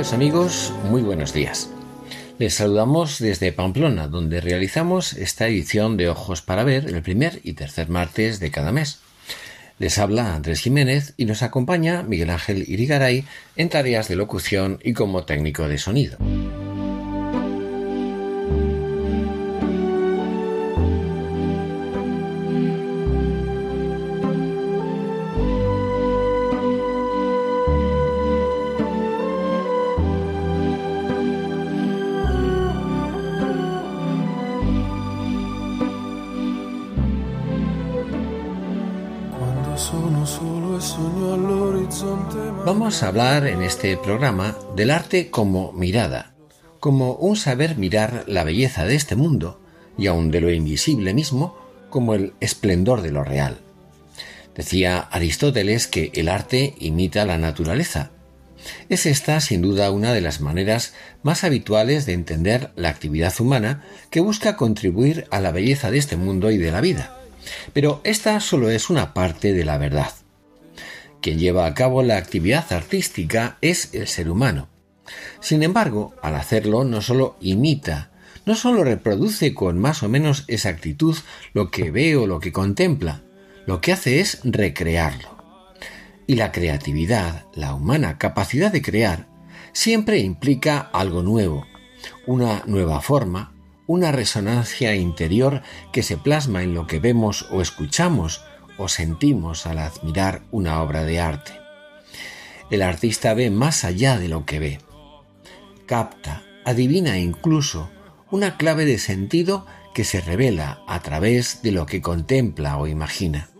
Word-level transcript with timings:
Amigos, 0.00 0.72
muy 0.88 1.02
buenos 1.02 1.34
días. 1.34 1.68
Les 2.38 2.54
saludamos 2.54 3.18
desde 3.18 3.52
Pamplona, 3.52 4.08
donde 4.08 4.40
realizamos 4.40 5.12
esta 5.12 5.46
edición 5.46 5.98
de 5.98 6.08
Ojos 6.08 6.40
para 6.40 6.64
Ver 6.64 6.86
el 6.86 7.02
primer 7.02 7.40
y 7.44 7.52
tercer 7.52 7.90
martes 7.90 8.40
de 8.40 8.50
cada 8.50 8.72
mes. 8.72 9.00
Les 9.78 9.98
habla 9.98 10.34
Andrés 10.34 10.60
Jiménez 10.60 11.12
y 11.18 11.26
nos 11.26 11.42
acompaña 11.42 12.02
Miguel 12.02 12.30
Ángel 12.30 12.64
Irigaray 12.66 13.26
en 13.56 13.68
tareas 13.68 14.08
de 14.08 14.16
locución 14.16 14.80
y 14.82 14.94
como 14.94 15.24
técnico 15.24 15.68
de 15.68 15.76
sonido. 15.76 16.16
Hablar 43.02 43.46
en 43.46 43.62
este 43.62 43.96
programa 43.96 44.58
del 44.76 44.90
arte 44.90 45.30
como 45.30 45.72
mirada, 45.72 46.34
como 46.80 47.14
un 47.14 47.34
saber 47.34 47.78
mirar 47.78 48.24
la 48.26 48.44
belleza 48.44 48.84
de 48.84 48.94
este 48.94 49.16
mundo 49.16 49.58
y 49.96 50.06
aun 50.06 50.30
de 50.30 50.42
lo 50.42 50.50
invisible 50.50 51.14
mismo 51.14 51.56
como 51.88 52.12
el 52.12 52.34
esplendor 52.40 53.00
de 53.00 53.10
lo 53.10 53.24
real. 53.24 53.58
Decía 54.54 54.98
Aristóteles 54.98 55.86
que 55.86 56.12
el 56.14 56.28
arte 56.28 56.74
imita 56.78 57.24
la 57.24 57.38
naturaleza. 57.38 58.10
Es 58.90 59.06
esta, 59.06 59.40
sin 59.40 59.62
duda, 59.62 59.90
una 59.90 60.12
de 60.12 60.20
las 60.20 60.42
maneras 60.42 60.92
más 61.22 61.42
habituales 61.42 62.04
de 62.04 62.12
entender 62.12 62.70
la 62.76 62.90
actividad 62.90 63.32
humana 63.40 63.82
que 64.10 64.20
busca 64.20 64.56
contribuir 64.56 65.26
a 65.30 65.40
la 65.40 65.52
belleza 65.52 65.90
de 65.90 65.96
este 65.96 66.16
mundo 66.16 66.50
y 66.50 66.58
de 66.58 66.70
la 66.70 66.82
vida. 66.82 67.16
Pero 67.72 68.02
esta 68.04 68.38
solo 68.40 68.68
es 68.68 68.90
una 68.90 69.14
parte 69.14 69.54
de 69.54 69.64
la 69.64 69.78
verdad. 69.78 70.12
Quien 71.20 71.38
lleva 71.38 71.66
a 71.66 71.74
cabo 71.74 72.02
la 72.02 72.16
actividad 72.16 72.72
artística 72.72 73.58
es 73.60 73.94
el 73.94 74.06
ser 74.06 74.30
humano. 74.30 74.68
Sin 75.40 75.62
embargo, 75.62 76.14
al 76.22 76.36
hacerlo 76.36 76.84
no 76.84 77.02
solo 77.02 77.36
imita, 77.40 78.10
no 78.46 78.54
solo 78.54 78.84
reproduce 78.84 79.54
con 79.54 79.78
más 79.78 80.02
o 80.02 80.08
menos 80.08 80.44
exactitud 80.48 81.16
lo 81.52 81.70
que 81.70 81.90
ve 81.90 82.16
o 82.16 82.26
lo 82.26 82.40
que 82.40 82.52
contempla, 82.52 83.22
lo 83.66 83.80
que 83.80 83.92
hace 83.92 84.20
es 84.20 84.40
recrearlo. 84.44 85.36
Y 86.26 86.36
la 86.36 86.52
creatividad, 86.52 87.44
la 87.54 87.74
humana 87.74 88.18
capacidad 88.18 88.72
de 88.72 88.82
crear, 88.82 89.26
siempre 89.72 90.18
implica 90.18 90.78
algo 90.78 91.22
nuevo, 91.22 91.66
una 92.26 92.62
nueva 92.66 93.00
forma, 93.00 93.52
una 93.86 94.12
resonancia 94.12 94.94
interior 94.94 95.62
que 95.92 96.02
se 96.02 96.16
plasma 96.16 96.62
en 96.62 96.74
lo 96.74 96.86
que 96.86 97.00
vemos 97.00 97.48
o 97.50 97.60
escuchamos, 97.60 98.42
sentimos 98.88 99.66
al 99.66 99.78
admirar 99.78 100.42
una 100.50 100.82
obra 100.82 101.04
de 101.04 101.20
arte. 101.20 101.52
El 102.70 102.82
artista 102.82 103.34
ve 103.34 103.50
más 103.50 103.84
allá 103.84 104.18
de 104.18 104.28
lo 104.28 104.46
que 104.46 104.58
ve. 104.58 104.78
Capta, 105.86 106.42
adivina 106.64 107.18
incluso 107.18 107.90
una 108.30 108.56
clave 108.56 108.84
de 108.84 108.98
sentido 108.98 109.66
que 109.92 110.04
se 110.04 110.20
revela 110.20 110.82
a 110.86 111.00
través 111.00 111.62
de 111.62 111.72
lo 111.72 111.86
que 111.86 112.00
contempla 112.00 112.76
o 112.78 112.86
imagina. 112.86 113.50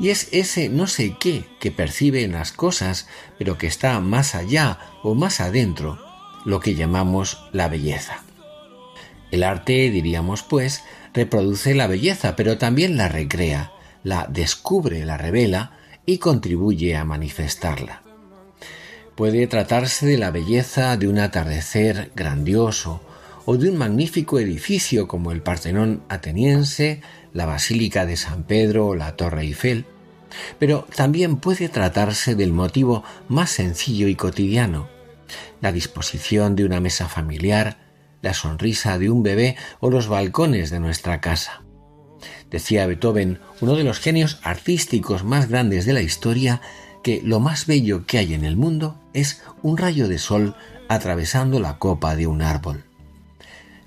Y 0.00 0.08
es 0.08 0.28
ese 0.32 0.68
no 0.68 0.86
sé 0.86 1.16
qué 1.20 1.44
que 1.60 1.70
percibe 1.70 2.24
en 2.24 2.32
las 2.32 2.52
cosas, 2.52 3.06
pero 3.38 3.58
que 3.58 3.66
está 3.66 4.00
más 4.00 4.34
allá 4.34 4.78
o 5.02 5.14
más 5.14 5.40
adentro, 5.40 5.98
lo 6.44 6.60
que 6.60 6.74
llamamos 6.74 7.44
la 7.52 7.68
belleza. 7.68 8.24
El 9.30 9.44
arte, 9.44 9.90
diríamos 9.90 10.42
pues, 10.42 10.82
reproduce 11.12 11.74
la 11.74 11.86
belleza, 11.86 12.34
pero 12.34 12.58
también 12.58 12.96
la 12.96 13.08
recrea, 13.08 13.72
la 14.02 14.26
descubre, 14.28 15.04
la 15.04 15.16
revela 15.16 15.72
y 16.06 16.18
contribuye 16.18 16.96
a 16.96 17.04
manifestarla. 17.04 18.02
Puede 19.14 19.46
tratarse 19.46 20.06
de 20.06 20.18
la 20.18 20.30
belleza 20.30 20.96
de 20.96 21.08
un 21.08 21.18
atardecer 21.18 22.10
grandioso 22.14 23.00
o 23.44 23.56
de 23.56 23.70
un 23.70 23.76
magnífico 23.76 24.38
edificio 24.38 25.08
como 25.08 25.32
el 25.32 25.42
Partenón 25.42 26.02
ateniense, 26.08 27.02
la 27.32 27.46
Basílica 27.46 28.06
de 28.06 28.16
San 28.16 28.44
Pedro 28.44 28.88
o 28.88 28.94
la 28.94 29.16
Torre 29.16 29.42
Eiffel, 29.42 29.84
pero 30.58 30.86
también 30.94 31.36
puede 31.36 31.68
tratarse 31.68 32.34
del 32.34 32.52
motivo 32.52 33.04
más 33.28 33.50
sencillo 33.50 34.08
y 34.08 34.14
cotidiano, 34.14 34.88
la 35.60 35.72
disposición 35.72 36.56
de 36.56 36.64
una 36.64 36.80
mesa 36.80 37.08
familiar, 37.08 37.78
la 38.22 38.34
sonrisa 38.34 38.98
de 38.98 39.10
un 39.10 39.22
bebé 39.22 39.56
o 39.80 39.90
los 39.90 40.08
balcones 40.08 40.70
de 40.70 40.80
nuestra 40.80 41.20
casa. 41.20 41.62
Decía 42.50 42.86
Beethoven, 42.86 43.38
uno 43.60 43.76
de 43.76 43.84
los 43.84 44.00
genios 44.00 44.38
artísticos 44.42 45.24
más 45.24 45.48
grandes 45.48 45.86
de 45.86 45.92
la 45.92 46.02
historia, 46.02 46.60
que 47.02 47.22
lo 47.24 47.40
más 47.40 47.66
bello 47.66 48.04
que 48.06 48.18
hay 48.18 48.34
en 48.34 48.44
el 48.44 48.56
mundo 48.56 48.98
es 49.14 49.42
un 49.62 49.76
rayo 49.76 50.08
de 50.08 50.18
sol 50.18 50.54
atravesando 50.88 51.60
la 51.60 51.78
copa 51.78 52.16
de 52.16 52.26
un 52.26 52.42
árbol. 52.42 52.84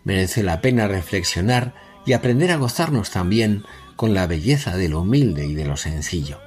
Merece 0.05 0.43
la 0.43 0.61
pena 0.61 0.87
reflexionar 0.87 1.73
y 2.05 2.13
aprender 2.13 2.51
a 2.51 2.57
gozarnos 2.57 3.11
también 3.11 3.63
con 3.95 4.13
la 4.13 4.27
belleza 4.27 4.77
de 4.77 4.89
lo 4.89 5.01
humilde 5.01 5.45
y 5.45 5.53
de 5.53 5.65
lo 5.65 5.77
sencillo. 5.77 6.39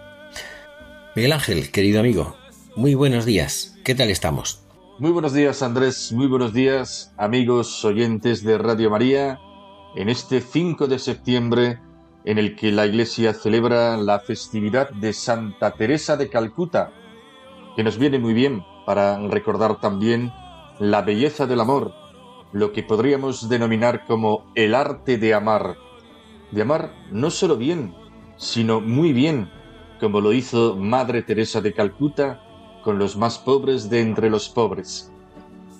Miguel 1.15 1.33
Ángel, 1.33 1.71
querido 1.71 2.01
amigo, 2.01 2.37
muy 2.75 2.95
buenos 2.95 3.25
días. 3.25 3.77
¿Qué 3.85 3.95
tal 3.95 4.11
estamos? 4.11 4.63
Muy 4.99 5.11
buenos 5.11 5.33
días, 5.33 5.63
Andrés. 5.63 6.13
Muy 6.13 6.27
buenos 6.27 6.53
días, 6.53 7.13
amigos 7.17 7.85
oyentes 7.85 8.43
de 8.43 8.59
Radio 8.59 8.91
María. 8.91 9.39
En 9.95 10.09
este 10.09 10.41
5 10.41 10.87
de 10.87 10.99
septiembre 10.99 11.79
en 12.27 12.39
el 12.39 12.57
que 12.57 12.73
la 12.73 12.87
Iglesia 12.87 13.33
celebra 13.33 13.97
la 13.97 14.19
festividad 14.19 14.91
de 14.91 15.13
Santa 15.13 15.71
Teresa 15.71 16.17
de 16.17 16.29
Calcuta, 16.29 16.93
que 17.77 17.85
nos 17.85 17.99
viene 17.99 18.19
muy 18.19 18.35
bien 18.35 18.65
para 18.85 19.19
recordar 19.29 19.81
también 19.81 20.33
la 20.81 21.03
belleza 21.03 21.47
del 21.47 21.61
amor, 21.61 21.95
lo 22.53 22.73
que 22.73 22.83
podríamos 22.83 23.49
denominar 23.49 24.05
como 24.07 24.45
el 24.57 24.75
arte 24.75 25.19
de 25.19 25.35
amar, 25.35 25.77
de 26.51 26.63
amar 26.63 26.93
no 27.13 27.31
solo 27.31 27.57
bien, 27.57 27.95
sino 28.37 28.81
muy 28.81 29.13
bien, 29.13 29.49
como 30.01 30.21
lo 30.21 30.33
hizo 30.33 30.77
Madre 30.77 31.23
Teresa 31.23 31.61
de 31.61 31.73
Calcuta 31.73 32.43
con 32.83 32.99
los 32.99 33.17
más 33.17 33.39
pobres 33.39 33.89
de 33.89 34.01
entre 34.01 34.31
los 34.31 34.49
pobres. 34.49 35.13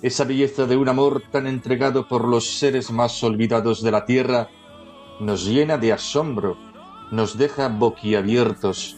Esa 0.01 0.23
belleza 0.23 0.65
de 0.65 0.77
un 0.77 0.87
amor 0.87 1.23
tan 1.29 1.45
entregado 1.45 2.07
por 2.07 2.25
los 2.25 2.57
seres 2.57 2.89
más 2.89 3.21
olvidados 3.21 3.83
de 3.83 3.91
la 3.91 4.05
tierra, 4.05 4.49
nos 5.19 5.45
llena 5.45 5.77
de 5.77 5.93
asombro, 5.93 6.57
nos 7.11 7.37
deja 7.37 7.69
boquiabiertos 7.69 8.97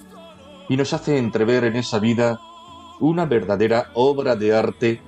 y 0.68 0.78
nos 0.78 0.94
hace 0.94 1.18
entrever 1.18 1.64
en 1.64 1.76
esa 1.76 2.00
vida 2.00 2.40
una 3.00 3.26
verdadera 3.26 3.92
obra 3.94 4.36
de 4.36 4.56
arte 4.56 5.02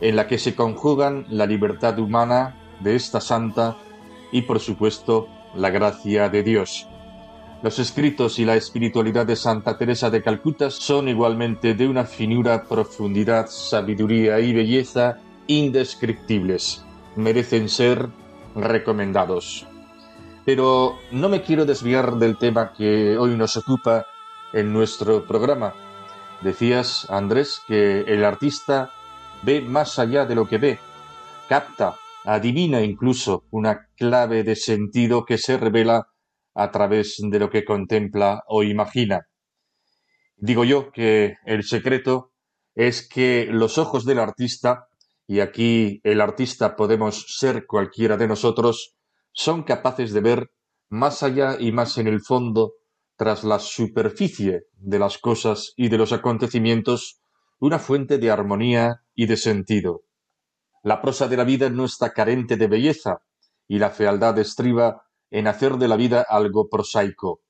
en 0.00 0.16
la 0.16 0.26
que 0.26 0.38
se 0.38 0.54
conjugan 0.54 1.26
la 1.28 1.46
libertad 1.46 1.98
humana 1.98 2.56
de 2.80 2.96
esta 2.96 3.20
santa 3.20 3.76
y 4.30 4.42
por 4.42 4.60
supuesto 4.60 5.28
la 5.54 5.70
gracia 5.70 6.28
de 6.28 6.42
Dios. 6.42 6.86
Los 7.62 7.78
escritos 7.78 8.40
y 8.40 8.44
la 8.44 8.56
espiritualidad 8.56 9.24
de 9.24 9.36
Santa 9.36 9.78
Teresa 9.78 10.10
de 10.10 10.22
Calcuta 10.22 10.70
son 10.70 11.08
igualmente 11.08 11.74
de 11.74 11.86
una 11.86 12.04
finura, 12.04 12.64
profundidad, 12.64 13.46
sabiduría 13.46 14.40
y 14.40 14.52
belleza 14.52 15.18
indescriptibles. 15.46 16.84
Merecen 17.14 17.68
ser 17.68 18.08
recomendados. 18.56 19.66
Pero 20.44 20.98
no 21.12 21.28
me 21.28 21.42
quiero 21.42 21.64
desviar 21.64 22.16
del 22.16 22.36
tema 22.36 22.72
que 22.72 23.16
hoy 23.16 23.36
nos 23.36 23.56
ocupa 23.56 24.06
en 24.52 24.72
nuestro 24.72 25.24
programa. 25.26 25.72
Decías, 26.40 27.08
Andrés, 27.08 27.60
que 27.66 28.00
el 28.00 28.24
artista 28.24 28.90
ve 29.42 29.60
más 29.60 30.00
allá 30.00 30.26
de 30.26 30.34
lo 30.34 30.48
que 30.48 30.58
ve, 30.58 30.78
capta, 31.48 31.96
adivina 32.24 32.82
incluso 32.82 33.44
una 33.50 33.88
clave 33.96 34.42
de 34.42 34.56
sentido 34.56 35.24
que 35.24 35.38
se 35.38 35.56
revela 35.56 36.08
a 36.54 36.70
través 36.72 37.16
de 37.20 37.38
lo 37.38 37.48
que 37.48 37.64
contempla 37.64 38.42
o 38.48 38.64
imagina. 38.64 39.28
Digo 40.36 40.64
yo 40.64 40.90
que 40.90 41.36
el 41.46 41.62
secreto 41.62 42.32
es 42.74 43.08
que 43.08 43.46
los 43.48 43.78
ojos 43.78 44.04
del 44.04 44.18
artista, 44.18 44.88
y 45.28 45.38
aquí 45.38 46.00
el 46.02 46.20
artista 46.20 46.74
podemos 46.74 47.26
ser 47.38 47.64
cualquiera 47.66 48.16
de 48.16 48.26
nosotros, 48.26 48.96
son 49.32 49.62
capaces 49.62 50.12
de 50.12 50.20
ver 50.20 50.50
más 50.88 51.22
allá 51.22 51.56
y 51.58 51.72
más 51.72 51.96
en 51.98 52.06
el 52.06 52.20
fondo, 52.20 52.74
tras 53.16 53.44
la 53.44 53.58
superficie 53.58 54.64
de 54.74 54.98
las 54.98 55.18
cosas 55.18 55.72
y 55.76 55.88
de 55.88 55.98
los 55.98 56.12
acontecimientos, 56.12 57.22
una 57.58 57.78
fuente 57.78 58.18
de 58.18 58.30
armonía 58.30 59.02
y 59.14 59.26
de 59.26 59.36
sentido. 59.36 60.02
La 60.82 61.00
prosa 61.00 61.28
de 61.28 61.36
la 61.36 61.44
vida 61.44 61.70
no 61.70 61.84
está 61.84 62.12
carente 62.12 62.56
de 62.56 62.66
belleza, 62.66 63.22
y 63.68 63.78
la 63.78 63.90
fealdad 63.90 64.38
estriba 64.38 65.04
en 65.30 65.46
hacer 65.46 65.76
de 65.76 65.88
la 65.88 65.96
vida 65.96 66.26
algo 66.28 66.68
prosaico. 66.68 67.40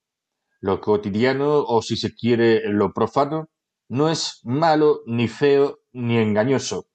Lo 0.60 0.80
cotidiano, 0.80 1.64
o 1.64 1.82
si 1.82 1.96
se 1.96 2.14
quiere 2.14 2.60
lo 2.68 2.92
profano, 2.92 3.48
no 3.88 4.08
es 4.08 4.40
malo, 4.44 5.00
ni 5.06 5.26
feo, 5.26 5.80
ni 5.92 6.18
engañoso. 6.18 6.86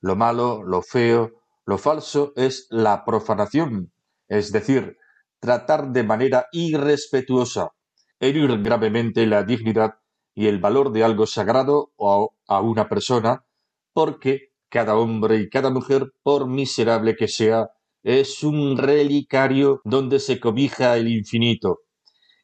Lo 0.00 0.16
malo, 0.16 0.62
lo 0.62 0.80
feo, 0.80 1.42
lo 1.66 1.76
falso 1.78 2.32
es 2.36 2.66
la 2.70 3.04
profanación, 3.04 3.91
es 4.32 4.50
decir, 4.50 4.96
tratar 5.40 5.92
de 5.92 6.04
manera 6.04 6.46
irrespetuosa, 6.52 7.72
herir 8.18 8.62
gravemente 8.62 9.26
la 9.26 9.42
dignidad 9.42 9.96
y 10.34 10.46
el 10.46 10.58
valor 10.58 10.90
de 10.90 11.04
algo 11.04 11.26
sagrado 11.26 11.92
o 11.96 12.34
a 12.48 12.60
una 12.62 12.88
persona, 12.88 13.44
porque 13.92 14.52
cada 14.70 14.96
hombre 14.96 15.36
y 15.36 15.50
cada 15.50 15.68
mujer, 15.68 16.12
por 16.22 16.48
miserable 16.48 17.14
que 17.14 17.28
sea, 17.28 17.68
es 18.02 18.42
un 18.42 18.78
relicario 18.78 19.82
donde 19.84 20.18
se 20.18 20.40
cobija 20.40 20.96
el 20.96 21.08
infinito. 21.08 21.80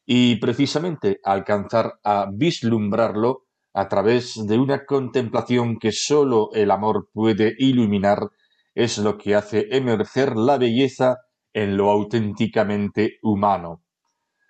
Y 0.05 0.35
precisamente 0.35 1.19
alcanzar 1.23 1.99
a 2.03 2.27
vislumbrarlo 2.31 3.47
a 3.73 3.87
través 3.87 4.35
de 4.45 4.59
una 4.59 4.85
contemplación 4.85 5.79
que 5.79 5.91
sólo 5.91 6.51
el 6.53 6.69
amor 6.69 7.09
puede 7.11 7.55
iluminar 7.57 8.29
es 8.75 8.99
lo 8.99 9.17
que 9.17 9.33
hace 9.33 9.67
emerger 9.71 10.35
la 10.35 10.59
belleza 10.59 11.17
en 11.59 11.75
lo 11.75 11.89
auténticamente 11.89 13.19
humano. 13.21 13.83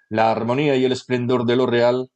La 0.09 0.31
armonía 0.31 0.75
y 0.75 0.85
el 0.85 0.91
esplendor 0.91 1.45
de 1.45 1.55
lo 1.55 1.65
real, 1.65 2.11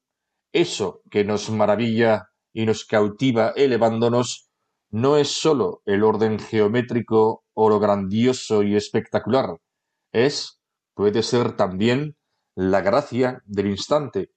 eso 0.51 1.01
que 1.09 1.23
nos 1.23 1.49
maravilla 1.49 2.29
y 2.53 2.67
nos 2.67 2.85
cautiva 2.85 3.53
elevándonos, 3.55 4.51
no 4.91 5.17
es 5.17 5.29
sólo 5.29 5.81
el 5.85 6.03
orden 6.03 6.37
geométrico 6.37 7.43
o 7.55 7.69
lo 7.69 7.79
grandioso 7.79 8.61
y 8.61 8.75
espectacular, 8.75 9.57
es, 10.11 10.61
puede 10.93 11.23
ser 11.23 11.55
también, 11.57 12.15
la 12.53 12.81
gracia 12.81 13.41
del 13.45 13.71
instante, 13.71 14.29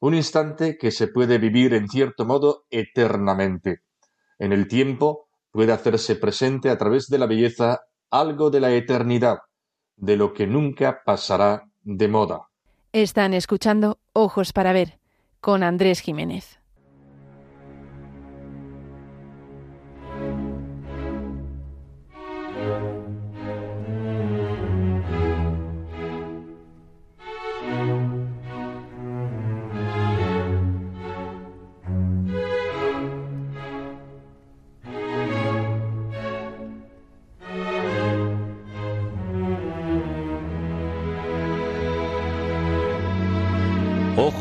un 0.00 0.16
instante 0.16 0.76
que 0.76 0.90
se 0.90 1.06
puede 1.06 1.38
vivir 1.38 1.72
en 1.72 1.88
cierto 1.88 2.24
modo 2.24 2.64
eternamente. 2.68 3.82
En 4.40 4.52
el 4.52 4.66
tiempo 4.66 5.28
puede 5.52 5.70
hacerse 5.70 6.16
presente 6.16 6.68
a 6.68 6.78
través 6.78 7.06
de 7.06 7.18
la 7.18 7.26
belleza 7.26 7.82
algo 8.10 8.50
de 8.50 8.58
la 8.58 8.72
eternidad, 8.72 9.38
de 10.00 10.16
lo 10.16 10.32
que 10.32 10.46
nunca 10.46 11.02
pasará 11.04 11.68
de 11.82 12.08
moda. 12.08 12.48
Están 12.92 13.34
escuchando 13.34 13.98
Ojos 14.12 14.52
para 14.52 14.72
Ver 14.72 14.98
con 15.40 15.62
Andrés 15.62 16.00
Jiménez. 16.00 16.59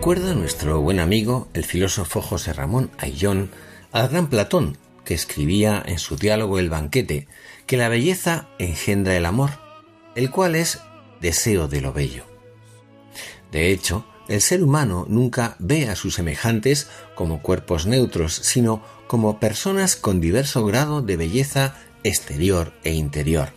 Recuerda 0.00 0.32
nuestro 0.32 0.80
buen 0.80 0.98
amigo, 0.98 1.48
el 1.52 1.62
filósofo 1.62 2.22
José 2.22 2.54
Ramón 2.54 2.90
Ayllón, 2.96 3.50
al 3.92 4.08
gran 4.08 4.30
Platón, 4.30 4.78
que 5.04 5.12
escribía 5.12 5.82
en 5.84 5.98
su 5.98 6.16
diálogo 6.16 6.58
El 6.58 6.70
banquete, 6.70 7.28
que 7.66 7.76
la 7.76 7.90
belleza 7.90 8.48
engendra 8.58 9.14
el 9.14 9.26
amor, 9.26 9.50
el 10.14 10.30
cual 10.30 10.54
es 10.54 10.78
deseo 11.20 11.68
de 11.68 11.82
lo 11.82 11.92
bello. 11.92 12.24
De 13.52 13.70
hecho, 13.72 14.06
el 14.26 14.40
ser 14.40 14.64
humano 14.64 15.04
nunca 15.06 15.56
ve 15.58 15.90
a 15.90 15.96
sus 15.96 16.14
semejantes 16.14 16.88
como 17.14 17.42
cuerpos 17.42 17.84
neutros, 17.84 18.32
sino 18.32 18.82
como 19.06 19.38
personas 19.38 19.96
con 19.96 20.18
diverso 20.18 20.64
grado 20.64 21.02
de 21.02 21.18
belleza 21.18 21.76
exterior 22.04 22.72
e 22.84 22.94
interior. 22.94 23.52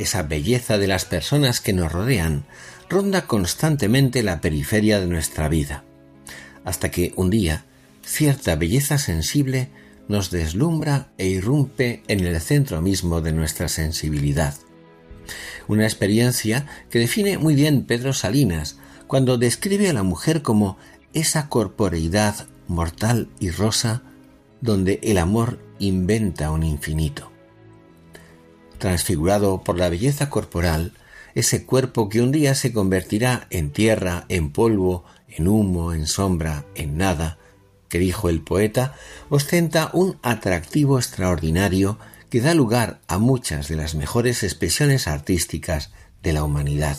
Esa 0.00 0.24
belleza 0.24 0.76
de 0.76 0.88
las 0.88 1.04
personas 1.04 1.60
que 1.60 1.72
nos 1.72 1.92
rodean 1.92 2.44
ronda 2.88 3.26
constantemente 3.26 4.22
la 4.22 4.40
periferia 4.40 5.00
de 5.00 5.06
nuestra 5.06 5.48
vida, 5.48 5.84
hasta 6.64 6.90
que 6.90 7.12
un 7.16 7.30
día 7.30 7.64
cierta 8.04 8.54
belleza 8.56 8.98
sensible 8.98 9.68
nos 10.08 10.30
deslumbra 10.30 11.08
e 11.18 11.26
irrumpe 11.26 12.02
en 12.06 12.20
el 12.20 12.40
centro 12.40 12.80
mismo 12.80 13.20
de 13.20 13.32
nuestra 13.32 13.68
sensibilidad. 13.68 14.54
Una 15.66 15.84
experiencia 15.84 16.66
que 16.90 17.00
define 17.00 17.38
muy 17.38 17.54
bien 17.56 17.84
Pedro 17.84 18.12
Salinas 18.12 18.78
cuando 19.08 19.38
describe 19.38 19.88
a 19.88 19.92
la 19.92 20.04
mujer 20.04 20.42
como 20.42 20.78
esa 21.12 21.48
corporeidad 21.48 22.46
mortal 22.68 23.28
y 23.40 23.50
rosa 23.50 24.02
donde 24.60 25.00
el 25.02 25.18
amor 25.18 25.58
inventa 25.78 26.50
un 26.50 26.62
infinito. 26.62 27.32
Transfigurado 28.78 29.62
por 29.62 29.78
la 29.78 29.88
belleza 29.88 30.30
corporal, 30.30 30.92
ese 31.36 31.66
cuerpo 31.66 32.08
que 32.08 32.22
un 32.22 32.32
día 32.32 32.54
se 32.54 32.72
convertirá 32.72 33.46
en 33.50 33.70
tierra, 33.70 34.24
en 34.30 34.50
polvo, 34.50 35.04
en 35.28 35.46
humo, 35.48 35.92
en 35.92 36.06
sombra, 36.06 36.64
en 36.74 36.96
nada, 36.96 37.36
que 37.90 37.98
dijo 37.98 38.30
el 38.30 38.40
poeta, 38.40 38.94
ostenta 39.28 39.90
un 39.92 40.18
atractivo 40.22 40.98
extraordinario 40.98 41.98
que 42.30 42.40
da 42.40 42.54
lugar 42.54 43.00
a 43.06 43.18
muchas 43.18 43.68
de 43.68 43.76
las 43.76 43.94
mejores 43.94 44.42
expresiones 44.42 45.06
artísticas 45.06 45.92
de 46.22 46.32
la 46.32 46.42
humanidad. 46.42 46.96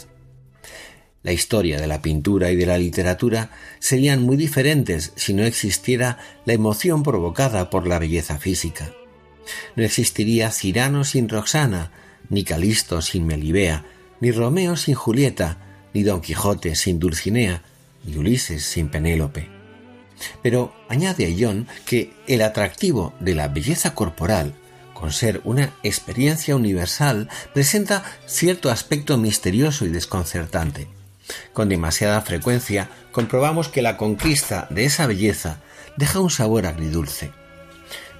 La 1.23 1.31
historia 1.31 1.81
de 1.81 1.87
la 1.87 2.03
pintura 2.03 2.51
y 2.51 2.55
de 2.55 2.67
la 2.67 2.77
literatura 2.77 3.49
serían 3.79 4.21
muy 4.21 4.37
diferentes 4.37 5.13
si 5.15 5.33
no 5.33 5.45
existiera 5.45 6.19
la 6.45 6.53
emoción 6.53 7.01
provocada 7.01 7.71
por 7.71 7.87
la 7.87 7.97
belleza 7.97 8.37
física. 8.37 8.91
No 9.75 9.83
existiría 9.83 10.51
Cirano 10.51 11.03
sin 11.05 11.27
Roxana, 11.27 11.91
ni 12.29 12.43
Calisto 12.43 13.01
sin 13.01 13.25
Melibea, 13.25 13.83
ni 14.19 14.31
Romeo 14.31 14.75
sin 14.75 14.95
Julieta, 14.95 15.57
ni 15.93 16.03
Don 16.03 16.21
Quijote 16.21 16.75
sin 16.75 16.99
Dulcinea, 16.99 17.63
ni 18.03 18.17
Ulises 18.17 18.63
sin 18.63 18.89
Penélope. 18.89 19.49
Pero 20.41 20.73
añade 20.89 21.35
John 21.39 21.67
que 21.85 22.13
el 22.27 22.41
atractivo 22.41 23.13
de 23.19 23.35
la 23.35 23.47
belleza 23.47 23.93
corporal, 23.93 24.53
con 24.93 25.11
ser 25.11 25.41
una 25.43 25.73
experiencia 25.83 26.55
universal, 26.55 27.29
presenta 27.53 28.03
cierto 28.25 28.71
aspecto 28.71 29.17
misterioso 29.17 29.85
y 29.85 29.89
desconcertante. 29.89 30.87
Con 31.53 31.69
demasiada 31.69 32.21
frecuencia 32.21 32.89
comprobamos 33.11 33.67
que 33.69 33.81
la 33.81 33.97
conquista 33.97 34.67
de 34.69 34.85
esa 34.85 35.05
belleza 35.05 35.61
deja 35.97 36.19
un 36.19 36.29
sabor 36.29 36.65
agridulce. 36.65 37.31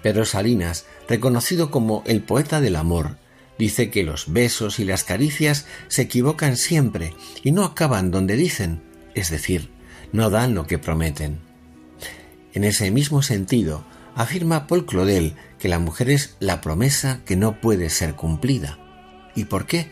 Pedro 0.04 0.26
Salinas, 0.26 0.86
reconocido 1.08 1.72
como 1.72 2.04
el 2.06 2.22
poeta 2.22 2.62
del 2.62 2.76
amor, 2.76 3.18
Dice 3.58 3.90
que 3.90 4.04
los 4.04 4.32
besos 4.32 4.80
y 4.80 4.86
las 4.86 5.04
caricias 5.04 5.66
se 5.88 6.04
equivocan 6.04 6.58
siempre 6.58 7.14
y 7.44 7.52
no 7.52 7.64
acaban 7.64 8.12
donde 8.12 8.36
dicen, 8.36 8.84
es 9.16 9.30
decir, 9.32 9.70
no 10.12 10.30
dan 10.30 10.54
lo 10.54 10.68
que 10.68 10.78
prometen. 10.78 11.40
En 12.54 12.64
ese 12.64 12.92
mismo 12.92 13.22
sentido, 13.22 13.84
afirma 14.16 14.68
Paul 14.68 14.86
Claudel 14.86 15.36
que 15.60 15.68
la 15.68 15.80
mujer 15.80 16.10
es 16.10 16.36
la 16.40 16.62
promesa 16.62 17.22
que 17.26 17.36
no 17.36 17.60
puede 17.60 17.90
ser 17.90 18.16
cumplida. 18.16 18.78
¿Y 19.36 19.46
por 19.46 19.66
qué? 19.66 19.92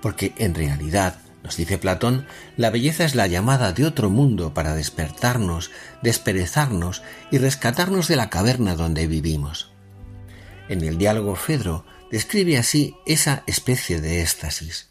Porque 0.00 0.32
en 0.38 0.54
realidad, 0.54 1.20
nos 1.42 1.56
dice 1.56 1.78
Platón, 1.78 2.26
la 2.56 2.70
belleza 2.70 3.04
es 3.04 3.14
la 3.14 3.26
llamada 3.26 3.72
de 3.72 3.84
otro 3.84 4.10
mundo 4.10 4.54
para 4.54 4.74
despertarnos, 4.74 5.70
desperezarnos 6.02 7.02
y 7.30 7.38
rescatarnos 7.38 8.08
de 8.08 8.16
la 8.16 8.30
caverna 8.30 8.74
donde 8.74 9.06
vivimos. 9.06 9.70
En 10.68 10.82
el 10.82 10.98
diálogo 10.98 11.34
Fedro 11.36 11.84
describe 12.10 12.58
así 12.58 12.96
esa 13.06 13.42
especie 13.46 14.00
de 14.00 14.22
éxtasis. 14.22 14.88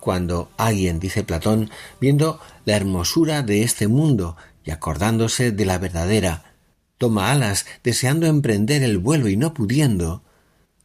Cuando 0.00 0.50
alguien, 0.56 0.98
dice 0.98 1.24
Platón, 1.24 1.70
viendo 2.00 2.40
la 2.64 2.76
hermosura 2.76 3.42
de 3.42 3.62
este 3.62 3.86
mundo 3.86 4.36
y 4.64 4.70
acordándose 4.70 5.52
de 5.52 5.64
la 5.66 5.78
verdadera, 5.78 6.54
toma 6.96 7.30
alas 7.30 7.66
deseando 7.84 8.26
emprender 8.26 8.82
el 8.82 8.98
vuelo 8.98 9.28
y 9.28 9.36
no 9.36 9.54
pudiendo, 9.54 10.24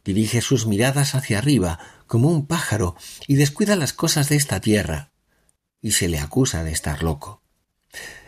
dirige 0.04 0.40
sus 0.40 0.66
miradas 0.66 1.14
hacia 1.14 1.38
arriba 1.38 1.78
como 2.06 2.30
un 2.30 2.46
pájaro 2.46 2.94
y 3.26 3.34
descuida 3.34 3.74
las 3.74 3.92
cosas 3.92 4.28
de 4.28 4.36
esta 4.36 4.60
tierra, 4.60 5.10
y 5.80 5.92
se 5.92 6.08
le 6.08 6.18
acusa 6.20 6.62
de 6.62 6.72
estar 6.72 7.02
loco. 7.02 7.42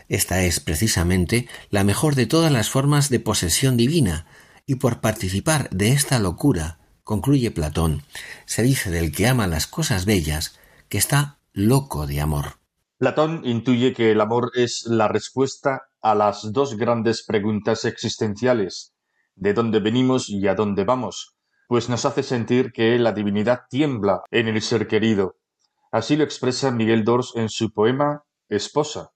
Esta 0.07 0.43
es 0.43 0.59
precisamente 0.59 1.47
la 1.69 1.83
mejor 1.83 2.15
de 2.15 2.25
todas 2.25 2.51
las 2.51 2.69
formas 2.69 3.09
de 3.09 3.19
posesión 3.19 3.77
divina, 3.77 4.25
y 4.65 4.75
por 4.75 5.01
participar 5.01 5.69
de 5.69 5.91
esta 5.91 6.19
locura, 6.19 6.78
concluye 7.09 7.49
Platón, 7.49 8.03
se 8.45 8.61
dice 8.61 8.91
del 8.91 9.11
que 9.11 9.27
ama 9.27 9.47
las 9.47 9.65
cosas 9.65 10.05
bellas 10.05 10.59
que 10.89 10.99
está 10.99 11.39
loco 11.53 12.05
de 12.05 12.21
amor. 12.21 12.59
Platón 12.99 13.41
intuye 13.45 13.95
que 13.95 14.11
el 14.11 14.21
amor 14.21 14.51
es 14.53 14.85
la 14.85 15.07
respuesta 15.07 15.89
a 16.03 16.13
las 16.13 16.53
dos 16.53 16.77
grandes 16.77 17.25
preguntas 17.25 17.83
existenciales, 17.83 18.93
de 19.33 19.55
dónde 19.55 19.79
venimos 19.79 20.29
y 20.29 20.47
a 20.47 20.53
dónde 20.53 20.83
vamos, 20.83 21.35
pues 21.67 21.89
nos 21.89 22.05
hace 22.05 22.21
sentir 22.21 22.71
que 22.71 22.99
la 22.99 23.11
divinidad 23.11 23.61
tiembla 23.71 24.21
en 24.29 24.47
el 24.47 24.61
ser 24.61 24.87
querido. 24.87 25.37
Así 25.91 26.15
lo 26.15 26.23
expresa 26.23 26.69
Miguel 26.69 27.03
Dors 27.05 27.31
en 27.35 27.49
su 27.49 27.73
poema 27.73 28.21
Esposa. 28.49 29.09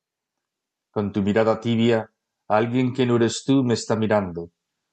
Con 0.90 1.12
tu 1.12 1.22
mirada 1.22 1.60
tibia, 1.60 2.10
alguien 2.48 2.92
que 2.96 3.06
no 3.06 3.18
eres 3.18 3.44
tú 3.46 3.64
me 3.64 3.76
está 3.76 3.96
mirando. 3.96 4.50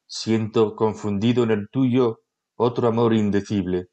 Siento 0.06 0.76
confundido 0.76 1.44
en 1.44 1.50
el 1.52 1.70
tuyo 1.70 2.20
otro 2.62 2.88
amor 2.88 3.14
indecible. 3.14 3.86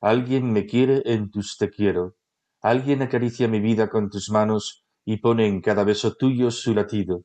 Alguien 0.00 0.54
me 0.54 0.64
quiere 0.64 1.02
en 1.04 1.30
tus 1.30 1.58
te 1.58 1.68
quiero. 1.68 2.16
Alguien 2.62 3.02
acaricia 3.02 3.46
mi 3.46 3.60
vida 3.60 3.90
con 3.90 4.08
tus 4.08 4.30
manos 4.30 4.86
y 5.04 5.18
pone 5.18 5.46
en 5.46 5.60
cada 5.60 5.84
beso 5.84 6.14
tuyo 6.14 6.50
su 6.50 6.74
latido. 6.74 7.24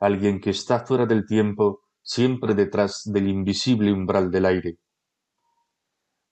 Alguien 0.00 0.38
que 0.38 0.50
está 0.50 0.84
fuera 0.84 1.06
del 1.06 1.24
tiempo, 1.24 1.80
siempre 2.02 2.54
detrás 2.54 3.02
del 3.06 3.26
invisible 3.28 3.90
umbral 3.90 4.30
del 4.30 4.44
aire. 4.44 4.76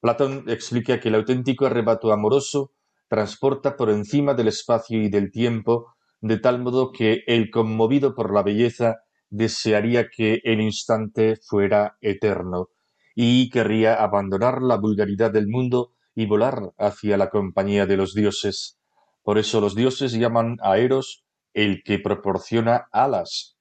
Platón 0.00 0.44
explica 0.48 1.00
que 1.00 1.08
el 1.08 1.14
auténtico 1.14 1.64
arrebato 1.64 2.12
amoroso 2.12 2.72
transporta 3.08 3.76
por 3.76 3.88
encima 3.88 4.34
del 4.34 4.48
espacio 4.48 5.00
y 5.02 5.08
del 5.08 5.30
tiempo, 5.30 5.94
de 6.20 6.38
tal 6.38 6.60
modo 6.60 6.92
que 6.92 7.22
el 7.26 7.50
conmovido 7.50 8.14
por 8.14 8.30
la 8.34 8.42
belleza 8.42 8.98
desearía 9.30 10.10
que 10.10 10.42
el 10.44 10.60
instante 10.60 11.36
fuera 11.36 11.96
eterno, 12.02 12.68
y 13.14 13.50
querría 13.50 13.94
abandonar 14.02 14.62
la 14.62 14.76
vulgaridad 14.76 15.30
del 15.32 15.48
mundo 15.48 15.92
y 16.14 16.26
volar 16.26 16.72
hacia 16.78 17.16
la 17.16 17.30
compañía 17.30 17.86
de 17.86 17.96
los 17.96 18.14
dioses. 18.14 18.78
Por 19.22 19.38
eso 19.38 19.60
los 19.60 19.74
dioses 19.74 20.12
llaman 20.12 20.56
a 20.62 20.78
Eros 20.78 21.24
el 21.52 21.82
que 21.82 21.98
proporciona 21.98 22.88
alas. 22.92 23.56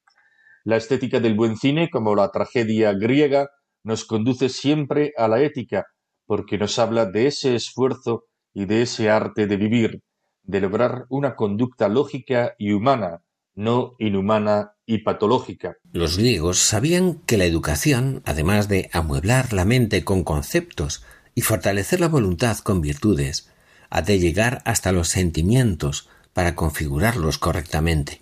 La 0.63 0.77
estética 0.77 1.19
del 1.19 1.35
buen 1.35 1.57
cine, 1.57 1.89
como 1.89 2.15
la 2.15 2.31
tragedia 2.31 2.93
griega, 2.93 3.49
nos 3.83 4.05
conduce 4.05 4.49
siempre 4.49 5.13
a 5.17 5.27
la 5.27 5.41
ética, 5.41 5.85
porque 6.25 6.57
nos 6.57 6.77
habla 6.79 7.05
de 7.05 7.27
ese 7.27 7.55
esfuerzo 7.55 8.25
y 8.53 8.65
de 8.65 8.83
ese 8.83 9.09
arte 9.09 9.47
de 9.47 9.57
vivir, 9.57 10.01
de 10.43 10.61
lograr 10.61 11.05
una 11.09 11.35
conducta 11.35 11.87
lógica 11.87 12.55
y 12.57 12.73
humana, 12.73 13.23
no 13.55 13.93
inhumana 13.99 14.73
y 14.89 14.97
patológica. 14.97 15.77
Los 15.93 16.17
griegos 16.17 16.57
sabían 16.57 17.21
que 17.27 17.37
la 17.37 17.45
educación, 17.45 18.23
además 18.25 18.67
de 18.67 18.89
amueblar 18.91 19.53
la 19.53 19.63
mente 19.63 20.03
con 20.03 20.23
conceptos 20.23 21.03
y 21.35 21.41
fortalecer 21.41 21.99
la 21.99 22.07
voluntad 22.07 22.57
con 22.57 22.81
virtudes, 22.81 23.49
ha 23.91 24.01
de 24.01 24.17
llegar 24.17 24.63
hasta 24.65 24.91
los 24.91 25.07
sentimientos 25.07 26.09
para 26.33 26.55
configurarlos 26.55 27.37
correctamente. 27.37 28.21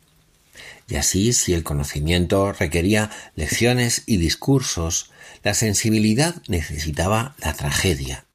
Y 0.89 0.95
así, 0.95 1.31
si 1.31 1.53
el 1.53 1.63
conocimiento 1.63 2.51
requería 2.51 3.11
lecciones 3.35 4.03
y 4.05 4.17
discursos, 4.17 5.11
la 5.43 5.53
sensibilidad 5.53 6.35
necesitaba 6.49 7.37
la 7.39 7.53
tragedia, 7.53 8.25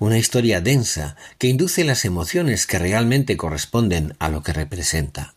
una 0.00 0.18
historia 0.18 0.60
densa 0.60 1.14
que 1.38 1.46
induce 1.46 1.84
las 1.84 2.04
emociones 2.04 2.66
que 2.66 2.80
realmente 2.80 3.36
corresponden 3.36 4.16
a 4.18 4.28
lo 4.28 4.42
que 4.42 4.52
representa. 4.52 5.36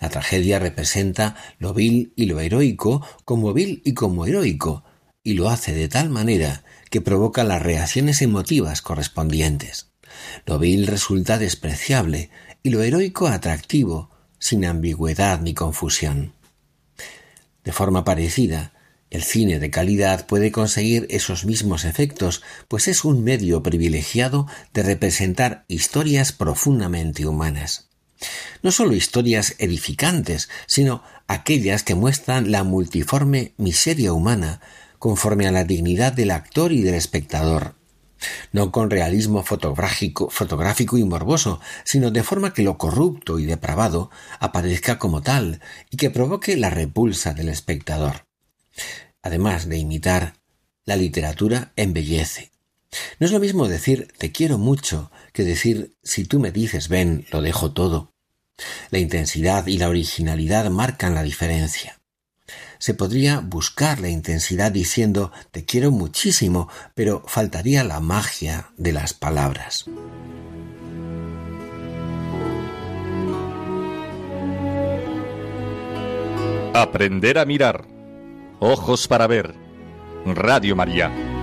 La 0.00 0.08
tragedia 0.08 0.58
representa 0.58 1.36
lo 1.58 1.74
vil 1.74 2.12
y 2.16 2.26
lo 2.26 2.40
heroico 2.40 3.06
como 3.24 3.52
vil 3.52 3.82
y 3.84 3.94
como 3.94 4.26
heroico, 4.26 4.84
y 5.22 5.34
lo 5.34 5.48
hace 5.48 5.74
de 5.74 5.88
tal 5.88 6.08
manera 6.10 6.64
que 6.90 7.00
provoca 7.00 7.44
las 7.44 7.62
reacciones 7.62 8.22
emotivas 8.22 8.82
correspondientes. 8.82 9.90
Lo 10.46 10.58
vil 10.58 10.86
resulta 10.86 11.38
despreciable 11.38 12.30
y 12.62 12.70
lo 12.70 12.82
heroico 12.82 13.28
atractivo, 13.28 14.10
sin 14.38 14.64
ambigüedad 14.64 15.40
ni 15.40 15.54
confusión. 15.54 16.32
De 17.64 17.72
forma 17.72 18.04
parecida, 18.04 18.72
el 19.10 19.22
cine 19.22 19.58
de 19.58 19.70
calidad 19.70 20.26
puede 20.26 20.52
conseguir 20.52 21.06
esos 21.10 21.44
mismos 21.44 21.84
efectos, 21.84 22.42
pues 22.68 22.88
es 22.88 23.04
un 23.04 23.24
medio 23.24 23.62
privilegiado 23.62 24.46
de 24.74 24.82
representar 24.82 25.64
historias 25.68 26.32
profundamente 26.32 27.26
humanas. 27.26 27.87
No 28.62 28.72
solo 28.72 28.94
historias 28.94 29.54
edificantes, 29.58 30.48
sino 30.66 31.02
aquellas 31.26 31.82
que 31.82 31.94
muestran 31.94 32.50
la 32.50 32.64
multiforme 32.64 33.54
miseria 33.56 34.12
humana 34.12 34.60
conforme 34.98 35.46
a 35.46 35.52
la 35.52 35.64
dignidad 35.64 36.12
del 36.12 36.30
actor 36.30 36.72
y 36.72 36.82
del 36.82 36.94
espectador. 36.94 37.76
No 38.52 38.72
con 38.72 38.90
realismo 38.90 39.44
fotográfico, 39.44 40.28
fotográfico 40.30 40.98
y 40.98 41.04
morboso, 41.04 41.60
sino 41.84 42.10
de 42.10 42.24
forma 42.24 42.52
que 42.52 42.62
lo 42.62 42.76
corrupto 42.76 43.38
y 43.38 43.44
depravado 43.44 44.10
aparezca 44.40 44.98
como 44.98 45.22
tal 45.22 45.60
y 45.90 45.96
que 45.96 46.10
provoque 46.10 46.56
la 46.56 46.70
repulsa 46.70 47.32
del 47.32 47.48
espectador. 47.48 48.26
Además 49.22 49.68
de 49.68 49.78
imitar, 49.78 50.34
la 50.84 50.96
literatura 50.96 51.72
embellece. 51.76 52.50
No 53.18 53.26
es 53.26 53.32
lo 53.32 53.40
mismo 53.40 53.68
decir 53.68 54.08
te 54.18 54.32
quiero 54.32 54.58
mucho 54.58 55.10
que 55.32 55.44
decir 55.44 55.96
si 56.02 56.24
tú 56.24 56.40
me 56.40 56.50
dices 56.50 56.88
ven, 56.88 57.26
lo 57.30 57.42
dejo 57.42 57.72
todo. 57.72 58.14
La 58.90 58.98
intensidad 58.98 59.66
y 59.66 59.78
la 59.78 59.88
originalidad 59.88 60.70
marcan 60.70 61.14
la 61.14 61.22
diferencia. 61.22 62.00
Se 62.78 62.94
podría 62.94 63.40
buscar 63.40 64.00
la 64.00 64.08
intensidad 64.08 64.72
diciendo 64.72 65.32
te 65.50 65.64
quiero 65.64 65.90
muchísimo, 65.90 66.68
pero 66.94 67.22
faltaría 67.26 67.84
la 67.84 68.00
magia 68.00 68.70
de 68.76 68.92
las 68.92 69.14
palabras. 69.14 69.86
Aprender 76.74 77.38
a 77.38 77.44
mirar. 77.44 77.86
Ojos 78.60 79.08
para 79.08 79.26
ver. 79.26 79.54
Radio 80.24 80.76
María. 80.76 81.37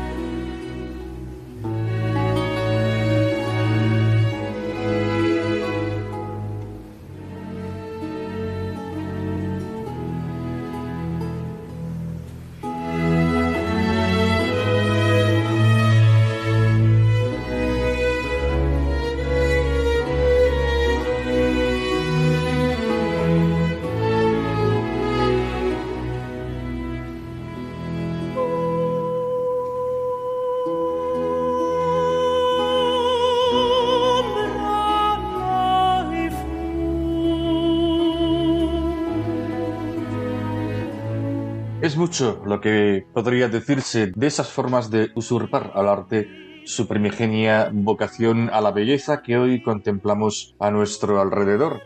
Mucho 42.16 42.42
lo 42.46 42.62
que 42.62 43.06
podría 43.14 43.50
decirse 43.50 44.14
de 44.16 44.28
esas 44.28 44.50
formas 44.50 44.90
de 44.90 45.10
usurpar 45.16 45.74
al 45.76 45.90
arte 45.90 46.62
su 46.64 46.88
primigenia 46.88 47.70
vocación 47.74 48.50
a 48.54 48.62
la 48.62 48.72
belleza 48.72 49.22
que 49.22 49.38
hoy 49.38 49.62
contemplamos 49.62 50.56
a 50.60 50.72
nuestro 50.72 51.20
alrededor, 51.20 51.82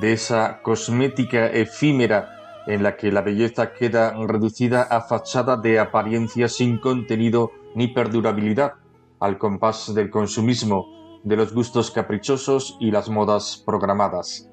de 0.00 0.14
esa 0.14 0.62
cosmética 0.62 1.48
efímera 1.48 2.30
en 2.66 2.82
la 2.82 2.96
que 2.96 3.12
la 3.12 3.20
belleza 3.20 3.74
queda 3.74 4.14
reducida 4.26 4.84
a 4.84 5.02
fachada 5.02 5.58
de 5.58 5.78
apariencia 5.78 6.48
sin 6.48 6.78
contenido 6.78 7.50
ni 7.74 7.88
perdurabilidad, 7.88 8.74
al 9.20 9.36
compás 9.36 9.94
del 9.94 10.08
consumismo, 10.08 10.86
de 11.24 11.36
los 11.36 11.52
gustos 11.52 11.90
caprichosos 11.90 12.78
y 12.80 12.90
las 12.90 13.10
modas 13.10 13.62
programadas, 13.66 14.48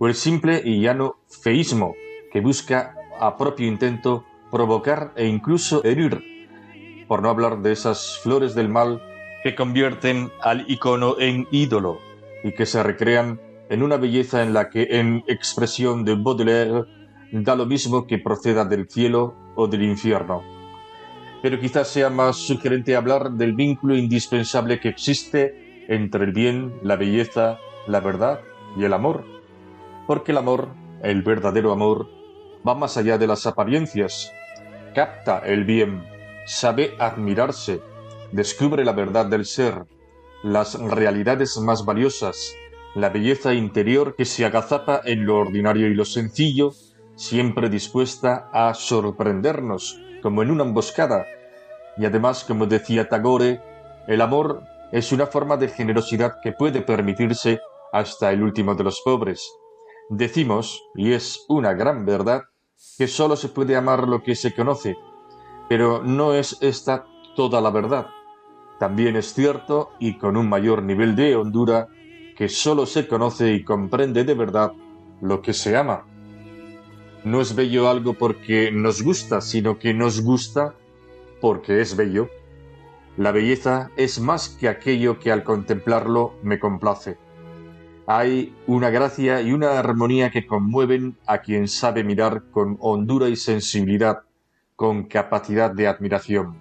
o 0.00 0.08
el 0.08 0.16
simple 0.16 0.60
y 0.64 0.80
llano 0.80 1.18
feísmo 1.28 1.94
que 2.32 2.40
busca 2.40 2.96
a 3.20 3.36
propio 3.36 3.68
intento 3.68 4.24
provocar 4.52 5.12
e 5.16 5.26
incluso 5.26 5.82
herir, 5.82 6.22
por 7.08 7.22
no 7.22 7.30
hablar 7.30 7.62
de 7.62 7.72
esas 7.72 8.20
flores 8.22 8.54
del 8.54 8.68
mal 8.68 9.02
que 9.42 9.54
convierten 9.54 10.30
al 10.42 10.70
icono 10.70 11.16
en 11.18 11.48
ídolo 11.50 11.98
y 12.44 12.52
que 12.52 12.66
se 12.66 12.82
recrean 12.82 13.40
en 13.70 13.82
una 13.82 13.96
belleza 13.96 14.42
en 14.42 14.52
la 14.52 14.68
que, 14.68 14.86
en 14.90 15.24
expresión 15.26 16.04
de 16.04 16.14
Baudelaire, 16.14 16.84
da 17.32 17.56
lo 17.56 17.64
mismo 17.64 18.06
que 18.06 18.18
proceda 18.18 18.66
del 18.66 18.88
cielo 18.88 19.34
o 19.56 19.66
del 19.66 19.84
infierno. 19.84 20.42
Pero 21.40 21.58
quizás 21.58 21.88
sea 21.88 22.10
más 22.10 22.36
sugerente 22.36 22.94
hablar 22.94 23.32
del 23.32 23.54
vínculo 23.54 23.96
indispensable 23.96 24.78
que 24.78 24.90
existe 24.90 25.86
entre 25.88 26.24
el 26.24 26.32
bien, 26.32 26.74
la 26.82 26.96
belleza, 26.96 27.58
la 27.86 28.00
verdad 28.00 28.40
y 28.76 28.84
el 28.84 28.92
amor. 28.92 29.24
Porque 30.06 30.32
el 30.32 30.38
amor, 30.38 30.68
el 31.02 31.22
verdadero 31.22 31.72
amor, 31.72 32.08
va 32.66 32.74
más 32.74 32.96
allá 32.96 33.16
de 33.16 33.26
las 33.26 33.46
apariencias, 33.46 34.30
capta 34.92 35.38
el 35.40 35.64
bien, 35.64 36.04
sabe 36.46 36.94
admirarse, 36.98 37.80
descubre 38.30 38.84
la 38.84 38.92
verdad 38.92 39.26
del 39.26 39.44
ser, 39.44 39.84
las 40.42 40.78
realidades 40.78 41.56
más 41.58 41.84
valiosas, 41.84 42.54
la 42.94 43.08
belleza 43.08 43.54
interior 43.54 44.14
que 44.16 44.24
se 44.24 44.44
agazapa 44.44 45.00
en 45.04 45.24
lo 45.24 45.38
ordinario 45.38 45.88
y 45.88 45.94
lo 45.94 46.04
sencillo, 46.04 46.72
siempre 47.14 47.68
dispuesta 47.68 48.50
a 48.52 48.74
sorprendernos, 48.74 49.98
como 50.22 50.42
en 50.42 50.50
una 50.50 50.64
emboscada. 50.64 51.26
Y 51.96 52.04
además, 52.04 52.44
como 52.44 52.66
decía 52.66 53.08
Tagore, 53.08 53.60
el 54.08 54.20
amor 54.20 54.62
es 54.90 55.12
una 55.12 55.26
forma 55.26 55.56
de 55.56 55.68
generosidad 55.68 56.40
que 56.42 56.52
puede 56.52 56.82
permitirse 56.82 57.60
hasta 57.92 58.32
el 58.32 58.42
último 58.42 58.74
de 58.74 58.84
los 58.84 59.00
pobres. 59.02 59.50
Decimos, 60.08 60.82
y 60.94 61.12
es 61.12 61.44
una 61.48 61.72
gran 61.72 62.04
verdad, 62.04 62.42
que 62.98 63.06
sólo 63.08 63.36
se 63.36 63.48
puede 63.48 63.76
amar 63.76 64.08
lo 64.08 64.22
que 64.22 64.34
se 64.34 64.54
conoce, 64.54 64.96
pero 65.68 66.02
no 66.02 66.34
es 66.34 66.58
esta 66.60 67.06
toda 67.34 67.60
la 67.60 67.70
verdad. 67.70 68.06
También 68.78 69.16
es 69.16 69.32
cierto, 69.34 69.90
y 69.98 70.18
con 70.18 70.36
un 70.36 70.48
mayor 70.48 70.82
nivel 70.82 71.14
de 71.14 71.36
hondura, 71.36 71.88
que 72.36 72.48
sólo 72.48 72.86
se 72.86 73.06
conoce 73.06 73.52
y 73.52 73.64
comprende 73.64 74.24
de 74.24 74.34
verdad 74.34 74.72
lo 75.20 75.40
que 75.42 75.52
se 75.52 75.76
ama. 75.76 76.04
No 77.24 77.40
es 77.40 77.54
bello 77.54 77.88
algo 77.88 78.14
porque 78.14 78.72
nos 78.72 79.02
gusta, 79.02 79.40
sino 79.40 79.78
que 79.78 79.94
nos 79.94 80.22
gusta 80.22 80.74
porque 81.40 81.80
es 81.80 81.96
bello. 81.96 82.28
La 83.16 83.30
belleza 83.30 83.90
es 83.96 84.20
más 84.20 84.48
que 84.48 84.68
aquello 84.68 85.20
que 85.20 85.30
al 85.30 85.44
contemplarlo 85.44 86.34
me 86.42 86.58
complace. 86.58 87.18
Hay 88.14 88.54
una 88.66 88.90
gracia 88.90 89.40
y 89.40 89.52
una 89.52 89.78
armonía 89.78 90.30
que 90.30 90.46
conmueven 90.46 91.16
a 91.26 91.38
quien 91.38 91.66
sabe 91.66 92.04
mirar 92.04 92.50
con 92.50 92.76
hondura 92.78 93.30
y 93.30 93.36
sensibilidad, 93.36 94.24
con 94.76 95.04
capacidad 95.04 95.70
de 95.70 95.88
admiración. 95.88 96.60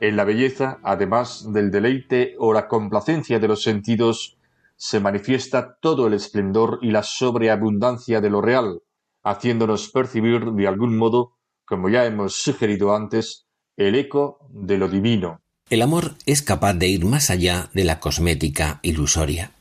En 0.00 0.16
la 0.16 0.24
belleza, 0.24 0.78
además 0.82 1.50
del 1.50 1.70
deleite 1.70 2.34
o 2.38 2.52
la 2.52 2.68
complacencia 2.68 3.38
de 3.38 3.48
los 3.48 3.62
sentidos, 3.62 4.36
se 4.76 5.00
manifiesta 5.00 5.78
todo 5.80 6.08
el 6.08 6.12
esplendor 6.12 6.78
y 6.82 6.90
la 6.90 7.02
sobreabundancia 7.02 8.20
de 8.20 8.28
lo 8.28 8.42
real, 8.42 8.82
haciéndonos 9.22 9.88
percibir 9.88 10.44
de 10.44 10.68
algún 10.68 10.98
modo, 10.98 11.38
como 11.64 11.88
ya 11.88 12.04
hemos 12.04 12.34
sugerido 12.34 12.94
antes, 12.94 13.46
el 13.78 13.94
eco 13.94 14.46
de 14.50 14.76
lo 14.76 14.88
divino. 14.88 15.40
El 15.70 15.80
amor 15.80 16.16
es 16.26 16.42
capaz 16.42 16.74
de 16.74 16.88
ir 16.88 17.06
más 17.06 17.30
allá 17.30 17.70
de 17.72 17.84
la 17.84 17.98
cosmética 17.98 18.78
ilusoria. 18.82 19.55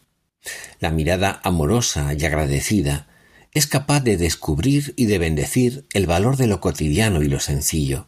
La 0.80 0.92
mirada 0.92 1.40
amorosa 1.44 2.14
y 2.18 2.26
agradecida 2.26 3.08
es 3.54 3.68
capaz 3.68 4.02
de 4.02 4.18
descubrir 4.18 4.94
y 4.98 5.06
de 5.06 5.18
bendecir 5.18 5.86
el 5.94 6.08
valor 6.08 6.38
de 6.38 6.48
lo 6.48 6.60
cotidiano 6.60 7.24
y 7.24 7.28
lo 7.28 7.40
sencillo. 7.40 8.08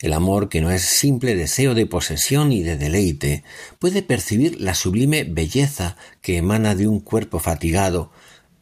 El 0.00 0.12
amor, 0.12 0.48
que 0.48 0.60
no 0.60 0.70
es 0.70 0.82
simple 0.82 1.34
deseo 1.34 1.74
de 1.74 1.84
posesión 1.84 2.52
y 2.52 2.62
de 2.62 2.76
deleite, 2.76 3.42
puede 3.78 4.02
percibir 4.02 4.60
la 4.60 4.74
sublime 4.74 5.24
belleza 5.24 5.96
que 6.22 6.36
emana 6.36 6.76
de 6.76 6.86
un 6.86 7.00
cuerpo 7.00 7.40
fatigado, 7.40 8.12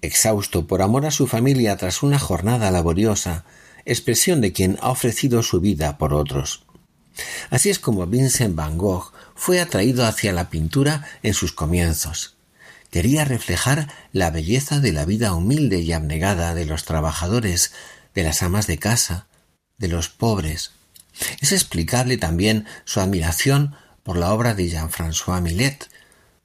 exhausto 0.01 0.67
por 0.67 0.83
amor 0.83 1.05
a 1.05 1.11
su 1.11 1.27
familia 1.27 1.77
tras 1.77 2.03
una 2.03 2.19
jornada 2.19 2.71
laboriosa, 2.71 3.45
expresión 3.85 4.41
de 4.41 4.53
quien 4.53 4.79
ha 4.81 4.91
ofrecido 4.91 5.43
su 5.43 5.61
vida 5.61 5.99
por 5.99 6.15
otros. 6.15 6.65
Así 7.51 7.71
es 7.71 7.79
como 7.79 8.07
Vincent 8.07 8.55
van 8.55 8.79
Gogh 8.79 9.13
fue 9.35 9.61
atraído 9.61 10.07
hacia 10.07 10.33
la 10.33 10.51
pintura 10.51 11.07
en 11.23 11.35
sus 11.35 11.53
comienzos. 11.53 12.36
Quería 12.91 13.25
reflejar 13.25 13.93
la 14.13 14.31
belleza 14.31 14.81
de 14.81 14.93
la 14.93 15.05
vida 15.05 15.35
humilde 15.35 15.81
y 15.81 15.93
abnegada 15.93 16.55
de 16.55 16.67
los 16.67 16.85
trabajadores, 16.85 17.73
de 18.15 18.23
las 18.23 18.43
amas 18.43 18.67
de 18.67 18.79
casa, 18.79 19.27
de 19.79 19.89
los 19.89 20.09
pobres, 20.09 20.73
es 21.41 21.53
explicable 21.53 22.17
también 22.19 22.67
su 22.85 23.01
admiración 23.01 23.75
por 24.03 24.17
la 24.17 24.33
obra 24.33 24.55
de 24.55 24.69
Jean-François 24.69 25.41
Millet, 25.41 25.89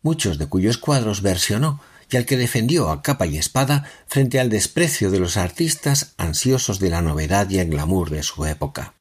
muchos 0.02 0.38
de 0.38 0.48
cuyos 0.48 0.78
cuadros 0.78 1.22
versionó 1.22 1.82
y 2.10 2.18
al 2.18 2.26
que 2.26 2.38
defendió 2.38 2.90
a 2.90 3.02
capa 3.02 3.26
y 3.26 3.38
espada 3.38 3.86
frente 4.08 4.40
al 4.40 4.50
desprecio 4.50 5.12
de 5.12 5.20
los 5.20 5.38
artistas 5.38 6.14
ansiosos 6.18 6.80
de 6.80 6.90
la 6.90 7.02
novedad 7.02 7.50
y 7.50 7.60
el 7.60 7.70
glamour 7.70 8.10
de 8.10 8.24
su 8.24 8.46
época. 8.46 8.96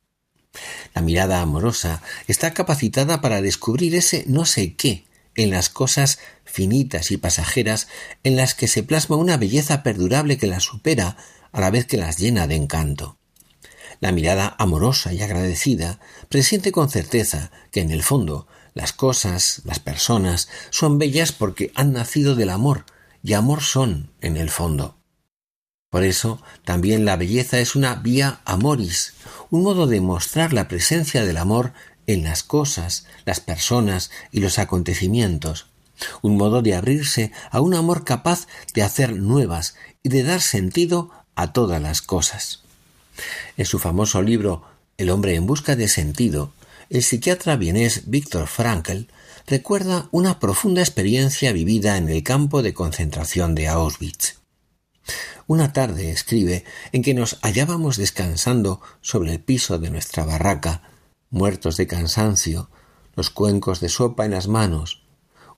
La 0.95 1.03
mirada 1.03 1.41
amorosa 1.41 2.03
está 2.27 2.53
capacitada 2.53 3.21
para 3.21 3.41
descubrir 3.41 3.95
ese 3.95 4.25
no 4.27 4.45
sé 4.45 4.75
qué 4.75 5.05
en 5.37 5.51
las 5.51 5.71
cosas 5.71 6.19
finitas 6.51 7.11
y 7.11 7.17
pasajeras 7.17 7.89
en 8.25 8.37
las 8.37 8.55
que 8.55 8.69
se 8.69 8.83
plasma 8.83 9.17
una 9.17 9.37
belleza 9.37 9.83
perdurable 9.83 10.39
que 10.39 10.47
las 10.47 10.65
supera 10.65 11.17
a 11.53 11.61
la 11.61 11.71
vez 11.71 11.87
que 11.87 11.97
las 11.97 12.19
llena 12.19 12.47
de 12.47 12.57
encanto. 12.57 13.19
La 14.01 14.13
mirada 14.13 14.57
amorosa 14.59 15.13
y 15.13 15.23
agradecida 15.23 16.01
presiente 16.29 16.73
con 16.73 16.89
certeza 16.89 17.51
que 17.71 17.81
en 17.81 17.91
el 17.91 18.03
fondo 18.03 18.47
las 18.75 18.93
cosas, 18.93 19.63
las 19.65 19.81
personas, 19.81 20.49
son 20.71 20.99
bellas 20.99 21.33
porque 21.33 21.73
han 21.75 21.93
nacido 21.93 22.35
del 22.35 22.51
amor, 22.51 22.85
y 23.23 23.35
amor 23.35 23.63
son 23.63 24.13
en 24.21 24.37
el 24.37 24.51
fondo. 24.51 24.97
Por 25.91 26.05
eso 26.05 26.41
también 26.65 27.05
la 27.05 27.17
belleza 27.17 27.59
es 27.59 27.75
una 27.75 27.97
vía 27.97 28.41
amoris, 28.45 29.15
un 29.51 29.63
modo 29.63 29.87
de 29.87 30.01
mostrar 30.01 30.53
la 30.53 30.69
presencia 30.69 31.25
del 31.25 31.37
amor 31.37 31.73
en 32.07 32.25
las 32.25 32.43
cosas, 32.43 33.07
las 33.25 33.41
personas 33.41 34.11
y 34.31 34.41
los 34.41 34.59
acontecimientos, 34.59 35.70
un 36.23 36.37
modo 36.37 36.63
de 36.63 36.75
abrirse 36.75 37.33
a 37.51 37.61
un 37.61 37.75
amor 37.75 38.05
capaz 38.05 38.47
de 38.75 38.83
hacer 38.83 39.17
nuevas 39.17 39.77
y 40.03 40.09
de 40.09 40.23
dar 40.23 40.41
sentido 40.41 41.11
a 41.35 41.53
todas 41.53 41.81
las 41.81 42.03
cosas. 42.03 42.63
En 43.57 43.67
su 43.67 43.79
famoso 43.79 44.23
libro 44.23 44.65
El 44.97 45.11
hombre 45.11 45.35
en 45.35 45.47
busca 45.47 45.77
de 45.77 45.89
sentido, 45.89 46.53
el 46.89 47.03
psiquiatra 47.03 47.57
vienés 47.57 48.11
Víctor 48.11 48.47
Frankl 48.47 49.07
recuerda 49.47 50.09
una 50.11 50.39
profunda 50.39 50.81
experiencia 50.81 51.53
vivida 51.53 51.97
en 51.97 52.09
el 52.09 52.23
campo 52.23 52.63
de 52.63 52.75
concentración 52.75 53.55
de 53.55 53.69
Auschwitz. 53.69 54.39
Una 55.47 55.73
tarde, 55.73 56.11
escribe, 56.11 56.65
en 56.93 57.03
que 57.03 57.15
nos 57.15 57.39
hallábamos 57.43 57.97
descansando 57.97 58.81
sobre 59.01 59.33
el 59.33 59.41
piso 59.41 59.79
de 59.79 59.91
nuestra 59.91 60.25
barraca, 60.25 60.83
muertos 61.31 61.77
de 61.77 61.87
cansancio, 61.87 62.71
los 63.17 63.31
cuencos 63.31 63.81
de 63.81 63.89
sopa 63.89 64.25
en 64.25 64.31
las 64.31 64.47
manos, 64.47 65.03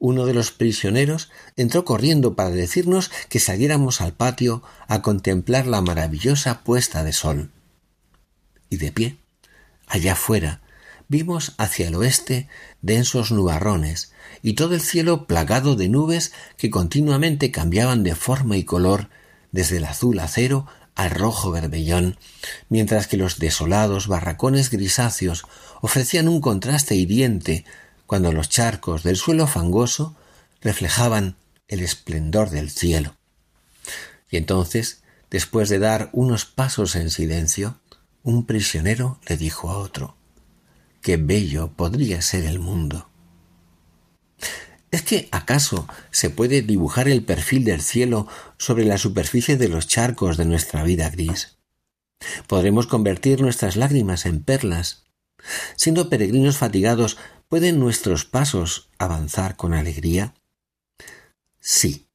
uno 0.03 0.27
de 0.27 0.35
los 0.35 0.51
prisioneros 0.51 1.31
entró 1.55 1.85
corriendo 1.85 2.35
para 2.35 2.51
decirnos 2.51 3.13
que 3.29 3.39
saliéramos 3.39 4.01
al 4.01 4.13
patio 4.13 4.61
a 4.89 5.01
contemplar 5.01 5.69
la 5.69 5.81
maravillosa 5.81 6.65
puesta 6.65 7.05
de 7.05 7.13
sol. 7.13 7.53
Y 8.69 8.79
de 8.79 8.91
pie, 8.91 9.17
allá 9.87 10.17
fuera, 10.17 10.61
vimos 11.07 11.55
hacia 11.57 11.87
el 11.87 11.95
oeste 11.95 12.49
densos 12.81 13.31
nubarrones 13.31 14.13
y 14.43 14.55
todo 14.55 14.75
el 14.75 14.81
cielo 14.81 15.29
plagado 15.29 15.77
de 15.77 15.89
nubes 15.89 16.33
que 16.57 16.69
continuamente 16.69 17.53
cambiaban 17.53 18.03
de 18.03 18.17
forma 18.17 18.57
y 18.57 18.65
color 18.65 19.09
desde 19.53 19.77
el 19.77 19.85
azul 19.85 20.19
acero 20.19 20.67
al 20.97 21.11
rojo 21.11 21.53
berbellón, 21.53 22.19
mientras 22.69 23.07
que 23.07 23.17
los 23.17 23.39
desolados 23.39 24.09
barracones 24.09 24.69
grisáceos 24.69 25.45
ofrecían 25.81 26.27
un 26.27 26.41
contraste 26.41 26.97
hiriente 26.97 27.65
cuando 28.13 28.31
los 28.31 28.51
charcos 28.51 29.05
del 29.05 29.17
suelo 29.17 29.47
fangoso 29.47 30.15
reflejaban 30.61 31.35
el 31.67 31.81
esplendor 31.81 32.51
del 32.51 32.69
cielo. 32.69 33.17
Y 34.31 34.37
entonces, 34.37 35.03
después 35.31 35.71
de 35.71 35.79
dar 35.79 36.11
unos 36.13 36.45
pasos 36.45 36.95
en 36.95 37.09
silencio, 37.09 37.81
un 38.23 38.45
prisionero 38.45 39.19
le 39.27 39.39
dijo 39.39 39.71
a 39.71 39.79
otro 39.79 40.15
Qué 41.01 41.17
bello 41.17 41.73
podría 41.73 42.21
ser 42.21 42.45
el 42.45 42.59
mundo. 42.59 43.09
¿Es 44.91 45.01
que 45.01 45.31
acaso 45.33 45.89
se 46.11 46.29
puede 46.29 46.61
dibujar 46.61 47.09
el 47.09 47.25
perfil 47.25 47.65
del 47.65 47.81
cielo 47.81 48.29
sobre 48.59 48.85
la 48.85 48.99
superficie 48.99 49.57
de 49.57 49.69
los 49.69 49.89
charcos 49.89 50.37
de 50.37 50.45
nuestra 50.45 50.83
vida 50.83 51.09
gris? 51.09 51.57
¿Podremos 52.47 52.87
convertir 52.87 53.41
nuestras 53.41 53.77
lágrimas 53.77 54.27
en 54.27 54.43
perlas? 54.43 55.05
Siendo 55.77 56.11
peregrinos 56.11 56.59
fatigados, 56.59 57.17
¿pueden 57.53 57.79
nuestros 57.79 58.25
pasos 58.25 58.89
avanzar 58.97 59.57
con 59.57 59.75
alegría? 59.75 60.33
Sí. 61.61 62.07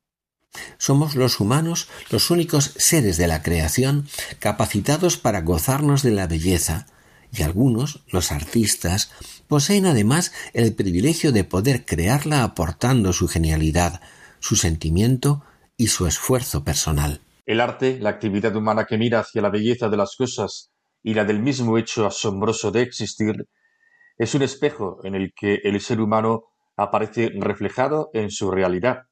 Somos 0.80 1.14
los 1.14 1.40
humanos 1.40 1.90
los 2.10 2.32
únicos 2.32 2.74
seres 2.78 3.18
de 3.18 3.28
la 3.28 3.44
creación 3.44 4.08
capacitados 4.40 5.18
para 5.18 5.42
gozarnos 5.42 6.02
de 6.02 6.10
la 6.10 6.26
belleza, 6.26 6.88
y 7.32 7.44
algunos, 7.44 8.04
los 8.08 8.32
artistas, 8.32 9.12
poseen 9.46 9.86
además 9.86 10.34
el 10.54 10.74
privilegio 10.74 11.32
de 11.32 11.44
poder 11.44 11.86
crearla 11.86 12.42
aportando 12.42 13.14
su 13.14 13.28
genialidad, 13.28 14.02
su 14.40 14.56
sentimiento 14.56 15.44
y 15.78 15.90
su 15.90 16.08
esfuerzo 16.08 16.64
personal. 16.64 17.22
El 17.46 17.62
arte, 17.62 18.00
la 18.00 18.10
actividad 18.10 18.56
humana 18.56 18.88
que 18.90 18.98
mira 18.98 19.20
hacia 19.20 19.44
la 19.44 19.52
belleza 19.52 19.88
de 19.88 19.98
las 19.98 20.16
cosas 20.16 20.72
y 21.04 21.14
la 21.14 21.26
del 21.26 21.44
mismo 21.44 21.78
hecho 21.78 22.08
asombroso 22.08 22.72
de 22.72 22.82
existir, 22.82 23.36
es 24.18 24.34
un 24.36 24.42
espejo 24.42 25.00
en 25.04 25.16
el 25.16 25.34
que 25.36 25.62
el 25.64 25.80
ser 25.80 26.02
humano 26.02 26.46
aparece 26.76 27.32
reflejado 27.36 28.10
en 28.14 28.32
su 28.32 28.52
realidad. 28.52 29.04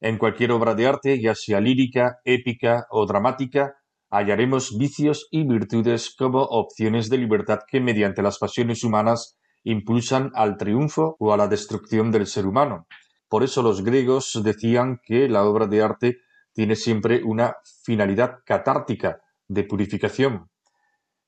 En 0.00 0.16
cualquier 0.16 0.52
obra 0.52 0.74
de 0.74 0.86
arte, 0.86 1.20
ya 1.20 1.34
sea 1.34 1.60
lírica, 1.60 2.20
épica 2.24 2.86
o 2.90 3.06
dramática, 3.06 3.76
hallaremos 4.10 4.76
vicios 4.78 5.28
y 5.30 5.46
virtudes 5.46 6.14
como 6.16 6.42
opciones 6.42 7.10
de 7.10 7.18
libertad 7.18 7.60
que 7.68 7.80
mediante 7.80 8.22
las 8.22 8.38
pasiones 8.38 8.82
humanas 8.82 9.38
impulsan 9.62 10.30
al 10.34 10.56
triunfo 10.56 11.16
o 11.18 11.32
a 11.32 11.36
la 11.36 11.48
destrucción 11.48 12.10
del 12.10 12.26
ser 12.26 12.46
humano. 12.46 12.86
Por 13.28 13.44
eso 13.44 13.62
los 13.62 13.84
griegos 13.84 14.40
decían 14.42 15.00
que 15.04 15.28
la 15.28 15.44
obra 15.44 15.66
de 15.66 15.82
arte 15.82 16.16
tiene 16.52 16.76
siempre 16.76 17.22
una 17.22 17.54
finalidad 17.84 18.38
catártica 18.44 19.20
de 19.48 19.64
purificación. 19.64 20.50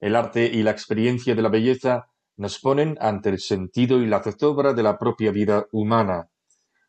El 0.01 0.17
arte 0.17 0.47
y 0.47 0.63
la 0.63 0.73
experiencia 0.73 1.35
de 1.35 1.43
la 1.43 1.49
belleza 1.49 2.09
nos 2.43 2.59
ponen 2.59 2.99
ante 3.01 3.29
el 3.29 3.39
sentido 3.39 4.03
y 4.03 4.07
la 4.07 4.21
zozobra 4.21 4.75
de 4.75 4.83
la 4.83 4.99
propia 4.99 5.31
vida 5.31 5.69
humana. 5.71 6.29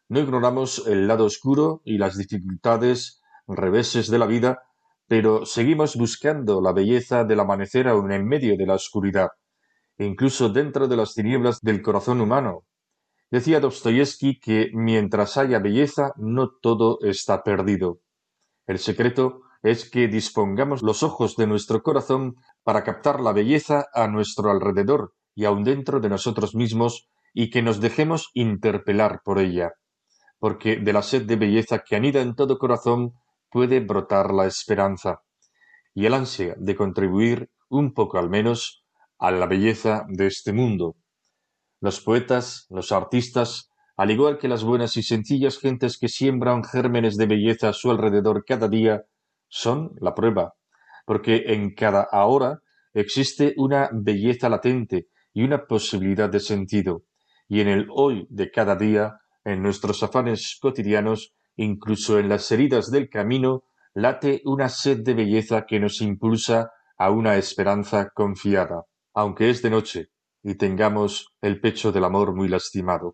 No 0.10 0.20
ignoramos 0.20 0.88
el 0.88 1.08
lado 1.08 1.26
oscuro 1.26 1.84
y 1.86 2.00
las 2.00 2.18
dificultades, 2.18 3.22
reveses 3.48 4.10
de 4.10 4.18
la 4.18 4.26
vida, 4.26 4.64
pero 5.08 5.46
seguimos 5.46 5.96
buscando 5.96 6.60
la 6.60 6.74
belleza 6.74 7.24
del 7.24 7.40
amanecer 7.40 7.88
aún 7.88 8.12
en 8.12 8.28
medio 8.28 8.58
de 8.58 8.66
la 8.66 8.74
oscuridad, 8.74 9.30
incluso 10.00 10.50
dentro 10.50 10.88
de 10.88 10.98
las 10.98 11.14
tinieblas 11.14 11.62
del 11.62 11.84
corazón 11.84 12.20
humano. 12.20 12.66
Decía 13.30 13.60
Dostoyevsky 13.60 14.40
que 14.40 14.72
mientras 14.74 15.38
haya 15.38 15.60
belleza 15.60 16.14
no 16.18 16.50
todo 16.50 16.98
está 17.04 17.44
perdido. 17.44 18.00
El 18.66 18.80
secreto 18.80 19.42
es 19.62 19.88
que 19.88 20.08
dispongamos 20.08 20.82
los 20.82 21.04
ojos 21.04 21.36
de 21.36 21.46
nuestro 21.46 21.84
corazón 21.84 22.38
para 22.64 22.84
captar 22.84 23.20
la 23.20 23.34
belleza 23.34 23.86
a 23.94 24.08
nuestro 24.08 24.50
alrededor 24.50 25.14
y 25.36 25.46
aun 25.46 25.64
dentro 25.64 26.00
de 26.00 26.10
nosotros 26.10 26.56
mismos 26.56 27.08
y 27.34 27.50
que 27.50 27.62
nos 27.62 27.82
dejemos 27.82 28.30
interpelar 28.34 29.22
por 29.24 29.40
ella, 29.40 29.74
porque 30.40 30.78
de 30.78 30.94
la 30.94 31.02
sed 31.02 31.24
de 31.24 31.36
belleza 31.36 31.80
que 31.80 31.96
anida 31.96 32.22
en 32.22 32.36
todo 32.36 32.60
corazón 32.60 33.14
puede 33.50 33.80
brotar 33.80 34.34
la 34.34 34.46
esperanza 34.46 35.22
y 35.94 36.06
el 36.06 36.14
ansia 36.14 36.56
de 36.58 36.76
contribuir 36.76 37.50
un 37.70 37.94
poco 37.94 38.18
al 38.18 38.30
menos 38.30 38.84
a 39.18 39.32
la 39.32 39.46
belleza 39.46 40.06
de 40.10 40.28
este 40.28 40.54
mundo. 40.54 40.96
Los 41.80 42.02
poetas, 42.02 42.66
los 42.70 42.92
artistas, 42.92 43.70
al 43.96 44.12
igual 44.12 44.38
que 44.38 44.48
las 44.48 44.64
buenas 44.64 44.98
y 44.98 45.04
sencillas 45.04 45.60
gentes 45.60 45.98
que 45.98 46.10
siembran 46.10 46.64
gérmenes 46.64 47.16
de 47.18 47.28
belleza 47.28 47.70
a 47.70 47.74
su 47.74 47.92
alrededor 47.92 48.44
cada 48.46 48.68
día, 48.68 49.04
son 49.48 49.92
la 50.00 50.16
prueba, 50.16 50.56
porque 51.06 51.44
en 51.48 51.76
cada 51.76 52.08
ahora 52.12 52.62
existe 52.94 53.54
una 53.58 53.90
belleza 53.94 54.50
latente 54.50 55.08
y 55.34 55.44
una 55.44 55.66
posibilidad 55.66 56.30
de 56.30 56.40
sentido, 56.40 57.04
y 57.48 57.62
en 57.62 57.68
el 57.68 57.88
hoy 57.90 58.28
de 58.30 58.52
cada 58.52 58.76
día, 58.76 59.20
en 59.44 59.62
nuestros 59.62 60.04
afanes 60.04 60.58
cotidianos, 60.62 61.34
incluso 61.56 62.20
en 62.20 62.30
las 62.30 62.52
heridas 62.52 62.92
del 62.92 63.10
camino, 63.10 63.64
late 63.94 64.42
una 64.46 64.70
sed 64.70 65.00
de 65.04 65.14
belleza 65.14 65.66
que 65.66 65.80
nos 65.80 66.02
impulsa 66.02 66.72
a 66.98 67.12
una 67.12 67.36
esperanza 67.38 68.10
confiada, 68.14 68.86
aunque 69.14 69.50
es 69.50 69.62
de 69.62 69.70
noche 69.70 70.08
y 70.44 70.56
tengamos 70.56 71.34
el 71.42 71.60
pecho 71.62 71.92
del 71.92 72.04
amor 72.04 72.36
muy 72.36 72.48
lastimado. 72.48 73.14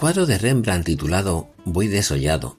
Cuadro 0.00 0.24
de 0.24 0.38
Rembrandt 0.38 0.86
titulado 0.86 1.50
Voy 1.66 1.86
desollado 1.86 2.56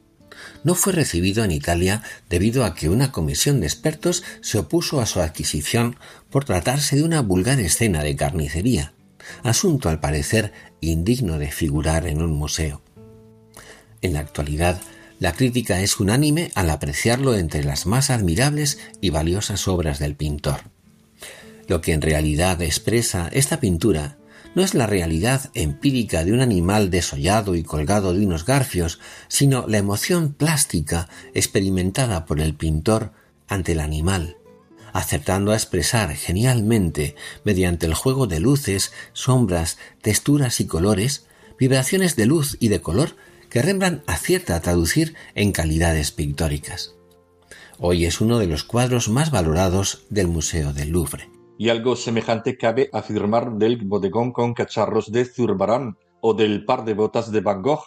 no 0.63 0.75
fue 0.75 0.93
recibido 0.93 1.43
en 1.43 1.49
Italia 1.49 2.03
debido 2.29 2.63
a 2.63 2.75
que 2.75 2.87
una 2.87 3.11
comisión 3.11 3.61
de 3.61 3.65
expertos 3.65 4.23
se 4.41 4.59
opuso 4.59 5.01
a 5.01 5.07
su 5.07 5.21
adquisición 5.21 5.95
por 6.29 6.45
tratarse 6.45 6.95
de 6.97 7.03
una 7.03 7.21
vulgar 7.21 7.59
escena 7.59 8.03
de 8.03 8.15
carnicería, 8.15 8.93
asunto 9.41 9.89
al 9.89 9.99
parecer 9.99 10.53
indigno 10.81 11.39
de 11.39 11.49
figurar 11.49 12.05
en 12.05 12.21
un 12.21 12.31
museo. 12.31 12.83
En 14.03 14.13
la 14.13 14.19
actualidad, 14.19 14.79
la 15.17 15.33
crítica 15.33 15.81
es 15.81 15.99
unánime 15.99 16.51
al 16.53 16.69
apreciarlo 16.69 17.33
entre 17.33 17.63
las 17.63 17.87
más 17.87 18.11
admirables 18.11 18.77
y 19.01 19.09
valiosas 19.09 19.67
obras 19.67 19.97
del 19.97 20.15
pintor. 20.15 20.59
Lo 21.67 21.81
que 21.81 21.93
en 21.93 22.03
realidad 22.03 22.61
expresa 22.61 23.29
esta 23.33 23.59
pintura 23.59 24.19
no 24.53 24.63
es 24.63 24.73
la 24.73 24.85
realidad 24.85 25.49
empírica 25.53 26.23
de 26.23 26.33
un 26.33 26.41
animal 26.41 26.89
desollado 26.89 27.55
y 27.55 27.63
colgado 27.63 28.13
de 28.13 28.25
unos 28.25 28.45
garfios, 28.45 28.99
sino 29.27 29.65
la 29.67 29.77
emoción 29.77 30.33
plástica 30.33 31.07
experimentada 31.33 32.25
por 32.25 32.39
el 32.39 32.53
pintor 32.53 33.13
ante 33.47 33.71
el 33.73 33.79
animal, 33.79 34.37
acertando 34.93 35.51
a 35.51 35.55
expresar 35.55 36.13
genialmente, 36.15 37.15
mediante 37.43 37.85
el 37.85 37.93
juego 37.93 38.27
de 38.27 38.39
luces, 38.39 38.91
sombras, 39.13 39.77
texturas 40.01 40.59
y 40.59 40.67
colores, 40.67 41.25
vibraciones 41.57 42.15
de 42.15 42.25
luz 42.25 42.57
y 42.59 42.67
de 42.67 42.81
color 42.81 43.15
que 43.49 43.61
Rembrandt 43.61 44.03
acierta 44.07 44.55
a 44.55 44.61
traducir 44.61 45.15
en 45.35 45.51
calidades 45.51 46.11
pictóricas. 46.11 46.93
Hoy 47.79 48.05
es 48.05 48.21
uno 48.21 48.37
de 48.37 48.47
los 48.47 48.63
cuadros 48.63 49.09
más 49.09 49.31
valorados 49.31 50.03
del 50.09 50.27
Museo 50.27 50.71
del 50.71 50.89
Louvre 50.89 51.30
y 51.61 51.69
algo 51.69 51.95
semejante 51.95 52.57
cabe 52.57 52.89
afirmar 52.91 53.51
del 53.51 53.85
bodegón 53.85 54.31
con 54.31 54.55
cacharros 54.55 55.11
de 55.11 55.25
Zurbarán 55.25 55.95
o 56.19 56.33
del 56.33 56.65
par 56.65 56.85
de 56.85 56.95
botas 56.95 57.31
de 57.31 57.39
Van 57.41 57.61
Gogh. 57.61 57.83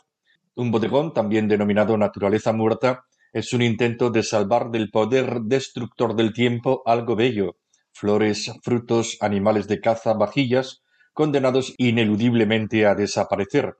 Un 0.54 0.70
bodegón, 0.70 1.12
también 1.12 1.48
denominado 1.48 1.98
naturaleza 1.98 2.52
muerta, 2.52 3.04
es 3.32 3.52
un 3.52 3.62
intento 3.62 4.10
de 4.10 4.22
salvar 4.22 4.70
del 4.70 4.92
poder 4.92 5.40
destructor 5.40 6.14
del 6.14 6.32
tiempo 6.32 6.84
algo 6.86 7.16
bello, 7.16 7.56
flores, 7.90 8.52
frutos, 8.62 9.16
animales 9.20 9.66
de 9.66 9.80
caza, 9.80 10.12
vajillas, 10.12 10.84
condenados 11.12 11.74
ineludiblemente 11.76 12.86
a 12.86 12.94
desaparecer. 12.94 13.74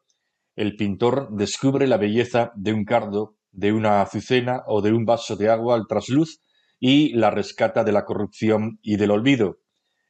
El 0.57 0.75
pintor 0.75 1.29
descubre 1.31 1.87
la 1.87 1.99
belleza 1.99 2.51
de 2.57 2.73
un 2.73 2.85
cardo, 2.85 3.37
de 3.53 3.73
una 3.73 4.03
azucena 4.03 4.65
o 4.67 4.83
de 4.83 4.93
un 4.93 5.05
vaso 5.05 5.37
de 5.37 5.51
agua 5.51 5.77
al 5.77 5.87
trasluz 5.87 6.41
y 6.81 7.15
la 7.15 7.31
rescata 7.31 7.85
de 7.85 7.93
la 7.93 8.05
corrupción 8.05 8.81
y 8.83 8.97
del 8.97 9.13
olvido 9.13 9.59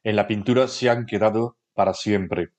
en 0.05 0.15
la 0.15 0.27
pintura 0.27 0.67
se 0.67 0.87
han 0.89 1.07
quedado 1.07 1.57
para 1.73 1.93
siempre. 1.93 2.51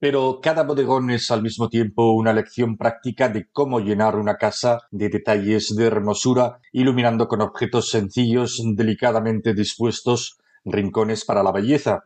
pero 0.00 0.40
cada 0.42 0.64
bodegón 0.64 1.10
es 1.10 1.30
al 1.30 1.40
mismo 1.40 1.68
tiempo 1.68 2.12
una 2.12 2.32
lección 2.34 2.76
práctica 2.76 3.28
de 3.28 3.48
cómo 3.50 3.80
llenar 3.80 4.16
una 4.16 4.36
casa 4.36 4.80
de 4.90 5.08
detalles 5.08 5.74
de 5.76 5.86
hermosura, 5.86 6.58
iluminando 6.72 7.26
con 7.26 7.40
objetos 7.40 7.90
sencillos, 7.90 8.60
delicadamente 8.74 9.54
dispuestos, 9.54 10.36
rincones 10.64 11.24
para 11.24 11.42
la 11.42 11.52
belleza. 11.52 12.04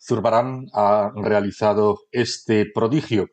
Zurbarán 0.00 0.66
ha 0.72 1.10
realizado 1.16 2.00
este 2.12 2.66
prodigio. 2.72 3.28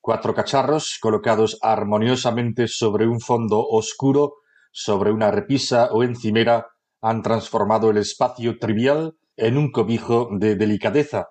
Cuatro 0.00 0.34
cacharros 0.34 0.98
colocados 1.00 1.58
armoniosamente 1.62 2.66
sobre 2.66 3.06
un 3.06 3.20
fondo 3.20 3.64
oscuro, 3.64 4.34
sobre 4.72 5.12
una 5.12 5.30
repisa 5.30 5.90
o 5.92 6.02
encimera, 6.02 6.66
han 7.00 7.22
transformado 7.22 7.90
el 7.90 7.98
espacio 7.98 8.58
trivial 8.58 9.14
en 9.36 9.56
un 9.56 9.70
cobijo 9.70 10.28
de 10.32 10.56
delicadeza. 10.56 11.28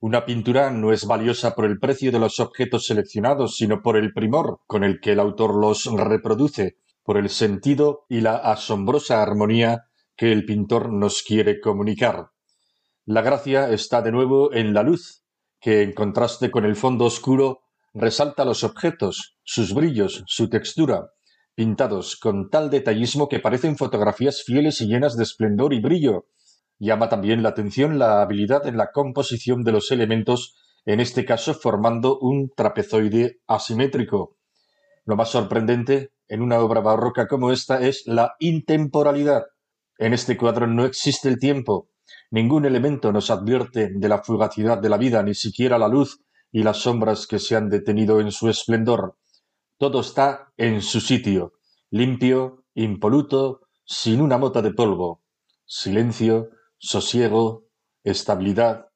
Una 0.00 0.24
pintura 0.24 0.70
no 0.70 0.92
es 0.92 1.06
valiosa 1.06 1.54
por 1.54 1.64
el 1.64 1.78
precio 1.78 2.12
de 2.12 2.18
los 2.18 2.38
objetos 2.40 2.86
seleccionados, 2.86 3.56
sino 3.56 3.82
por 3.82 3.96
el 3.96 4.12
primor 4.12 4.60
con 4.66 4.84
el 4.84 5.00
que 5.00 5.12
el 5.12 5.20
autor 5.20 5.54
los 5.54 5.86
reproduce, 5.86 6.76
por 7.02 7.16
el 7.16 7.30
sentido 7.30 8.04
y 8.08 8.20
la 8.20 8.36
asombrosa 8.36 9.22
armonía 9.22 9.86
que 10.16 10.32
el 10.32 10.44
pintor 10.44 10.92
nos 10.92 11.22
quiere 11.22 11.60
comunicar. 11.60 12.30
La 13.06 13.22
gracia 13.22 13.70
está 13.70 14.02
de 14.02 14.12
nuevo 14.12 14.52
en 14.52 14.74
la 14.74 14.82
luz, 14.82 15.24
que 15.60 15.82
en 15.82 15.92
contraste 15.92 16.50
con 16.50 16.64
el 16.64 16.76
fondo 16.76 17.06
oscuro 17.06 17.62
resalta 17.94 18.44
los 18.44 18.64
objetos, 18.64 19.38
sus 19.42 19.74
brillos, 19.74 20.22
su 20.26 20.48
textura, 20.48 21.10
pintados 21.54 22.16
con 22.16 22.50
tal 22.50 22.70
detallismo 22.70 23.28
que 23.28 23.40
parecen 23.40 23.76
fotografías 23.76 24.42
fieles 24.44 24.80
y 24.80 24.86
llenas 24.86 25.16
de 25.16 25.24
esplendor 25.24 25.72
y 25.72 25.80
brillo, 25.80 26.26
Llama 26.78 27.08
también 27.08 27.42
la 27.42 27.50
atención 27.50 27.98
la 27.98 28.22
habilidad 28.22 28.66
en 28.66 28.76
la 28.76 28.92
composición 28.92 29.64
de 29.64 29.72
los 29.72 29.90
elementos, 29.90 30.56
en 30.84 31.00
este 31.00 31.24
caso 31.24 31.54
formando 31.54 32.18
un 32.18 32.50
trapezoide 32.54 33.40
asimétrico. 33.46 34.36
Lo 35.04 35.16
más 35.16 35.30
sorprendente 35.30 36.12
en 36.28 36.42
una 36.42 36.60
obra 36.60 36.80
barroca 36.80 37.26
como 37.26 37.50
esta 37.50 37.80
es 37.80 38.04
la 38.06 38.34
intemporalidad. 38.38 39.44
En 39.98 40.12
este 40.12 40.36
cuadro 40.36 40.66
no 40.66 40.84
existe 40.84 41.28
el 41.28 41.38
tiempo. 41.38 41.88
Ningún 42.30 42.64
elemento 42.64 43.12
nos 43.12 43.30
advierte 43.30 43.90
de 43.92 44.08
la 44.08 44.22
fugacidad 44.22 44.78
de 44.78 44.88
la 44.88 44.98
vida, 44.98 45.22
ni 45.22 45.34
siquiera 45.34 45.78
la 45.78 45.88
luz 45.88 46.20
y 46.52 46.62
las 46.62 46.78
sombras 46.78 47.26
que 47.26 47.38
se 47.38 47.56
han 47.56 47.68
detenido 47.68 48.20
en 48.20 48.30
su 48.30 48.48
esplendor. 48.48 49.16
Todo 49.78 50.00
está 50.00 50.52
en 50.56 50.80
su 50.82 51.00
sitio, 51.00 51.54
limpio, 51.90 52.64
impoluto, 52.74 53.62
sin 53.84 54.20
una 54.20 54.38
mota 54.38 54.62
de 54.62 54.72
polvo. 54.72 55.22
Silencio, 55.64 56.50
sosiego, 56.78 57.68
estabilidad, 58.04 58.86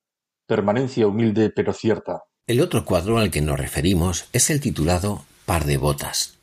permanencia 0.47 1.07
humilde 1.07 1.51
pero 1.51 1.73
cierta. 1.73 2.23
El 2.47 2.61
otro 2.61 2.85
cuadro 2.85 3.19
al 3.19 3.31
que 3.31 3.41
nos 3.41 3.59
referimos 3.59 4.27
es 4.33 4.51
el 4.51 4.61
titulado 4.61 5.25
Par 5.47 5.65
de 5.65 5.77
botas. 5.77 6.39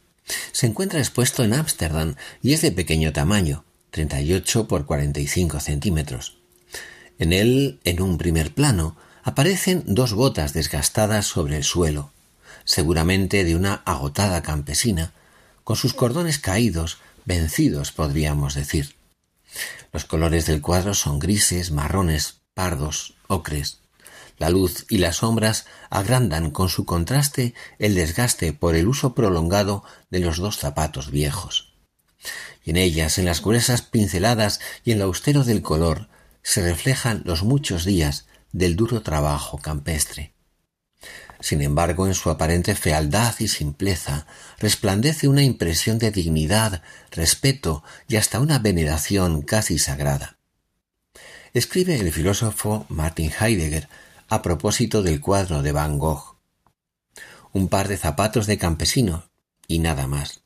Se 0.52 0.68
encuentra 0.68 1.00
expuesto 1.00 1.44
en 1.44 1.54
Ámsterdam 1.54 2.16
y 2.42 2.54
es 2.54 2.62
de 2.62 2.72
pequeño 2.72 3.12
tamaño, 3.14 3.66
38 3.92 4.68
por 4.68 4.86
45 4.86 5.60
centímetros. 5.60 6.38
En 7.18 7.34
él, 7.34 7.80
en 7.84 8.02
un 8.02 8.18
primer 8.18 8.54
plano, 8.54 8.96
aparecen 9.24 9.84
dos 9.86 10.14
botas 10.14 10.54
desgastadas 10.54 11.26
sobre 11.26 11.58
el 11.58 11.64
suelo, 11.64 12.12
seguramente 12.64 13.44
de 13.44 13.56
una 13.56 13.76
agotada 13.86 14.42
campesina, 14.42 15.14
con 15.64 15.76
sus 15.76 15.94
cordones 15.94 16.40
caídos, 16.40 17.00
vencidos 17.26 17.92
podríamos 17.92 18.56
decir. 18.56 18.99
Los 19.92 20.06
colores 20.06 20.46
del 20.46 20.62
cuadro 20.62 20.94
son 20.94 21.20
grises, 21.20 21.72
marrones, 21.72 22.42
pardos, 22.54 23.16
ocres. 23.28 23.80
La 24.38 24.50
luz 24.50 24.86
y 24.90 25.00
las 25.00 25.18
sombras 25.18 25.66
agrandan 25.90 26.52
con 26.52 26.70
su 26.70 26.86
contraste 26.86 27.54
el 27.78 27.96
desgaste 27.96 28.54
por 28.54 28.76
el 28.76 28.88
uso 28.88 29.14
prolongado 29.14 29.84
de 30.10 30.20
los 30.20 30.38
dos 30.38 30.58
zapatos 30.58 31.12
viejos. 31.12 31.74
Y 32.64 32.72
en 32.72 32.78
ellas, 32.78 33.18
en 33.18 33.26
las 33.26 33.42
gruesas 33.42 33.82
pinceladas 33.82 34.60
y 34.84 34.92
en 34.92 35.00
lo 35.00 35.06
austero 35.06 35.44
del 35.44 35.62
color, 35.62 36.08
se 36.42 36.62
reflejan 36.62 37.22
los 37.26 37.44
muchos 37.44 37.84
días 37.84 38.28
del 38.52 38.76
duro 38.76 39.02
trabajo 39.02 39.58
campestre. 39.58 40.34
Sin 41.40 41.62
embargo, 41.62 42.06
en 42.06 42.14
su 42.14 42.30
aparente 42.30 42.76
fealdad 42.76 43.34
y 43.40 43.48
simpleza 43.48 44.28
resplandece 44.60 45.28
una 45.28 45.44
impresión 45.44 45.98
de 45.98 46.12
dignidad, 46.12 46.84
respeto 47.12 47.84
y 48.08 48.18
hasta 48.18 48.40
una 48.40 48.60
veneración 48.60 49.42
casi 49.42 49.80
sagrada. 49.80 50.38
Escribe 51.54 51.96
el 51.96 52.12
filósofo 52.12 52.86
Martin 52.90 53.32
Heidegger 53.32 53.88
a 54.28 54.42
propósito 54.42 55.02
del 55.02 55.22
cuadro 55.22 55.62
de 55.62 55.72
Van 55.72 55.98
Gogh. 55.98 56.36
Un 57.54 57.70
par 57.70 57.88
de 57.88 57.98
zapatos 57.98 58.46
de 58.46 58.58
campesino 58.58 59.30
y 59.68 59.80
nada 59.80 60.08
más. 60.08 60.42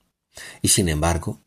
Y 0.61 0.69
sin 0.69 0.89
embargo, 0.89 1.41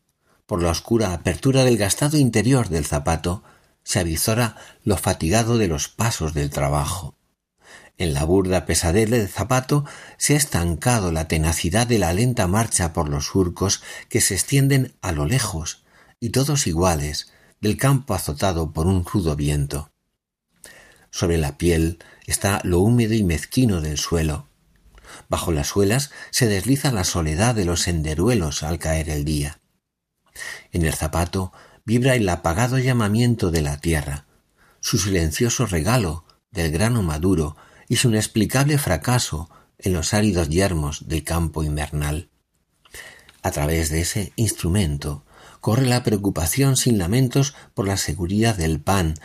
por 0.45 0.61
la 0.61 0.69
oscura 0.69 1.13
apertura 1.13 1.63
del 1.63 1.77
gastado 1.77 2.17
interior 2.17 2.69
del 2.69 2.85
zapato, 2.85 3.43
se 3.83 3.99
avizora 3.99 4.57
lo 4.83 4.97
fatigado 4.97 5.57
de 5.57 5.67
los 5.67 5.87
pasos 5.87 6.33
del 6.33 6.49
trabajo 6.49 7.16
en 7.97 8.13
la 8.13 8.23
burda 8.23 8.65
pesadez 8.65 9.09
del 9.09 9.27
zapato 9.27 9.85
se 10.17 10.33
ha 10.33 10.37
estancado 10.37 11.11
la 11.11 11.27
tenacidad 11.27 11.87
de 11.87 11.99
la 11.99 12.13
lenta 12.13 12.47
marcha 12.47 12.93
por 12.93 13.09
los 13.09 13.25
surcos 13.25 13.81
que 14.09 14.21
se 14.21 14.35
extienden 14.35 14.93
a 15.01 15.11
lo 15.11 15.25
lejos, 15.25 15.83
y 16.19 16.29
todos 16.29 16.67
iguales, 16.67 17.31
del 17.59 17.77
campo 17.77 18.13
azotado 18.13 18.71
por 18.71 18.85
un 18.85 19.03
rudo 19.03 19.35
viento. 19.35 19.91
Sobre 21.09 21.37
la 21.37 21.57
piel 21.57 21.99
está 22.27 22.61
lo 22.63 22.79
húmedo 22.79 23.15
y 23.15 23.23
mezquino 23.23 23.81
del 23.81 23.97
suelo. 23.97 24.47
Bajo 25.29 25.51
las 25.51 25.67
suelas 25.67 26.11
se 26.29 26.47
desliza 26.47 26.91
la 26.91 27.03
soledad 27.03 27.55
de 27.55 27.65
los 27.65 27.81
senderuelos 27.81 28.61
al 28.61 28.77
caer 28.77 29.09
el 29.09 29.25
día. 29.25 29.59
En 30.71 30.85
el 30.85 30.93
zapato 30.93 31.51
vibra 31.85 32.13
el 32.15 32.29
apagado 32.29 32.77
llamamiento 32.77 33.49
de 33.49 33.61
la 33.61 33.79
tierra, 33.79 34.25
su 34.81 34.99
silencioso 34.99 35.65
regalo 35.65 36.25
del 36.51 36.71
grano 36.71 37.01
maduro 37.01 37.55
y 37.87 37.97
su 37.97 38.09
inexplicable 38.09 38.77
fracaso 38.77 39.49
en 39.79 39.93
los 39.93 40.13
áridos 40.13 40.49
yermos 40.49 41.07
del 41.07 41.23
campo 41.23 41.63
invernal. 41.63 42.29
A 43.41 43.51
través 43.51 43.89
de 43.89 44.01
ese 44.01 44.33
instrumento 44.35 45.25
corre 45.61 45.85
la 45.85 46.03
preocupación 46.03 46.75
sin 46.77 46.97
lamentos 46.97 47.55
por 47.73 47.87
la 47.87 47.97
seguridad 47.97 48.55
del 48.55 48.79
pan, 48.79 49.15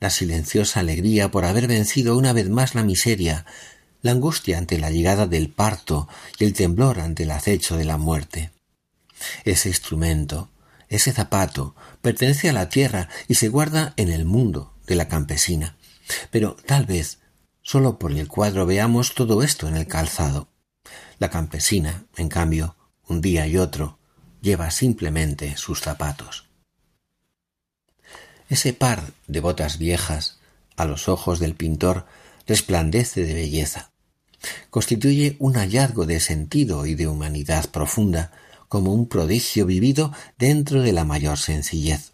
la 0.00 0.10
silenciosa 0.10 0.80
alegría 0.80 1.30
por 1.30 1.44
haber 1.44 1.66
vencido 1.66 2.16
una 2.16 2.32
vez 2.32 2.48
más 2.48 2.74
la 2.74 2.82
miseria, 2.84 3.46
la 4.02 4.10
angustia 4.10 4.58
ante 4.58 4.78
la 4.78 4.90
llegada 4.90 5.26
del 5.26 5.48
parto 5.48 6.08
y 6.38 6.44
el 6.44 6.52
temblor 6.52 7.00
ante 7.00 7.22
el 7.22 7.30
acecho 7.30 7.76
de 7.76 7.84
la 7.84 7.96
muerte. 7.96 8.50
Ese 9.44 9.70
instrumento, 9.70 10.50
ese 10.88 11.12
zapato, 11.12 11.74
pertenece 12.02 12.50
a 12.50 12.52
la 12.52 12.68
tierra 12.68 13.08
y 13.28 13.36
se 13.36 13.48
guarda 13.48 13.94
en 13.96 14.10
el 14.10 14.26
mundo 14.26 14.74
de 14.86 14.96
la 14.96 15.08
campesina. 15.08 15.76
Pero 16.30 16.56
tal 16.66 16.84
vez 16.84 17.20
Solo 17.64 17.98
por 17.98 18.12
el 18.12 18.28
cuadro 18.28 18.66
veamos 18.66 19.14
todo 19.14 19.42
esto 19.42 19.66
en 19.66 19.76
el 19.76 19.86
calzado. 19.86 20.48
La 21.18 21.30
campesina, 21.30 22.04
en 22.16 22.28
cambio, 22.28 22.76
un 23.08 23.22
día 23.22 23.46
y 23.46 23.56
otro, 23.56 23.98
lleva 24.42 24.70
simplemente 24.70 25.56
sus 25.56 25.80
zapatos. 25.80 26.44
Ese 28.50 28.74
par 28.74 29.14
de 29.26 29.40
botas 29.40 29.78
viejas, 29.78 30.38
a 30.76 30.84
los 30.84 31.08
ojos 31.08 31.38
del 31.38 31.54
pintor, 31.54 32.06
resplandece 32.46 33.24
de 33.24 33.32
belleza. 33.32 33.92
Constituye 34.68 35.36
un 35.38 35.54
hallazgo 35.54 36.04
de 36.04 36.20
sentido 36.20 36.84
y 36.84 36.94
de 36.94 37.08
humanidad 37.08 37.70
profunda, 37.70 38.30
como 38.68 38.92
un 38.92 39.08
prodigio 39.08 39.64
vivido 39.64 40.12
dentro 40.36 40.82
de 40.82 40.92
la 40.92 41.04
mayor 41.04 41.38
sencillez. 41.38 42.12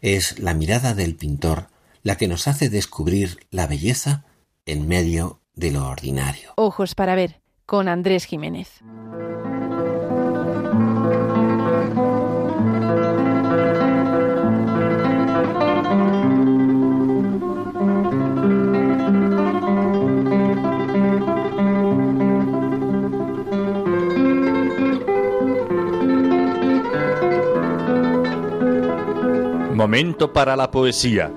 Es 0.00 0.38
la 0.38 0.54
mirada 0.54 0.94
del 0.94 1.16
pintor 1.16 1.70
la 2.04 2.16
que 2.16 2.28
nos 2.28 2.46
hace 2.46 2.70
descubrir 2.70 3.46
la 3.50 3.66
belleza 3.66 4.24
en 4.70 4.86
medio 4.86 5.40
de 5.56 5.72
lo 5.72 5.84
ordinario. 5.88 6.52
Ojos 6.54 6.94
para 6.94 7.16
ver, 7.16 7.40
con 7.66 7.88
Andrés 7.88 8.24
Jiménez. 8.24 8.78
Momento 29.74 30.32
para 30.32 30.54
la 30.54 30.70
poesía. 30.70 31.32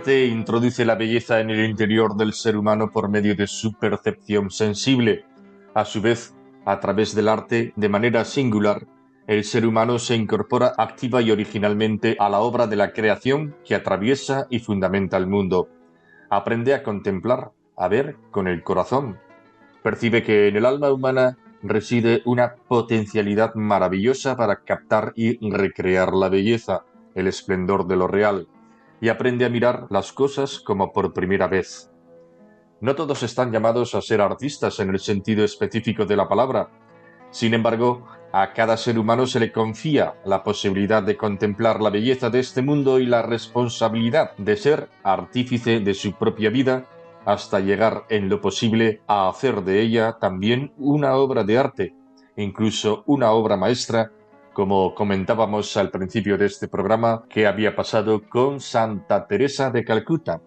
Arte 0.00 0.24
introduce 0.24 0.86
la 0.86 0.94
belleza 0.94 1.40
en 1.40 1.50
el 1.50 1.62
interior 1.68 2.16
del 2.16 2.32
ser 2.32 2.56
humano 2.56 2.90
por 2.90 3.10
medio 3.10 3.36
de 3.36 3.46
su 3.46 3.74
percepción 3.74 4.50
sensible. 4.50 5.26
A 5.74 5.84
su 5.84 6.00
vez, 6.00 6.34
a 6.64 6.80
través 6.80 7.14
del 7.14 7.28
arte, 7.28 7.74
de 7.76 7.88
manera 7.90 8.24
singular, 8.24 8.86
el 9.26 9.44
ser 9.44 9.66
humano 9.66 9.98
se 9.98 10.16
incorpora 10.16 10.72
activa 10.78 11.20
y 11.20 11.30
originalmente 11.30 12.16
a 12.18 12.30
la 12.30 12.40
obra 12.40 12.66
de 12.66 12.76
la 12.76 12.94
creación 12.94 13.54
que 13.62 13.74
atraviesa 13.74 14.46
y 14.48 14.60
fundamenta 14.60 15.18
el 15.18 15.26
mundo. 15.26 15.68
Aprende 16.30 16.72
a 16.72 16.82
contemplar, 16.82 17.50
a 17.76 17.88
ver 17.88 18.16
con 18.30 18.48
el 18.48 18.62
corazón. 18.62 19.18
Percibe 19.82 20.22
que 20.22 20.48
en 20.48 20.56
el 20.56 20.64
alma 20.64 20.90
humana 20.90 21.36
reside 21.62 22.22
una 22.24 22.54
potencialidad 22.54 23.54
maravillosa 23.54 24.34
para 24.34 24.60
captar 24.64 25.12
y 25.14 25.36
recrear 25.50 26.14
la 26.14 26.30
belleza, 26.30 26.86
el 27.14 27.26
esplendor 27.26 27.86
de 27.86 27.96
lo 27.96 28.06
real, 28.06 28.48
y 29.00 29.08
aprende 29.08 29.44
a 29.44 29.48
mirar 29.48 29.86
las 29.90 30.12
cosas 30.12 30.60
como 30.60 30.92
por 30.92 31.12
primera 31.12 31.48
vez. 31.48 31.90
No 32.80 32.94
todos 32.94 33.22
están 33.22 33.52
llamados 33.52 33.94
a 33.94 34.00
ser 34.00 34.20
artistas 34.20 34.80
en 34.80 34.90
el 34.90 34.98
sentido 34.98 35.44
específico 35.44 36.06
de 36.06 36.16
la 36.16 36.28
palabra. 36.28 36.70
Sin 37.30 37.54
embargo, 37.54 38.06
a 38.32 38.52
cada 38.52 38.76
ser 38.76 38.98
humano 38.98 39.26
se 39.26 39.40
le 39.40 39.52
confía 39.52 40.14
la 40.24 40.42
posibilidad 40.42 41.02
de 41.02 41.16
contemplar 41.16 41.80
la 41.80 41.90
belleza 41.90 42.30
de 42.30 42.40
este 42.40 42.62
mundo 42.62 42.98
y 42.98 43.06
la 43.06 43.22
responsabilidad 43.22 44.36
de 44.36 44.56
ser 44.56 44.88
artífice 45.02 45.80
de 45.80 45.94
su 45.94 46.12
propia 46.12 46.50
vida 46.50 46.86
hasta 47.24 47.60
llegar 47.60 48.04
en 48.08 48.28
lo 48.28 48.40
posible 48.40 49.02
a 49.06 49.28
hacer 49.28 49.62
de 49.62 49.80
ella 49.80 50.16
también 50.20 50.72
una 50.78 51.14
obra 51.16 51.44
de 51.44 51.58
arte, 51.58 51.94
incluso 52.36 53.02
una 53.06 53.32
obra 53.32 53.56
maestra, 53.56 54.12
como 54.60 54.94
comentábamos 54.94 55.74
al 55.78 55.90
principio 55.90 56.36
de 56.36 56.44
este 56.44 56.68
programa 56.68 57.24
que 57.30 57.46
había 57.46 57.74
pasado 57.74 58.28
con 58.28 58.60
Santa 58.60 59.26
Teresa 59.26 59.70
de 59.70 59.86
Calcuta. 59.86 60.42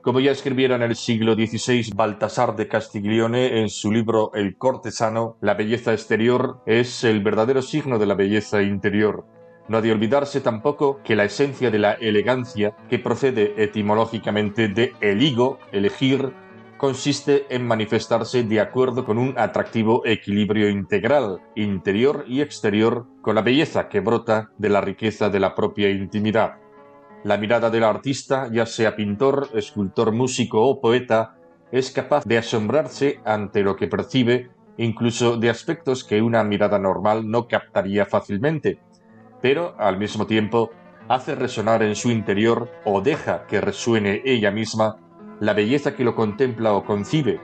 Como 0.00 0.20
ya 0.20 0.30
escribiera 0.30 0.76
en 0.76 0.80
el 0.80 0.96
siglo 0.96 1.34
XVI 1.34 1.92
Baltasar 1.94 2.56
de 2.56 2.66
Castiglione 2.66 3.60
en 3.60 3.68
su 3.68 3.92
libro 3.92 4.30
El 4.32 4.56
cortesano, 4.56 5.36
la 5.42 5.52
belleza 5.52 5.92
exterior 5.92 6.62
es 6.64 7.04
el 7.04 7.22
verdadero 7.22 7.60
signo 7.60 7.98
de 7.98 8.06
la 8.06 8.14
belleza 8.14 8.62
interior 8.62 9.26
no 9.70 9.78
ha 9.78 9.82
de 9.82 9.92
olvidarse 9.92 10.40
tampoco 10.40 11.00
que 11.04 11.14
la 11.14 11.22
esencia 11.22 11.70
de 11.70 11.78
la 11.78 11.92
elegancia, 11.92 12.74
que 12.88 12.98
procede 12.98 13.54
etimológicamente 13.56 14.66
de 14.66 14.94
eligo, 15.00 15.60
elegir, 15.70 16.32
consiste 16.80 17.44
en 17.54 17.66
manifestarse 17.66 18.42
de 18.42 18.60
acuerdo 18.60 19.04
con 19.04 19.18
un 19.18 19.38
atractivo 19.38 20.02
equilibrio 20.06 20.70
integral, 20.70 21.42
interior 21.54 22.24
y 22.26 22.40
exterior, 22.40 23.06
con 23.20 23.34
la 23.34 23.42
belleza 23.42 23.88
que 23.88 24.00
brota 24.00 24.50
de 24.56 24.70
la 24.70 24.80
riqueza 24.80 25.28
de 25.28 25.40
la 25.40 25.54
propia 25.54 25.90
intimidad. 25.90 26.54
La 27.22 27.36
mirada 27.36 27.68
del 27.68 27.84
artista, 27.84 28.48
ya 28.50 28.64
sea 28.64 28.96
pintor, 28.96 29.50
escultor, 29.54 30.12
músico 30.12 30.66
o 30.66 30.80
poeta, 30.80 31.36
es 31.70 31.90
capaz 31.90 32.24
de 32.24 32.38
asombrarse 32.38 33.20
ante 33.26 33.62
lo 33.62 33.76
que 33.76 33.86
percibe, 33.86 34.50
incluso 34.78 35.36
de 35.36 35.50
aspectos 35.50 36.02
que 36.02 36.22
una 36.22 36.42
mirada 36.42 36.78
normal 36.78 37.28
no 37.28 37.46
captaría 37.46 38.06
fácilmente 38.06 38.80
pero 39.40 39.74
al 39.78 39.98
mismo 39.98 40.26
tiempo 40.26 40.70
hace 41.08 41.34
resonar 41.34 41.82
en 41.82 41.96
su 41.96 42.10
interior 42.10 42.70
o 42.84 43.00
deja 43.00 43.46
que 43.46 43.60
resuene 43.60 44.22
ella 44.24 44.50
misma 44.50 44.96
la 45.40 45.54
belleza 45.54 45.96
que 45.96 46.04
lo 46.04 46.14
contempla 46.14 46.74
o 46.74 46.84
concibe 46.84 47.40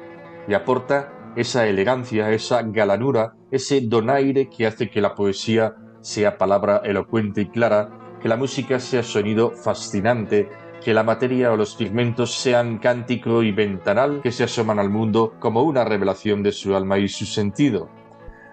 y 0.47 0.55
aporta 0.55 1.33
esa 1.35 1.67
elegancia, 1.67 2.31
esa 2.31 2.63
galanura, 2.63 3.35
ese 3.51 3.81
donaire 3.81 4.49
que 4.49 4.67
hace 4.67 4.91
que 4.91 5.01
la 5.01 5.15
poesía 5.15 5.75
sea 6.01 6.39
palabra 6.39 6.83
elocuente 6.85 7.43
y 7.43 7.49
clara, 7.49 8.17
que 8.21 8.29
la 8.29 8.37
música 8.37 8.79
sea 8.79 9.03
sonido 9.03 9.51
fascinante, 9.51 10.49
que 10.83 10.95
la 10.95 11.03
materia 11.03 11.53
o 11.53 11.57
los 11.57 11.75
pigmentos 11.75 12.35
sean 12.35 12.79
cántico 12.79 13.43
y 13.43 13.53
ventanal 13.53 14.21
que 14.23 14.31
se 14.31 14.45
asoman 14.45 14.79
al 14.79 14.91
mundo 14.91 15.35
como 15.41 15.63
una 15.63 15.85
revelación 15.85 16.43
de 16.43 16.53
su 16.53 16.77
alma 16.77 16.99
y 16.99 17.09
su 17.09 17.27
sentido. 17.27 17.91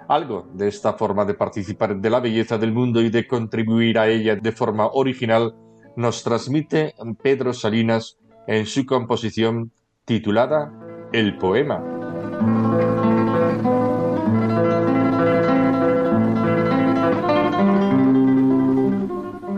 Algo 0.08 0.48
de 0.54 0.68
esta 0.68 0.94
forma 0.94 1.26
de 1.26 1.36
participar 1.36 1.98
de 1.98 2.10
la 2.10 2.20
belleza 2.20 2.58
del 2.58 2.74
mundo 2.74 3.02
y 3.02 3.10
de 3.10 3.28
contribuir 3.28 4.00
a 4.00 4.08
ella 4.08 4.36
de 4.36 4.52
forma 4.52 4.88
original 4.88 5.56
nos 5.96 6.24
transmite 6.24 6.96
Pedro 7.22 7.54
Salinas 7.54 8.18
en 8.48 8.66
su 8.66 8.86
composición 8.86 9.72
titulada 10.06 10.72
El 11.12 11.38
poema. 11.38 11.84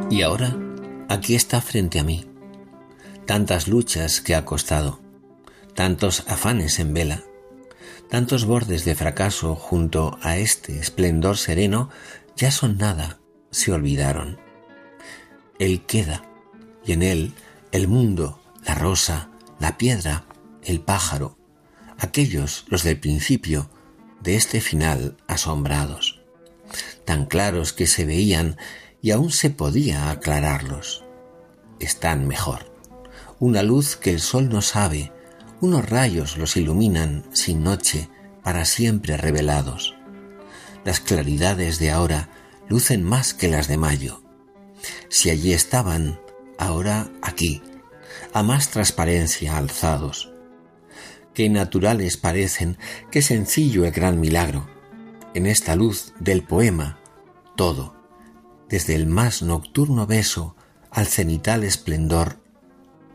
Y 0.09 0.21
ahora, 0.21 0.55
aquí 1.09 1.35
está 1.35 1.61
frente 1.61 1.99
a 1.99 2.03
mí. 2.03 2.25
Tantas 3.25 3.67
luchas 3.67 4.21
que 4.21 4.35
ha 4.35 4.45
costado, 4.45 4.99
tantos 5.73 6.25
afanes 6.27 6.79
en 6.79 6.93
vela 6.93 7.23
Tantos 8.09 8.45
bordes 8.45 8.85
de 8.85 8.95
fracaso 8.95 9.55
junto 9.55 10.17
a 10.21 10.37
este 10.37 10.79
esplendor 10.79 11.37
sereno 11.37 11.89
ya 12.35 12.51
son 12.51 12.77
nada, 12.77 13.19
se 13.49 13.71
olvidaron. 13.71 14.39
Él 15.57 15.85
queda, 15.85 16.23
y 16.85 16.91
en 16.91 17.01
él 17.01 17.33
el 17.71 17.87
mundo, 17.87 18.39
la 18.65 18.75
rosa, 18.75 19.29
la 19.59 19.77
piedra, 19.77 20.25
el 20.63 20.81
pájaro, 20.81 21.37
aquellos 21.97 22.65
los 22.67 22.83
del 22.83 22.99
principio 22.99 23.69
de 24.21 24.35
este 24.35 24.61
final 24.61 25.17
asombrados, 25.27 26.21
tan 27.05 27.25
claros 27.25 27.73
que 27.73 27.87
se 27.87 28.05
veían 28.05 28.57
y 29.01 29.11
aún 29.11 29.31
se 29.31 29.49
podía 29.49 30.09
aclararlos. 30.09 31.03
Están 31.79 32.27
mejor. 32.27 32.73
Una 33.39 33.61
luz 33.61 33.97
que 33.97 34.11
el 34.11 34.19
sol 34.19 34.49
no 34.49 34.61
sabe, 34.61 35.11
unos 35.61 35.87
rayos 35.87 36.37
los 36.37 36.57
iluminan 36.57 37.25
sin 37.33 37.63
noche, 37.63 38.09
para 38.43 38.65
siempre 38.65 39.17
revelados. 39.17 39.95
Las 40.83 40.99
claridades 40.99 41.79
de 41.79 41.89
ahora 41.89 42.29
lucen 42.69 43.03
más 43.03 43.33
que 43.33 43.47
las 43.47 43.67
de 43.67 43.77
mayo. 43.77 44.21
Si 45.09 45.31
allí 45.31 45.51
estaban, 45.51 46.19
ahora 46.59 47.09
aquí, 47.23 47.63
a 48.35 48.43
más 48.43 48.69
transparencia 48.69 49.55
alzados. 49.55 50.29
Qué 51.33 51.47
naturales 51.49 52.17
parecen, 52.17 52.77
qué 53.09 53.21
sencillo 53.21 53.85
el 53.85 53.91
gran 53.91 54.19
milagro. 54.19 54.67
En 55.33 55.45
esta 55.45 55.77
luz 55.77 56.11
del 56.19 56.43
poema, 56.43 56.99
todo, 57.55 57.95
desde 58.67 58.93
el 58.95 59.07
más 59.07 59.41
nocturno 59.41 60.05
beso 60.05 60.57
al 60.91 61.07
cenital 61.07 61.63
esplendor, 61.63 62.41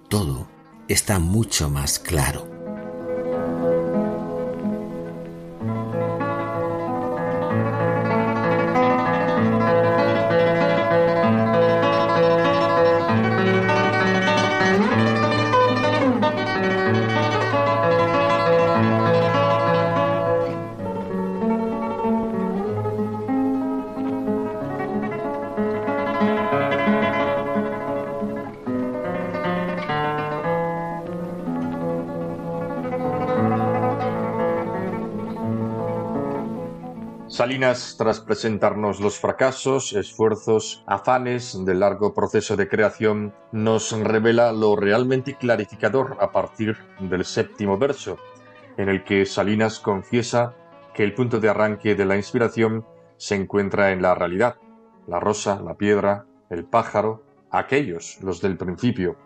todo 0.08 0.48
está 0.88 1.18
mucho 1.18 1.68
más 1.68 1.98
claro. 1.98 2.49
Tras 37.70 38.18
presentarnos 38.18 38.98
los 38.98 39.20
fracasos, 39.20 39.92
esfuerzos, 39.92 40.82
afanes 40.88 41.56
del 41.64 41.78
largo 41.78 42.12
proceso 42.12 42.56
de 42.56 42.66
creación, 42.66 43.32
nos 43.52 43.92
revela 43.92 44.50
lo 44.50 44.74
realmente 44.74 45.36
clarificador 45.36 46.16
a 46.20 46.32
partir 46.32 46.76
del 46.98 47.24
séptimo 47.24 47.78
verso, 47.78 48.18
en 48.76 48.88
el 48.88 49.04
que 49.04 49.24
Salinas 49.24 49.78
confiesa 49.78 50.56
que 50.94 51.04
el 51.04 51.14
punto 51.14 51.38
de 51.38 51.48
arranque 51.48 51.94
de 51.94 52.04
la 52.04 52.16
inspiración 52.16 52.84
se 53.18 53.36
encuentra 53.36 53.92
en 53.92 54.02
la 54.02 54.16
realidad, 54.16 54.56
la 55.06 55.20
rosa, 55.20 55.60
la 55.62 55.74
piedra, 55.74 56.26
el 56.50 56.64
pájaro, 56.64 57.22
aquellos, 57.52 58.18
los 58.20 58.40
del 58.40 58.56
principio. 58.56 59.16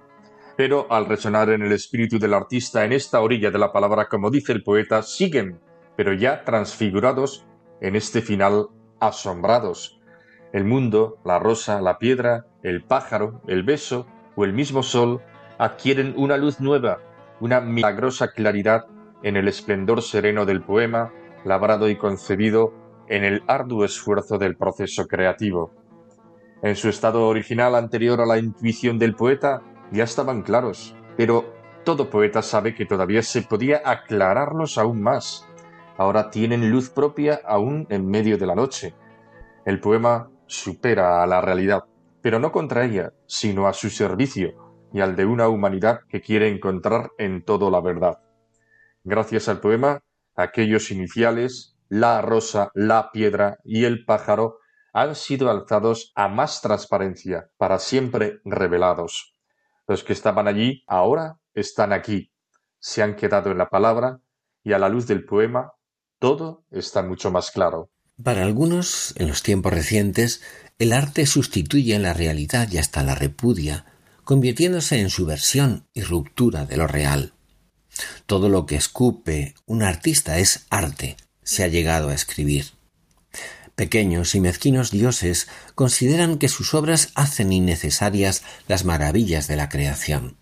Pero 0.54 0.86
al 0.90 1.06
resonar 1.06 1.48
en 1.48 1.62
el 1.62 1.72
espíritu 1.72 2.18
del 2.18 2.34
artista 2.34 2.84
en 2.84 2.92
esta 2.92 3.22
orilla 3.22 3.50
de 3.50 3.58
la 3.58 3.72
palabra, 3.72 4.06
como 4.06 4.30
dice 4.30 4.52
el 4.52 4.62
poeta, 4.62 5.02
siguen, 5.02 5.60
pero 5.96 6.12
ya 6.12 6.44
transfigurados 6.44 7.46
en 7.80 7.96
este 7.96 8.22
final 8.22 8.68
asombrados. 9.00 10.00
El 10.52 10.64
mundo, 10.64 11.18
la 11.24 11.38
rosa, 11.38 11.80
la 11.80 11.98
piedra, 11.98 12.46
el 12.62 12.84
pájaro, 12.84 13.40
el 13.46 13.62
beso 13.62 14.06
o 14.36 14.44
el 14.44 14.52
mismo 14.52 14.82
sol 14.82 15.20
adquieren 15.58 16.14
una 16.16 16.36
luz 16.36 16.60
nueva, 16.60 17.00
una 17.40 17.60
milagrosa 17.60 18.32
claridad 18.32 18.86
en 19.22 19.36
el 19.36 19.48
esplendor 19.48 20.02
sereno 20.02 20.46
del 20.46 20.62
poema, 20.62 21.12
labrado 21.44 21.88
y 21.88 21.96
concebido 21.96 22.72
en 23.08 23.24
el 23.24 23.42
arduo 23.46 23.84
esfuerzo 23.84 24.38
del 24.38 24.56
proceso 24.56 25.06
creativo. 25.06 25.72
En 26.62 26.76
su 26.76 26.88
estado 26.88 27.28
original 27.28 27.74
anterior 27.74 28.20
a 28.20 28.26
la 28.26 28.38
intuición 28.38 28.98
del 28.98 29.14
poeta, 29.14 29.62
ya 29.92 30.04
estaban 30.04 30.42
claros, 30.42 30.96
pero 31.16 31.52
todo 31.84 32.08
poeta 32.08 32.40
sabe 32.42 32.74
que 32.74 32.86
todavía 32.86 33.22
se 33.22 33.42
podía 33.42 33.82
aclararlos 33.84 34.78
aún 34.78 35.02
más. 35.02 35.46
Ahora 35.96 36.30
tienen 36.30 36.70
luz 36.70 36.90
propia 36.90 37.40
aún 37.44 37.86
en 37.88 38.08
medio 38.08 38.36
de 38.36 38.46
la 38.46 38.56
noche. 38.56 38.94
El 39.64 39.80
poema 39.80 40.28
supera 40.46 41.22
a 41.22 41.26
la 41.26 41.40
realidad, 41.40 41.84
pero 42.20 42.40
no 42.40 42.50
contra 42.50 42.84
ella, 42.84 43.12
sino 43.26 43.68
a 43.68 43.72
su 43.72 43.90
servicio 43.90 44.88
y 44.92 45.00
al 45.00 45.14
de 45.14 45.24
una 45.24 45.48
humanidad 45.48 46.00
que 46.08 46.20
quiere 46.20 46.48
encontrar 46.48 47.12
en 47.18 47.44
todo 47.44 47.70
la 47.70 47.80
verdad. 47.80 48.18
Gracias 49.04 49.48
al 49.48 49.60
poema, 49.60 50.02
aquellos 50.34 50.90
iniciales, 50.90 51.76
la 51.88 52.22
rosa, 52.22 52.70
la 52.74 53.10
piedra 53.12 53.58
y 53.62 53.84
el 53.84 54.04
pájaro 54.04 54.58
han 54.92 55.14
sido 55.14 55.50
alzados 55.50 56.12
a 56.14 56.28
más 56.28 56.60
transparencia, 56.60 57.50
para 57.56 57.78
siempre 57.78 58.40
revelados. 58.44 59.36
Los 59.86 60.02
que 60.02 60.12
estaban 60.12 60.48
allí 60.48 60.82
ahora 60.86 61.38
están 61.52 61.92
aquí, 61.92 62.32
se 62.78 63.02
han 63.02 63.14
quedado 63.16 63.50
en 63.50 63.58
la 63.58 63.68
palabra 63.68 64.20
y 64.62 64.72
a 64.72 64.78
la 64.78 64.88
luz 64.88 65.06
del 65.06 65.24
poema 65.24 65.72
todo 66.24 66.64
está 66.70 67.02
mucho 67.02 67.30
más 67.30 67.50
claro. 67.50 67.90
Para 68.22 68.44
algunos, 68.44 69.12
en 69.18 69.28
los 69.28 69.42
tiempos 69.42 69.74
recientes, 69.74 70.40
el 70.78 70.94
arte 70.94 71.26
sustituye 71.26 71.98
la 71.98 72.14
realidad 72.14 72.66
y 72.72 72.78
hasta 72.78 73.02
la 73.02 73.14
repudia, 73.14 73.84
convirtiéndose 74.24 75.00
en 75.00 75.10
su 75.10 75.26
versión 75.26 75.86
y 75.92 76.00
ruptura 76.00 76.64
de 76.64 76.78
lo 76.78 76.86
real. 76.86 77.34
Todo 78.24 78.48
lo 78.48 78.64
que 78.64 78.76
escupe 78.76 79.54
un 79.66 79.82
artista 79.82 80.38
es 80.38 80.64
arte, 80.70 81.18
se 81.42 81.62
ha 81.62 81.68
llegado 81.68 82.08
a 82.08 82.14
escribir. 82.14 82.68
Pequeños 83.74 84.34
y 84.34 84.40
mezquinos 84.40 84.92
dioses 84.92 85.46
consideran 85.74 86.38
que 86.38 86.48
sus 86.48 86.72
obras 86.72 87.10
hacen 87.14 87.52
innecesarias 87.52 88.44
las 88.66 88.86
maravillas 88.86 89.46
de 89.46 89.56
la 89.56 89.68
creación. 89.68 90.38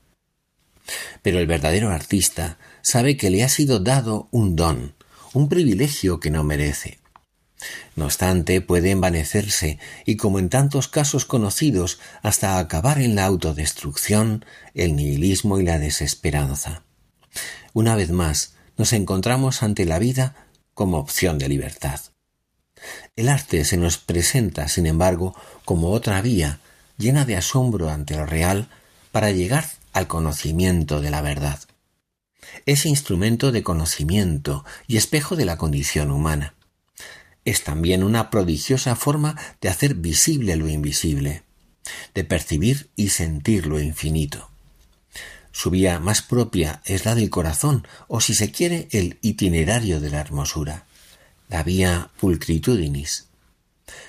Pero 1.23 1.41
el 1.41 1.49
verdadero 1.49 1.91
artista 1.91 2.57
sabe 2.83 3.17
que 3.17 3.31
le 3.31 3.43
ha 3.43 3.49
sido 3.49 3.81
dado 3.81 4.29
un 4.31 4.55
don, 4.55 4.95
un 5.35 5.49
privilegio 5.49 6.21
que 6.21 6.31
no 6.31 6.45
merece. 6.45 6.99
No 7.95 8.07
obstante, 8.07 8.61
puede 8.61 8.91
envanecerse 8.91 9.79
y, 10.05 10.17
como 10.17 10.39
en 10.39 10.49
tantos 10.49 10.89
casos 10.89 11.25
conocidos, 11.25 12.01
hasta 12.23 12.59
acabar 12.59 13.01
en 13.01 13.15
la 13.15 13.25
autodestrucción, 13.27 14.45
el 14.75 14.97
nihilismo 14.97 15.61
y 15.61 15.65
la 15.65 15.79
desesperanza. 15.79 16.83
Una 17.73 17.95
vez 17.95 18.11
más, 18.11 18.55
nos 18.77 18.93
encontramos 18.93 19.63
ante 19.63 19.85
la 19.85 19.99
vida 19.99 20.49
como 20.75 20.99
opción 20.99 21.39
de 21.39 21.49
libertad. 21.49 22.01
El 23.15 23.29
arte 23.29 23.65
se 23.65 23.77
nos 23.77 23.99
presenta, 23.99 24.69
sin 24.69 24.87
embargo, 24.87 25.37
como 25.65 25.91
otra 25.91 26.21
vía 26.21 26.59
llena 26.99 27.25
de 27.25 27.37
asombro 27.37 27.91
ante 27.91 28.17
lo 28.17 28.27
real 28.27 28.69
para 29.13 29.31
llegar 29.31 29.67
al 29.93 30.07
conocimiento 30.07 31.01
de 31.01 31.11
la 31.11 31.21
verdad. 31.21 31.61
Es 32.67 32.87
instrumento 32.87 33.53
de 33.53 33.63
conocimiento 33.63 34.65
y 34.87 34.97
espejo 34.97 35.37
de 35.37 35.45
la 35.45 35.57
condición 35.57 36.11
humana. 36.11 36.55
Es 37.45 37.65
también 37.65 38.03
una 38.03 38.31
prodigiosa 38.31 38.95
forma 38.95 39.37
de 39.61 39.69
hacer 39.69 39.95
visible 39.95 40.57
lo 40.57 40.69
invisible, 40.69 41.43
de 42.15 42.25
percibir 42.25 42.91
y 42.95 43.09
sentir 43.09 43.67
lo 43.67 43.81
infinito. 43.81 44.51
Su 45.51 45.71
vía 45.71 45.99
más 45.99 46.23
propia 46.23 46.81
es 46.85 47.05
la 47.05 47.15
del 47.15 47.31
corazón, 47.31 47.87
o 48.09 48.21
si 48.21 48.35
se 48.35 48.51
quiere, 48.51 48.89
el 48.93 49.19
itinerario 49.21 50.01
de 50.01 50.11
la 50.11 50.21
hermosura 50.21 50.87
la 51.53 51.63
vía 51.63 52.09
pulcritudinis. 52.19 53.27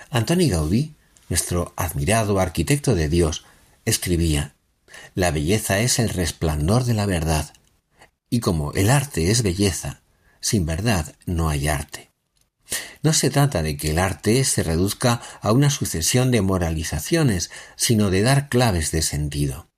Antoni 0.09 0.47
Gaudí, 0.47 0.93
nuestro 1.27 1.73
admirado 1.75 2.39
arquitecto 2.39 2.95
de 2.95 3.09
Dios, 3.09 3.43
escribía 3.83 4.53
La 5.13 5.29
belleza 5.29 5.79
es 5.79 5.99
el 5.99 6.07
resplandor 6.07 6.85
de 6.85 6.93
la 6.93 7.05
verdad, 7.05 7.51
y 8.33 8.39
como 8.39 8.73
el 8.73 8.89
arte 8.89 9.29
es 9.29 9.43
belleza, 9.43 10.01
sin 10.41 10.65
verdad 10.65 11.13
no 11.27 11.49
hay 11.49 11.67
arte. 11.67 12.09
No 13.03 13.13
se 13.13 13.29
trata 13.29 13.61
de 13.61 13.77
que 13.77 13.91
el 13.91 13.99
arte 13.99 14.43
se 14.43 14.63
reduzca 14.63 15.21
a 15.39 15.51
una 15.51 15.69
sucesión 15.69 16.31
de 16.31 16.41
moralizaciones, 16.41 17.51
sino 17.75 18.09
de 18.09 18.23
dar 18.23 18.49
claves 18.49 18.89
de 18.89 19.03
sentido. 19.03 19.69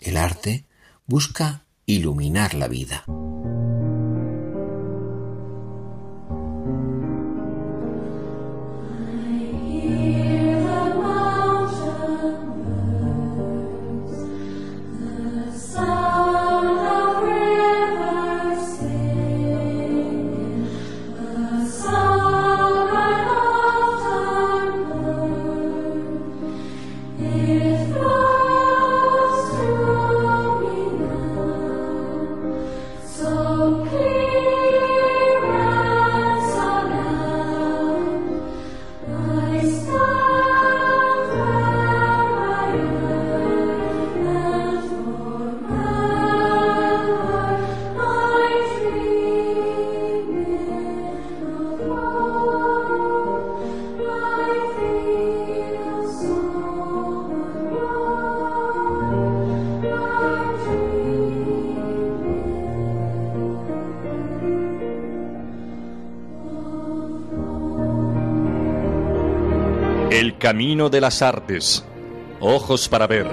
El 0.00 0.16
arte 0.16 0.64
busca 1.04 1.66
iluminar 1.84 2.54
la 2.54 2.68
vida. 2.68 3.04
Camino 70.46 70.88
de 70.90 71.00
las 71.00 71.22
artes. 71.22 71.84
Ojos 72.38 72.88
para 72.88 73.08
ver. 73.08 73.26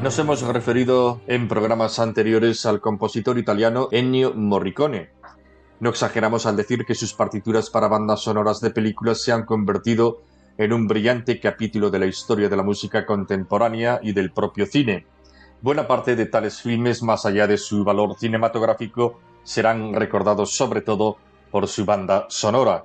Nos 0.00 0.16
hemos 0.20 0.42
referido 0.42 1.20
en 1.26 1.48
programas 1.48 1.98
anteriores 1.98 2.64
al 2.66 2.80
compositor 2.80 3.36
italiano 3.36 3.88
Ennio 3.90 4.32
Morricone. 4.32 5.10
No 5.80 5.90
exageramos 5.90 6.46
al 6.46 6.54
decir 6.54 6.84
que 6.84 6.94
sus 6.94 7.14
partituras 7.14 7.68
para 7.68 7.88
bandas 7.88 8.20
sonoras 8.20 8.60
de 8.60 8.70
películas 8.70 9.20
se 9.20 9.32
han 9.32 9.44
convertido 9.44 10.22
en 10.56 10.72
un 10.72 10.86
brillante 10.86 11.40
capítulo 11.40 11.90
de 11.90 11.98
la 11.98 12.06
historia 12.06 12.48
de 12.48 12.56
la 12.56 12.62
música 12.62 13.04
contemporánea 13.04 13.98
y 14.00 14.12
del 14.12 14.30
propio 14.30 14.66
cine. 14.66 15.13
Buena 15.64 15.86
parte 15.86 16.14
de 16.14 16.26
tales 16.26 16.60
filmes, 16.60 17.02
más 17.02 17.24
allá 17.24 17.46
de 17.46 17.56
su 17.56 17.84
valor 17.84 18.18
cinematográfico, 18.18 19.18
serán 19.44 19.94
recordados 19.94 20.54
sobre 20.54 20.82
todo 20.82 21.16
por 21.50 21.68
su 21.68 21.86
banda 21.86 22.26
sonora. 22.28 22.84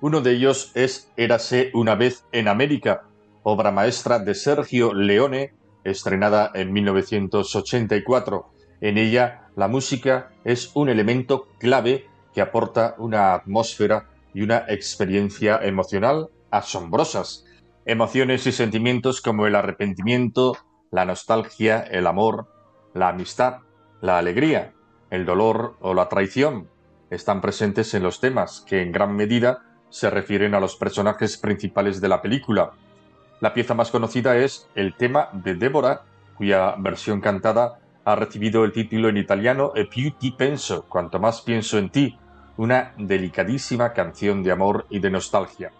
Uno 0.00 0.22
de 0.22 0.30
ellos 0.30 0.72
es 0.74 1.12
Érase 1.18 1.70
una 1.74 1.96
vez 1.96 2.24
en 2.32 2.48
América, 2.48 3.02
obra 3.42 3.70
maestra 3.72 4.20
de 4.20 4.34
Sergio 4.34 4.94
Leone, 4.94 5.52
estrenada 5.84 6.50
en 6.54 6.72
1984. 6.72 8.46
En 8.80 8.96
ella, 8.96 9.50
la 9.54 9.68
música 9.68 10.30
es 10.44 10.70
un 10.72 10.88
elemento 10.88 11.48
clave 11.58 12.06
que 12.32 12.40
aporta 12.40 12.94
una 12.96 13.34
atmósfera 13.34 14.08
y 14.32 14.40
una 14.40 14.64
experiencia 14.68 15.58
emocional 15.62 16.30
asombrosas. 16.50 17.44
Emociones 17.84 18.46
y 18.46 18.52
sentimientos 18.52 19.20
como 19.20 19.46
el 19.46 19.54
arrepentimiento, 19.54 20.56
la 20.94 21.04
nostalgia, 21.04 21.80
el 21.80 22.06
amor, 22.06 22.46
la 22.94 23.08
amistad, 23.08 23.62
la 24.00 24.16
alegría, 24.16 24.74
el 25.10 25.26
dolor 25.26 25.74
o 25.80 25.92
la 25.92 26.08
traición 26.08 26.68
están 27.10 27.40
presentes 27.40 27.94
en 27.94 28.04
los 28.04 28.20
temas 28.20 28.64
que 28.64 28.80
en 28.80 28.92
gran 28.92 29.16
medida 29.16 29.64
se 29.90 30.08
refieren 30.08 30.54
a 30.54 30.60
los 30.60 30.76
personajes 30.76 31.36
principales 31.36 32.00
de 32.00 32.08
la 32.08 32.22
película. 32.22 32.74
La 33.40 33.52
pieza 33.52 33.74
más 33.74 33.90
conocida 33.90 34.36
es 34.36 34.68
el 34.76 34.94
tema 34.94 35.30
de 35.32 35.56
Débora, 35.56 36.02
cuya 36.36 36.76
versión 36.78 37.20
cantada 37.20 37.80
ha 38.04 38.14
recibido 38.14 38.64
el 38.64 38.70
título 38.70 39.08
en 39.08 39.16
italiano 39.16 39.72
E 39.74 39.86
più 39.86 40.12
ti 40.12 40.30
penso, 40.30 40.84
cuanto 40.88 41.18
más 41.18 41.42
pienso 41.42 41.76
en 41.76 41.90
ti, 41.90 42.16
una 42.56 42.94
delicadísima 42.98 43.92
canción 43.92 44.44
de 44.44 44.52
amor 44.52 44.86
y 44.90 45.00
de 45.00 45.10
nostalgia. 45.10 45.72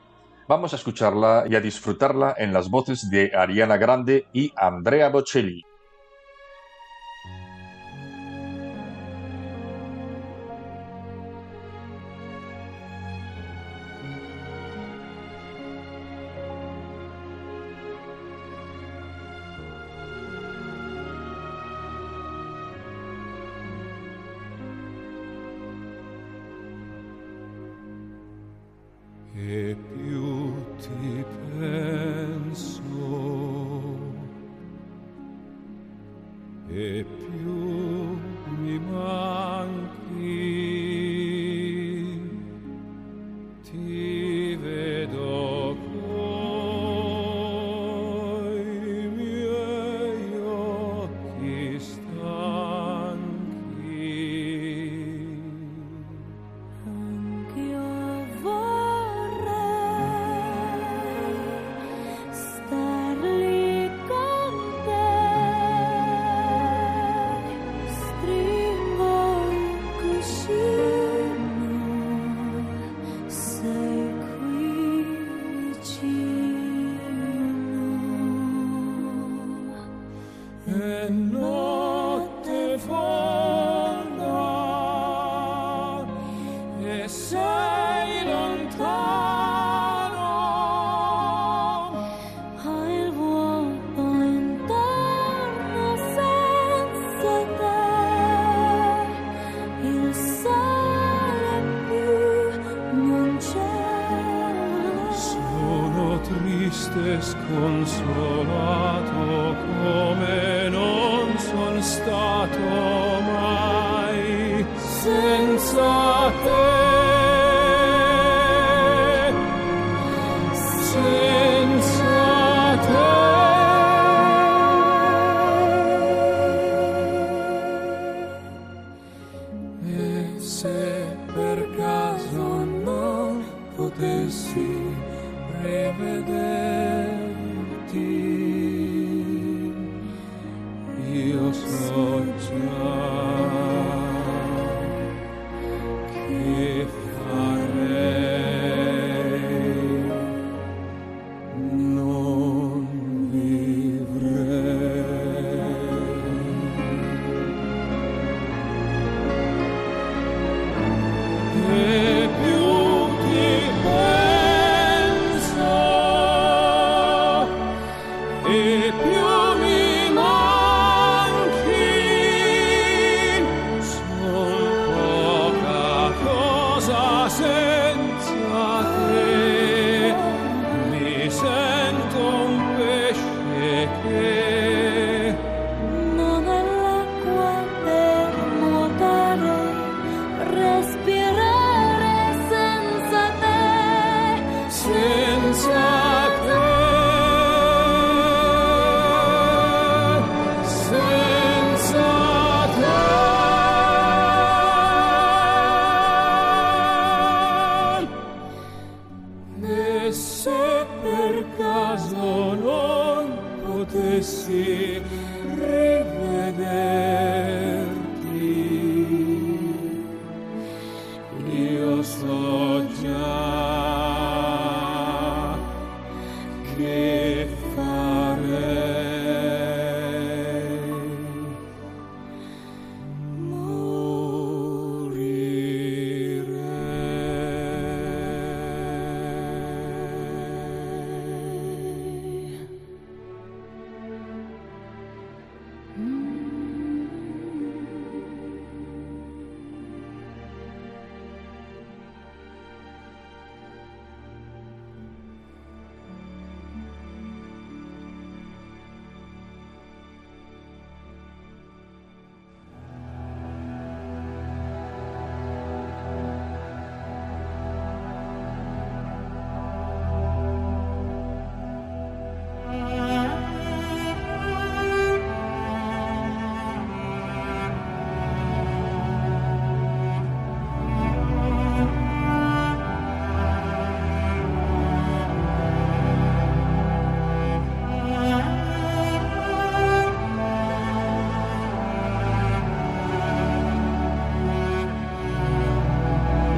Vamos 0.47 0.75
a 0.75 0.77
escucharla 0.77 1.45
y 1.49 1.57
a 1.57 1.61
disfrutarla 1.61 2.35
en 2.37 2.53
las 2.53 2.69
voces 2.69 3.09
de 3.09 3.33
Ariana 3.35 3.79
Grande 3.79 4.27
y 4.35 4.53
Andrea 4.57 5.09
Bocelli. 5.09 5.63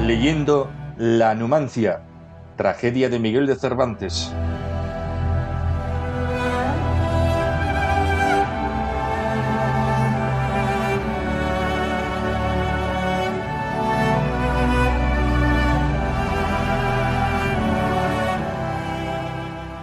Leyendo 0.07 0.71
La 0.97 1.35
Numancia, 1.35 1.99
tragedia 2.55 3.09
de 3.09 3.19
Miguel 3.19 3.45
de 3.45 3.57
Cervantes. 3.57 4.31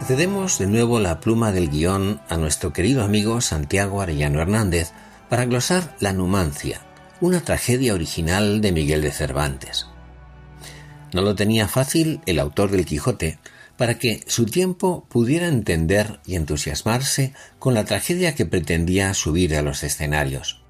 Cedemos 0.07 0.59
de 0.59 0.67
nuevo 0.67 1.01
la 1.01 1.21
pluma 1.21 1.53
del 1.53 1.69
guion 1.69 2.19
a 2.31 2.39
nuestro 2.39 2.73
querido 2.73 3.05
amigo 3.05 3.43
Santiago 3.43 4.01
Arellano 4.01 4.41
Hernández 4.41 4.93
para 5.29 5.45
glosar 5.45 5.95
La 6.01 6.15
Numancia, 6.15 6.81
una 7.21 7.43
tragedia 7.43 7.93
original 7.93 8.63
de 8.63 8.73
Miguel 8.73 9.03
de 9.03 9.13
Cervantes. 9.13 9.94
No 11.15 11.23
lo 11.23 11.37
tenía 11.37 11.69
fácil 11.69 12.21
el 12.27 12.41
autor 12.41 12.73
del 12.73 12.85
Quijote, 12.85 13.39
para 13.77 14.01
que 14.01 14.25
su 14.27 14.47
tiempo 14.47 15.07
pudiera 15.09 15.47
entender 15.47 16.19
y 16.27 16.35
entusiasmarse 16.35 17.33
con 17.61 17.73
la 17.73 17.85
tragedia 17.85 18.35
que 18.35 18.47
pretendía 18.47 19.15
subir 19.15 19.55
a 19.55 19.63
los 19.63 19.85
escenarios. 19.85 20.61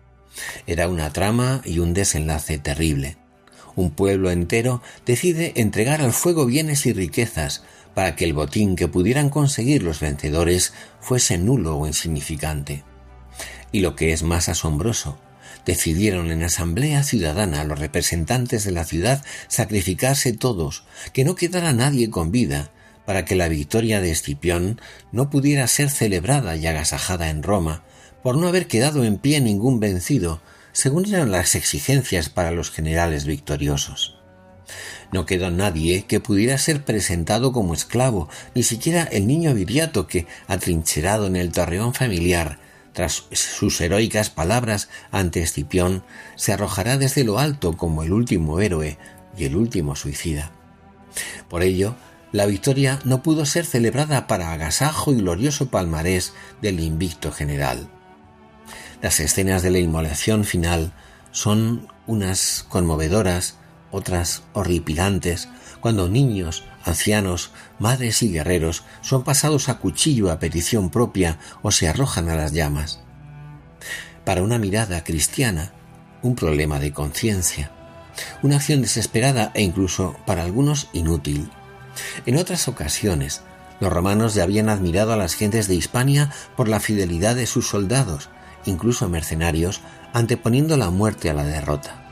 Era 0.66 0.88
una 0.88 1.10
trama 1.14 1.62
y 1.64 1.78
un 1.78 1.94
desenlace 1.94 2.58
terrible. 2.58 3.16
Un 3.74 3.90
pueblo 3.90 4.30
entero 4.30 4.82
decide 5.06 5.54
entregar 5.56 6.02
al 6.02 6.12
fuego 6.12 6.44
bienes 6.44 6.84
y 6.84 6.92
riquezas 6.92 7.64
para 7.94 8.14
que 8.14 8.26
el 8.26 8.34
botín 8.34 8.76
que 8.76 8.86
pudieran 8.86 9.30
conseguir 9.30 9.82
los 9.82 10.00
vencedores 10.00 10.74
fuese 11.00 11.38
nulo 11.38 11.78
o 11.78 11.86
insignificante. 11.86 12.84
Y 13.72 13.80
lo 13.80 13.96
que 13.96 14.12
es 14.12 14.22
más 14.22 14.50
asombroso, 14.50 15.18
decidieron 15.66 16.30
en 16.30 16.42
asamblea 16.42 17.02
ciudadana 17.02 17.64
los 17.64 17.78
representantes 17.78 18.64
de 18.64 18.72
la 18.72 18.84
ciudad 18.84 19.24
sacrificarse 19.48 20.32
todos, 20.32 20.84
que 21.12 21.24
no 21.24 21.34
quedara 21.34 21.72
nadie 21.72 22.10
con 22.10 22.30
vida, 22.30 22.70
para 23.06 23.24
que 23.24 23.36
la 23.36 23.48
victoria 23.48 24.00
de 24.00 24.10
Escipión 24.10 24.80
no 25.12 25.30
pudiera 25.30 25.66
ser 25.66 25.90
celebrada 25.90 26.56
y 26.56 26.66
agasajada 26.66 27.30
en 27.30 27.42
Roma, 27.42 27.84
por 28.22 28.36
no 28.38 28.48
haber 28.48 28.66
quedado 28.66 29.04
en 29.04 29.18
pie 29.18 29.40
ningún 29.40 29.80
vencido, 29.80 30.40
según 30.72 31.06
eran 31.06 31.30
las 31.30 31.54
exigencias 31.54 32.28
para 32.28 32.50
los 32.50 32.70
generales 32.70 33.26
victoriosos. 33.26 34.18
No 35.12 35.26
quedó 35.26 35.50
nadie 35.50 36.06
que 36.06 36.20
pudiera 36.20 36.58
ser 36.58 36.84
presentado 36.84 37.52
como 37.52 37.74
esclavo, 37.74 38.28
ni 38.54 38.62
siquiera 38.62 39.04
el 39.04 39.26
niño 39.26 39.54
viriato 39.54 40.06
que, 40.08 40.26
atrincherado 40.48 41.26
en 41.26 41.36
el 41.36 41.52
torreón 41.52 41.94
familiar, 41.94 42.58
tras 42.94 43.24
sus 43.32 43.80
heroicas 43.80 44.30
palabras 44.30 44.88
ante 45.10 45.42
Escipión, 45.42 46.04
se 46.36 46.52
arrojará 46.52 46.96
desde 46.96 47.24
lo 47.24 47.38
alto 47.38 47.76
como 47.76 48.02
el 48.02 48.12
último 48.12 48.60
héroe 48.60 48.96
y 49.36 49.44
el 49.44 49.56
último 49.56 49.96
suicida. 49.96 50.52
Por 51.48 51.62
ello, 51.62 51.96
la 52.32 52.46
victoria 52.46 53.00
no 53.04 53.22
pudo 53.22 53.46
ser 53.46 53.66
celebrada 53.66 54.26
para 54.26 54.52
agasajo 54.52 55.12
y 55.12 55.16
glorioso 55.16 55.68
palmarés 55.68 56.32
del 56.62 56.80
invicto 56.80 57.30
general. 57.30 57.88
Las 59.02 59.20
escenas 59.20 59.62
de 59.62 59.70
la 59.70 59.78
inmolación 59.78 60.44
final 60.44 60.92
son 61.30 61.88
unas 62.06 62.64
conmovedoras, 62.68 63.56
otras 63.90 64.44
horripilantes, 64.52 65.48
cuando 65.84 66.08
niños, 66.08 66.64
ancianos, 66.82 67.50
madres 67.78 68.22
y 68.22 68.32
guerreros 68.32 68.84
son 69.02 69.22
pasados 69.22 69.68
a 69.68 69.80
cuchillo 69.80 70.32
a 70.32 70.38
petición 70.38 70.88
propia 70.88 71.38
o 71.60 71.72
se 71.72 71.86
arrojan 71.86 72.30
a 72.30 72.36
las 72.36 72.52
llamas. 72.52 73.00
Para 74.24 74.42
una 74.42 74.56
mirada 74.56 75.04
cristiana, 75.04 75.72
un 76.22 76.36
problema 76.36 76.78
de 76.80 76.94
conciencia, 76.94 77.70
una 78.42 78.56
acción 78.56 78.80
desesperada 78.80 79.50
e 79.52 79.60
incluso 79.60 80.16
para 80.24 80.42
algunos 80.42 80.88
inútil. 80.94 81.50
En 82.24 82.38
otras 82.38 82.66
ocasiones, 82.66 83.42
los 83.78 83.92
romanos 83.92 84.32
ya 84.32 84.44
habían 84.44 84.70
admirado 84.70 85.12
a 85.12 85.18
las 85.18 85.34
gentes 85.34 85.68
de 85.68 85.74
Hispania 85.74 86.30
por 86.56 86.66
la 86.66 86.80
fidelidad 86.80 87.36
de 87.36 87.46
sus 87.46 87.68
soldados, 87.68 88.30
incluso 88.64 89.10
mercenarios, 89.10 89.82
anteponiendo 90.14 90.78
la 90.78 90.88
muerte 90.88 91.28
a 91.28 91.34
la 91.34 91.44
derrota. 91.44 92.06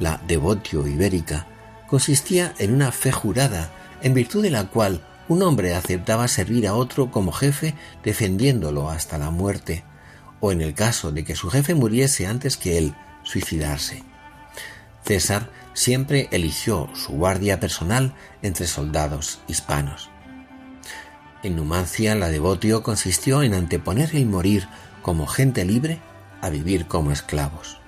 La 0.00 0.18
devotio 0.26 0.86
ibérica 0.86 1.51
consistía 1.92 2.54
en 2.56 2.72
una 2.72 2.90
fe 2.90 3.12
jurada, 3.12 3.70
en 4.00 4.14
virtud 4.14 4.42
de 4.42 4.48
la 4.48 4.64
cual 4.64 5.02
un 5.28 5.42
hombre 5.42 5.74
aceptaba 5.74 6.26
servir 6.26 6.66
a 6.66 6.72
otro 6.72 7.10
como 7.10 7.32
jefe 7.32 7.74
defendiéndolo 8.02 8.88
hasta 8.88 9.18
la 9.18 9.28
muerte, 9.28 9.84
o 10.40 10.52
en 10.52 10.62
el 10.62 10.72
caso 10.72 11.12
de 11.12 11.22
que 11.22 11.36
su 11.36 11.50
jefe 11.50 11.74
muriese 11.74 12.26
antes 12.26 12.56
que 12.56 12.78
él, 12.78 12.94
suicidarse. 13.24 14.04
César 15.04 15.50
siempre 15.74 16.30
eligió 16.32 16.88
su 16.94 17.12
guardia 17.12 17.60
personal 17.60 18.14
entre 18.40 18.66
soldados 18.68 19.40
hispanos. 19.46 20.08
En 21.42 21.56
Numancia 21.56 22.14
la 22.14 22.30
devotio 22.30 22.82
consistió 22.82 23.42
en 23.42 23.52
anteponer 23.52 24.16
el 24.16 24.24
morir 24.24 24.66
como 25.02 25.26
gente 25.26 25.66
libre 25.66 26.00
a 26.40 26.48
vivir 26.48 26.86
como 26.86 27.12
esclavos. 27.12 27.81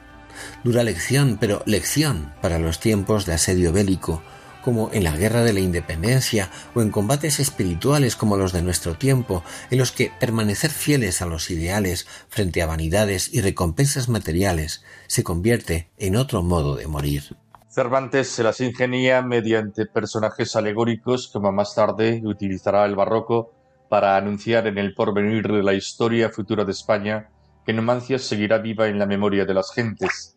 Dura 0.63 0.83
lección, 0.83 1.39
pero 1.41 1.63
lección 1.67 2.33
para 2.41 2.59
los 2.59 2.81
tiempos 2.81 3.27
de 3.27 3.35
asedio 3.35 3.73
bélico, 3.73 4.23
como 4.65 4.91
en 4.93 5.05
la 5.05 5.17
guerra 5.17 5.43
de 5.43 5.53
la 5.53 5.61
independencia 5.61 6.51
o 6.75 6.81
en 6.81 6.91
combates 6.91 7.39
espirituales 7.39 8.17
como 8.17 8.39
los 8.39 8.53
de 8.53 8.63
nuestro 8.63 8.95
tiempo, 8.95 9.45
en 9.71 9.79
los 9.79 9.93
que 9.93 10.11
permanecer 10.19 10.71
fieles 10.71 11.21
a 11.21 11.27
los 11.27 11.51
ideales 11.51 12.07
frente 12.29 12.63
a 12.63 12.67
vanidades 12.67 13.33
y 13.33 13.43
recompensas 13.43 14.09
materiales 14.09 14.83
se 15.07 15.23
convierte 15.23 15.91
en 15.99 16.17
otro 16.17 16.43
modo 16.43 16.77
de 16.77 16.87
morir. 16.87 17.37
Cervantes 17.69 18.29
se 18.29 18.43
las 18.43 18.61
ingenia 18.61 19.21
mediante 19.21 19.85
personajes 19.85 20.57
alegóricos 20.57 21.29
como 21.29 21.53
más 21.53 21.75
tarde 21.75 22.23
utilizará 22.25 22.87
el 22.87 22.95
barroco 22.95 23.53
para 23.91 24.17
anunciar 24.17 24.67
en 24.67 24.79
el 24.79 24.95
porvenir 24.95 25.49
de 25.49 25.63
la 25.63 25.75
historia 25.75 26.31
futura 26.31 26.65
de 26.65 26.73
España 26.73 27.29
que 27.67 27.73
Numancia 27.73 28.19
seguirá 28.19 28.59
viva 28.59 28.87
en 28.89 28.99
la 28.99 29.07
memoria 29.07 29.45
de 29.45 29.55
las 29.55 29.73
gentes. 29.73 30.34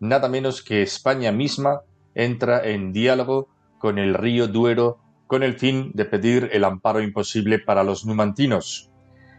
Nada 0.00 0.28
menos 0.28 0.62
que 0.62 0.82
España 0.82 1.32
misma 1.32 1.82
entra 2.14 2.64
en 2.64 2.92
diálogo 2.92 3.48
con 3.78 3.98
el 3.98 4.14
río 4.14 4.48
Duero 4.48 4.98
con 5.26 5.42
el 5.42 5.54
fin 5.54 5.90
de 5.94 6.04
pedir 6.04 6.50
el 6.52 6.64
amparo 6.64 7.00
imposible 7.00 7.58
para 7.58 7.82
los 7.82 8.06
numantinos. 8.06 8.90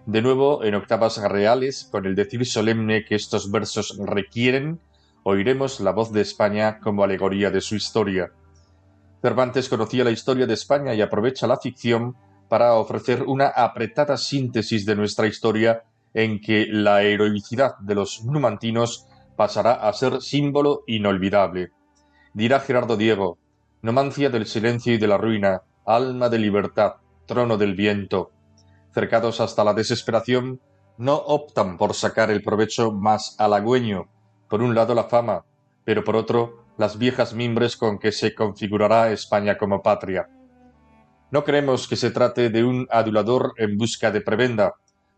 De 0.05 0.21
nuevo, 0.21 0.63
en 0.63 0.75
octavas 0.75 1.17
reales, 1.17 1.87
con 1.91 2.05
el 2.05 2.15
decir 2.15 2.45
solemne 2.45 3.05
que 3.05 3.15
estos 3.15 3.51
versos 3.51 3.97
requieren, 3.97 4.79
oiremos 5.23 5.79
la 5.79 5.91
voz 5.91 6.11
de 6.11 6.21
España 6.21 6.79
como 6.79 7.03
alegoría 7.03 7.51
de 7.51 7.61
su 7.61 7.75
historia. 7.75 8.31
Cervantes 9.21 9.69
conocía 9.69 10.03
la 10.03 10.11
historia 10.11 10.45
de 10.45 10.53
España 10.53 10.93
y 10.93 11.01
aprovecha 11.01 11.47
la 11.47 11.57
ficción 11.57 12.15
para 12.47 12.73
ofrecer 12.75 13.23
una 13.23 13.47
apretada 13.47 14.17
síntesis 14.17 14.85
de 14.85 14.95
nuestra 14.95 15.27
historia 15.27 15.83
en 16.13 16.39
que 16.39 16.65
la 16.69 17.03
heroicidad 17.03 17.77
de 17.79 17.95
los 17.95 18.23
numantinos 18.23 19.07
pasará 19.38 19.75
a 19.88 19.93
ser 19.93 20.21
símbolo 20.21 20.83
inolvidable. 20.88 21.71
Dirá 22.33 22.59
Gerardo 22.59 22.97
Diego, 22.97 23.38
Numancia 23.81 24.31
del 24.31 24.47
silencio 24.47 24.93
y 24.93 24.97
de 24.97 25.07
la 25.07 25.17
ruina, 25.17 25.61
alma 25.85 26.29
de 26.29 26.39
libertad, 26.39 26.95
trono 27.27 27.57
del 27.57 27.75
viento. 27.75 28.31
Cercados 28.91 29.39
hasta 29.39 29.63
la 29.63 29.75
desesperación, 29.75 30.59
no 30.97 31.15
optan 31.15 31.77
por 31.77 31.93
sacar 31.93 32.31
el 32.31 32.41
provecho 32.41 32.91
más 32.91 33.35
halagüeño, 33.39 34.09
por 34.49 34.63
un 34.63 34.73
lado 34.73 34.95
la 34.95 35.03
fama, 35.03 35.45
pero 35.85 36.03
por 36.03 36.15
otro 36.15 36.65
las 36.77 36.97
viejas 36.97 37.35
mimbres 37.35 37.77
con 37.77 37.99
que 37.99 38.11
se 38.11 38.33
configurará 38.33 39.11
España 39.11 39.57
como 39.57 39.83
patria. 39.83 40.27
No 41.29 41.43
creemos 41.43 41.88
que 41.88 41.95
se 41.95 42.09
trate 42.09 42.49
de 42.49 42.63
un 42.63 42.88
adulador 42.89 43.53
en 43.57 43.77
busca 43.77 44.11
de 44.11 44.21
prebenda. 44.21 44.73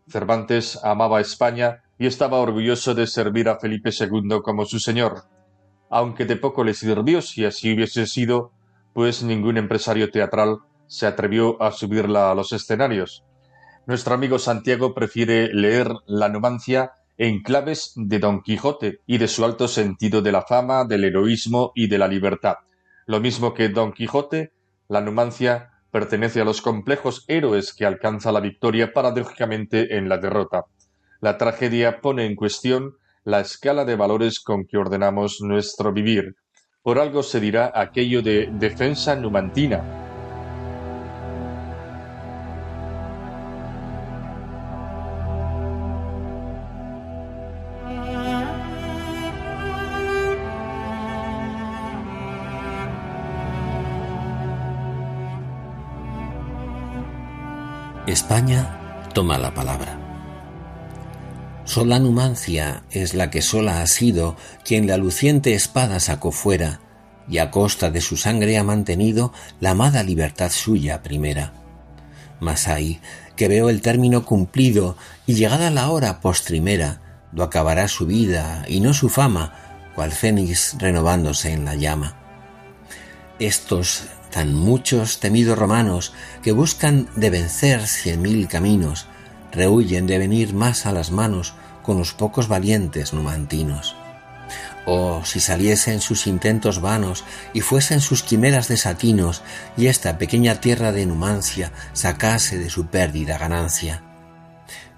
Cervantes 0.06 0.78
amaba 0.84 1.18
a 1.18 1.22
España 1.22 1.82
y 2.00 2.06
estaba 2.06 2.38
orgulloso 2.38 2.94
de 2.94 3.06
servir 3.06 3.50
a 3.50 3.60
Felipe 3.60 3.90
II 3.90 4.40
como 4.42 4.64
su 4.64 4.80
señor, 4.80 5.24
aunque 5.90 6.24
de 6.24 6.36
poco 6.36 6.64
le 6.64 6.72
sirvió 6.72 7.20
si 7.20 7.44
así 7.44 7.74
hubiese 7.74 8.06
sido, 8.06 8.52
pues 8.94 9.22
ningún 9.22 9.58
empresario 9.58 10.10
teatral 10.10 10.60
se 10.86 11.06
atrevió 11.06 11.62
a 11.62 11.72
subirla 11.72 12.30
a 12.30 12.34
los 12.34 12.52
escenarios. 12.52 13.22
Nuestro 13.86 14.14
amigo 14.14 14.38
Santiago 14.38 14.94
prefiere 14.94 15.52
leer 15.52 15.92
La 16.06 16.30
Numancia 16.30 16.92
en 17.18 17.42
claves 17.42 17.92
de 17.96 18.18
Don 18.18 18.40
Quijote 18.40 19.00
y 19.06 19.18
de 19.18 19.28
su 19.28 19.44
alto 19.44 19.68
sentido 19.68 20.22
de 20.22 20.32
la 20.32 20.40
fama, 20.40 20.86
del 20.86 21.04
heroísmo 21.04 21.70
y 21.74 21.88
de 21.88 21.98
la 21.98 22.08
libertad. 22.08 22.54
Lo 23.04 23.20
mismo 23.20 23.52
que 23.52 23.68
Don 23.68 23.92
Quijote, 23.92 24.54
la 24.88 25.02
Numancia 25.02 25.68
pertenece 25.90 26.40
a 26.40 26.44
los 26.44 26.62
complejos 26.62 27.26
héroes 27.28 27.74
que 27.74 27.84
alcanza 27.84 28.32
la 28.32 28.40
victoria 28.40 28.94
paradójicamente 28.94 29.98
en 29.98 30.08
la 30.08 30.16
derrota. 30.16 30.64
La 31.20 31.36
tragedia 31.36 32.00
pone 32.00 32.24
en 32.24 32.34
cuestión 32.34 32.96
la 33.24 33.40
escala 33.40 33.84
de 33.84 33.96
valores 33.96 34.40
con 34.40 34.66
que 34.66 34.78
ordenamos 34.78 35.40
nuestro 35.40 35.92
vivir. 35.92 36.36
Por 36.82 36.98
algo 36.98 37.22
se 37.22 37.40
dirá 37.40 37.70
aquello 37.74 38.22
de 38.22 38.48
defensa 38.52 39.14
numantina, 39.14 40.00
España 58.06 59.06
toma 59.14 59.38
la 59.38 59.54
palabra. 59.54 59.99
Sola 61.64 61.98
Numancia 61.98 62.82
es 62.90 63.14
la 63.14 63.30
que 63.30 63.42
sola 63.42 63.82
ha 63.82 63.86
sido 63.86 64.36
quien 64.64 64.86
la 64.86 64.96
luciente 64.96 65.54
espada 65.54 66.00
sacó 66.00 66.32
fuera, 66.32 66.80
y 67.28 67.38
a 67.38 67.50
costa 67.50 67.90
de 67.90 68.00
su 68.00 68.16
sangre 68.16 68.58
ha 68.58 68.64
mantenido 68.64 69.32
la 69.60 69.70
amada 69.70 70.02
libertad 70.02 70.50
suya 70.50 71.02
primera. 71.02 71.52
Mas 72.40 72.66
hay 72.66 73.00
que 73.36 73.46
veo 73.48 73.70
el 73.70 73.82
término 73.82 74.24
cumplido, 74.24 74.96
y 75.26 75.34
llegada 75.34 75.70
la 75.70 75.90
hora 75.90 76.20
postrimera, 76.20 77.02
do 77.32 77.44
acabará 77.44 77.86
su 77.86 78.06
vida 78.06 78.64
y 78.66 78.80
no 78.80 78.92
su 78.92 79.08
fama, 79.08 79.54
cual 79.94 80.10
fénix 80.10 80.76
renovándose 80.78 81.52
en 81.52 81.64
la 81.64 81.76
llama. 81.76 82.16
Estos 83.38 84.04
tan 84.30 84.54
muchos 84.54 85.20
temidos 85.20 85.58
romanos 85.58 86.12
que 86.42 86.52
buscan 86.52 87.08
de 87.16 87.30
vencer 87.30 87.86
cien 87.86 88.22
mil 88.22 88.48
caminos, 88.48 89.06
rehuyen 89.52 90.06
de 90.06 90.18
venir 90.18 90.54
más 90.54 90.86
a 90.86 90.92
las 90.92 91.10
manos 91.10 91.54
con 91.82 91.98
los 91.98 92.12
pocos 92.12 92.48
valientes 92.48 93.12
numantinos. 93.12 93.96
Oh, 94.86 95.22
si 95.24 95.40
saliesen 95.40 96.00
sus 96.00 96.26
intentos 96.26 96.80
vanos 96.80 97.24
y 97.52 97.60
fuesen 97.60 98.00
sus 98.00 98.22
quimeras 98.22 98.68
desatinos, 98.68 99.42
y 99.76 99.86
esta 99.86 100.18
pequeña 100.18 100.60
tierra 100.60 100.92
de 100.92 101.06
Numancia 101.06 101.72
sacase 101.92 102.58
de 102.58 102.70
su 102.70 102.86
pérdida 102.86 103.38
ganancia. 103.38 104.02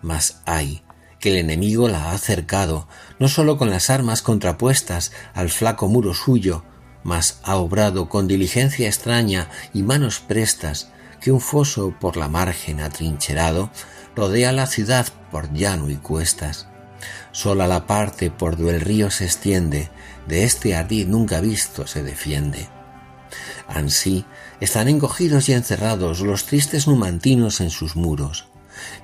Mas 0.00 0.40
ay, 0.46 0.82
que 1.18 1.30
el 1.30 1.36
enemigo 1.36 1.88
la 1.88 2.12
ha 2.12 2.18
cercado, 2.18 2.88
no 3.18 3.28
sólo 3.28 3.58
con 3.58 3.70
las 3.70 3.90
armas 3.90 4.22
contrapuestas 4.22 5.12
al 5.34 5.50
flaco 5.50 5.88
muro 5.88 6.14
suyo, 6.14 6.64
mas 7.04 7.40
ha 7.42 7.56
obrado 7.56 8.08
con 8.08 8.28
diligencia 8.28 8.88
extraña 8.88 9.48
y 9.74 9.82
manos 9.82 10.20
prestas, 10.20 10.90
que 11.20 11.30
un 11.30 11.40
foso 11.40 11.94
por 12.00 12.16
la 12.16 12.28
margen 12.28 12.80
atrincherado 12.80 13.70
rodea 14.14 14.52
la 14.52 14.66
ciudad 14.66 15.06
por 15.30 15.52
llano 15.52 15.90
y 15.90 15.96
cuestas. 15.96 16.68
Sola 17.32 17.66
la 17.66 17.86
parte 17.86 18.30
por 18.30 18.56
do 18.56 18.70
el 18.70 18.80
río 18.80 19.10
se 19.10 19.24
extiende, 19.24 19.90
de 20.28 20.44
este 20.44 20.76
ardid 20.76 21.08
nunca 21.08 21.40
visto 21.40 21.86
se 21.86 22.02
defiende. 22.02 22.68
Ansí 23.66 24.24
están 24.60 24.88
encogidos 24.88 25.48
y 25.48 25.54
encerrados 25.54 26.20
los 26.20 26.44
tristes 26.44 26.86
numantinos 26.86 27.60
en 27.60 27.70
sus 27.70 27.96
muros. 27.96 28.48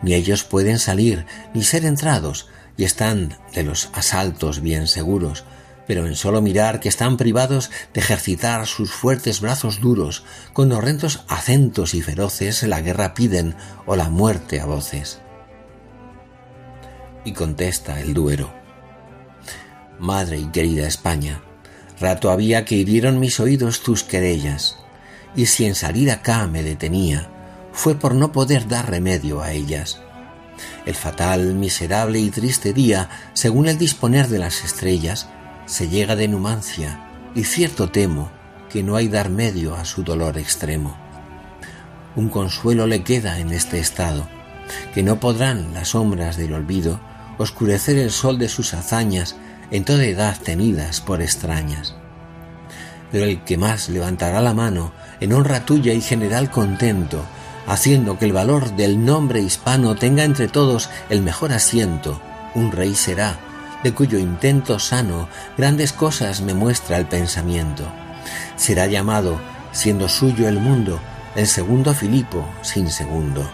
Ni 0.03 0.15
ellos 0.15 0.45
pueden 0.45 0.79
salir 0.79 1.27
ni 1.55 1.65
ser 1.65 1.85
entrados, 1.85 2.49
y 2.77 2.85
están 2.85 3.37
de 3.55 3.65
los 3.65 3.91
asaltos 3.93 4.61
bien 4.61 4.87
seguros, 4.87 5.45
pero 5.89 6.07
en 6.07 6.15
solo 6.15 6.43
mirar 6.43 6.81
que 6.81 6.91
están 6.91 7.17
privados 7.17 7.71
de 7.95 8.01
ejercitar 8.01 8.67
sus 8.67 8.93
fuertes 8.93 9.41
brazos 9.41 9.81
duros, 9.81 10.23
con 10.53 10.71
horrendos 10.71 11.25
acentos 11.29 11.95
y 11.95 12.03
feroces 12.03 12.63
la 12.63 12.83
guerra 12.83 13.15
piden 13.15 13.57
o 13.87 13.97
la 13.97 14.11
muerte 14.11 14.61
a 14.61 14.67
voces. 14.67 15.19
Y 17.25 17.33
contesta 17.33 18.01
el 18.01 18.13
Duero. 18.13 18.53
Madre 19.99 20.39
y 20.39 20.45
querida 20.49 20.87
España, 20.87 21.41
rato 21.99 22.31
había 22.31 22.67
que 22.67 22.75
hirieron 22.75 23.19
mis 23.19 23.41
oídos 23.41 23.83
tus 23.83 24.05
querellas, 24.05 24.77
y 25.35 25.47
si 25.47 25.65
en 25.65 25.75
salir 25.75 26.11
acá 26.11 26.47
me 26.47 26.63
detenía, 26.63 27.31
fue 27.73 27.95
por 27.95 28.15
no 28.15 28.31
poder 28.31 28.69
dar 28.69 28.91
remedio 28.91 29.41
a 29.41 29.53
ellas. 29.53 30.03
El 30.85 30.95
fatal, 30.95 31.55
miserable 31.55 32.19
y 32.19 32.29
triste 32.29 32.75
día, 32.75 33.09
según 33.33 33.69
el 33.69 33.79
disponer 33.79 34.29
de 34.29 34.39
las 34.39 34.65
estrellas, 34.65 35.29
se 35.69 35.89
llega 35.89 36.17
de 36.17 36.29
Numancia, 36.29 36.99
y 37.35 37.45
cierto 37.45 37.91
temo 37.91 38.31
que 38.71 38.83
no 38.83 38.97
hay 38.97 39.09
dar 39.09 39.29
medio 39.29 39.77
a 39.77 39.85
su 39.85 40.03
dolor 40.03 40.39
extremo. 40.39 40.97
Un 42.17 42.31
consuelo 42.31 42.87
le 42.87 43.05
queda 43.05 43.39
en 43.39 43.53
este 43.53 43.79
estado, 43.79 44.27
que 44.95 45.03
no 45.03 45.21
podrán 45.21 45.75
las 45.75 45.89
sombras 45.89 46.37
del 46.39 46.55
olvido 46.55 46.99
oscurecer 47.37 47.99
el 47.99 48.11
sol 48.11 48.39
de 48.39 48.49
sus 48.49 48.75
hazañas 48.75 49.37
en 49.71 49.85
toda 49.85 50.05
edad 50.05 50.37
tenidas 50.43 51.03
por 51.03 51.21
extrañas. 51.21 51.95
Pero 53.13 53.27
el 53.27 53.45
que 53.45 53.59
más 53.59 53.91
levantará 53.91 54.41
la 54.41 54.55
mano 54.55 54.93
en 55.21 55.35
honra 55.35 55.67
tuya 55.67 55.93
y 55.93 56.01
general 56.01 56.51
contento, 56.51 57.25
haciendo 57.67 58.19
que 58.19 58.25
el 58.25 58.33
valor 58.33 58.75
del 58.75 59.05
nombre 59.05 59.41
hispano 59.41 59.97
tenga 59.97 60.25
entre 60.25 60.49
todos 60.49 60.89
el 61.11 61.21
mejor 61.21 61.53
asiento, 61.53 62.21
un 62.55 62.73
rey 62.73 62.95
será, 62.95 63.39
de 63.83 63.93
cuyo 63.93 64.19
intento 64.19 64.79
sano 64.79 65.29
grandes 65.57 65.93
cosas 65.93 66.41
me 66.41 66.55
muestra 66.55 66.99
el 66.99 67.07
pensamiento. 67.07 67.85
Será 68.57 68.87
llamado, 68.87 69.41
siendo 69.73 70.09
suyo 70.09 70.49
el 70.49 70.59
mundo, 70.59 71.01
el 71.37 71.47
segundo 71.47 71.95
Filipo 71.95 72.49
sin 72.63 72.91
segundo. 72.91 73.49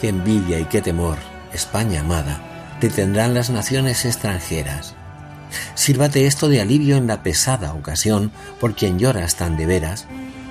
Qué 0.00 0.08
envidia 0.08 0.58
y 0.58 0.64
qué 0.64 0.80
temor, 0.82 1.18
España 1.52 2.00
amada, 2.00 2.76
te 2.80 2.88
tendrán 2.88 3.34
las 3.34 3.50
naciones 3.50 4.04
extranjeras. 4.04 4.94
Sírvate 5.74 6.26
esto 6.26 6.48
de 6.48 6.60
alivio 6.60 6.96
en 6.96 7.06
la 7.06 7.22
pesada 7.22 7.72
ocasión 7.72 8.32
por 8.60 8.74
quien 8.74 8.98
lloras 8.98 9.36
tan 9.36 9.56
de 9.56 9.66
veras, 9.66 10.06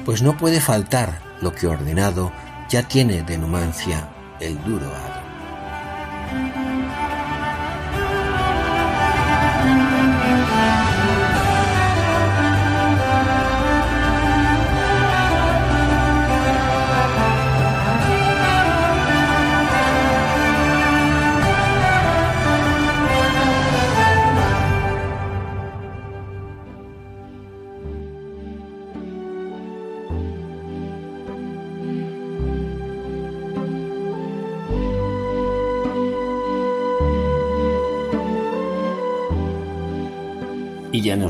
pues 0.05 0.21
no 0.21 0.37
puede 0.37 0.61
faltar 0.61 1.21
lo 1.41 1.53
que 1.53 1.67
ordenado 1.67 2.31
ya 2.69 2.83
tiene 2.83 3.23
de 3.23 3.37
Numancia 3.37 4.09
el 4.39 4.61
duro 4.63 4.91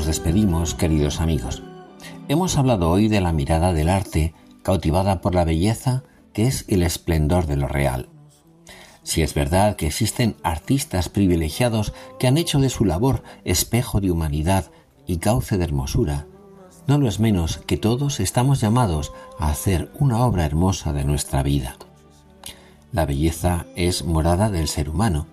despedimos, 0.08 0.74
queridos 0.74 1.20
amigos. 1.20 1.62
Hemos 2.28 2.56
hablado 2.56 2.88
hoy 2.88 3.08
de 3.08 3.20
la 3.20 3.34
mirada 3.34 3.74
del 3.74 3.90
arte 3.90 4.32
cautivada 4.62 5.20
por 5.20 5.34
la 5.34 5.44
belleza 5.44 6.02
que 6.32 6.46
es 6.46 6.64
el 6.68 6.82
esplendor 6.82 7.46
de 7.46 7.56
lo 7.56 7.68
real. 7.68 8.08
Si 9.02 9.20
es 9.20 9.34
verdad 9.34 9.76
que 9.76 9.86
existen 9.86 10.34
artistas 10.42 11.10
privilegiados 11.10 11.92
que 12.18 12.26
han 12.26 12.38
hecho 12.38 12.58
de 12.58 12.70
su 12.70 12.86
labor 12.86 13.22
espejo 13.44 14.00
de 14.00 14.10
humanidad 14.10 14.70
y 15.06 15.18
cauce 15.18 15.58
de 15.58 15.64
hermosura, 15.64 16.26
no 16.86 16.96
lo 16.96 17.06
es 17.06 17.20
menos 17.20 17.58
que 17.58 17.76
todos 17.76 18.18
estamos 18.18 18.62
llamados 18.62 19.12
a 19.38 19.50
hacer 19.50 19.92
una 19.98 20.24
obra 20.24 20.46
hermosa 20.46 20.94
de 20.94 21.04
nuestra 21.04 21.42
vida. 21.42 21.76
La 22.92 23.04
belleza 23.04 23.66
es 23.76 24.06
morada 24.06 24.48
del 24.48 24.68
ser 24.68 24.88
humano, 24.88 25.26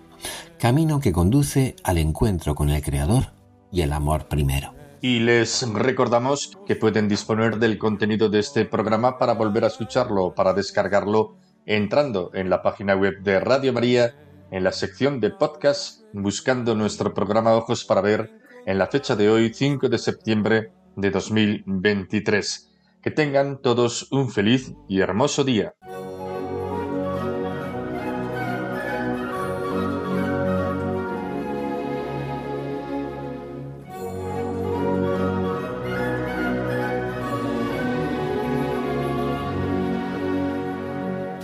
camino 0.59 0.99
que 0.99 1.13
conduce 1.13 1.77
al 1.85 1.97
encuentro 1.97 2.55
con 2.55 2.69
el 2.69 2.81
Creador 2.81 3.34
y 3.75 3.81
el 3.81 3.91
amor 3.91 4.27
primero. 4.27 4.73
Y 5.01 5.19
les 5.19 5.69
recordamos 5.73 6.57
que 6.65 6.77
pueden 6.77 7.09
disponer 7.09 7.59
del 7.59 7.77
contenido 7.77 8.29
de 8.29 8.39
este 8.39 8.63
programa 8.63 9.17
para 9.19 9.33
volver 9.33 9.65
a 9.65 9.67
escucharlo 9.67 10.33
para 10.33 10.53
descargarlo 10.53 11.35
entrando 11.65 12.31
en 12.33 12.49
la 12.49 12.61
página 12.63 12.95
web 12.95 13.21
de 13.21 13.39
Radio 13.39 13.73
María 13.73 14.15
en 14.49 14.63
la 14.63 14.71
sección 14.71 15.19
de 15.19 15.31
podcast 15.31 16.03
buscando 16.13 16.73
nuestro 16.73 17.13
programa 17.13 17.53
Ojos 17.53 17.83
para 17.83 18.01
Ver 18.01 18.39
en 18.65 18.77
la 18.77 18.87
fecha 18.87 19.15
de 19.15 19.29
hoy 19.29 19.53
5 19.53 19.89
de 19.89 19.97
septiembre 19.97 20.71
de 20.95 21.11
2023. 21.11 22.71
Que 23.01 23.11
tengan 23.11 23.61
todos 23.61 24.09
un 24.11 24.31
feliz 24.31 24.73
y 24.87 25.01
hermoso 25.01 25.43
día. 25.43 25.75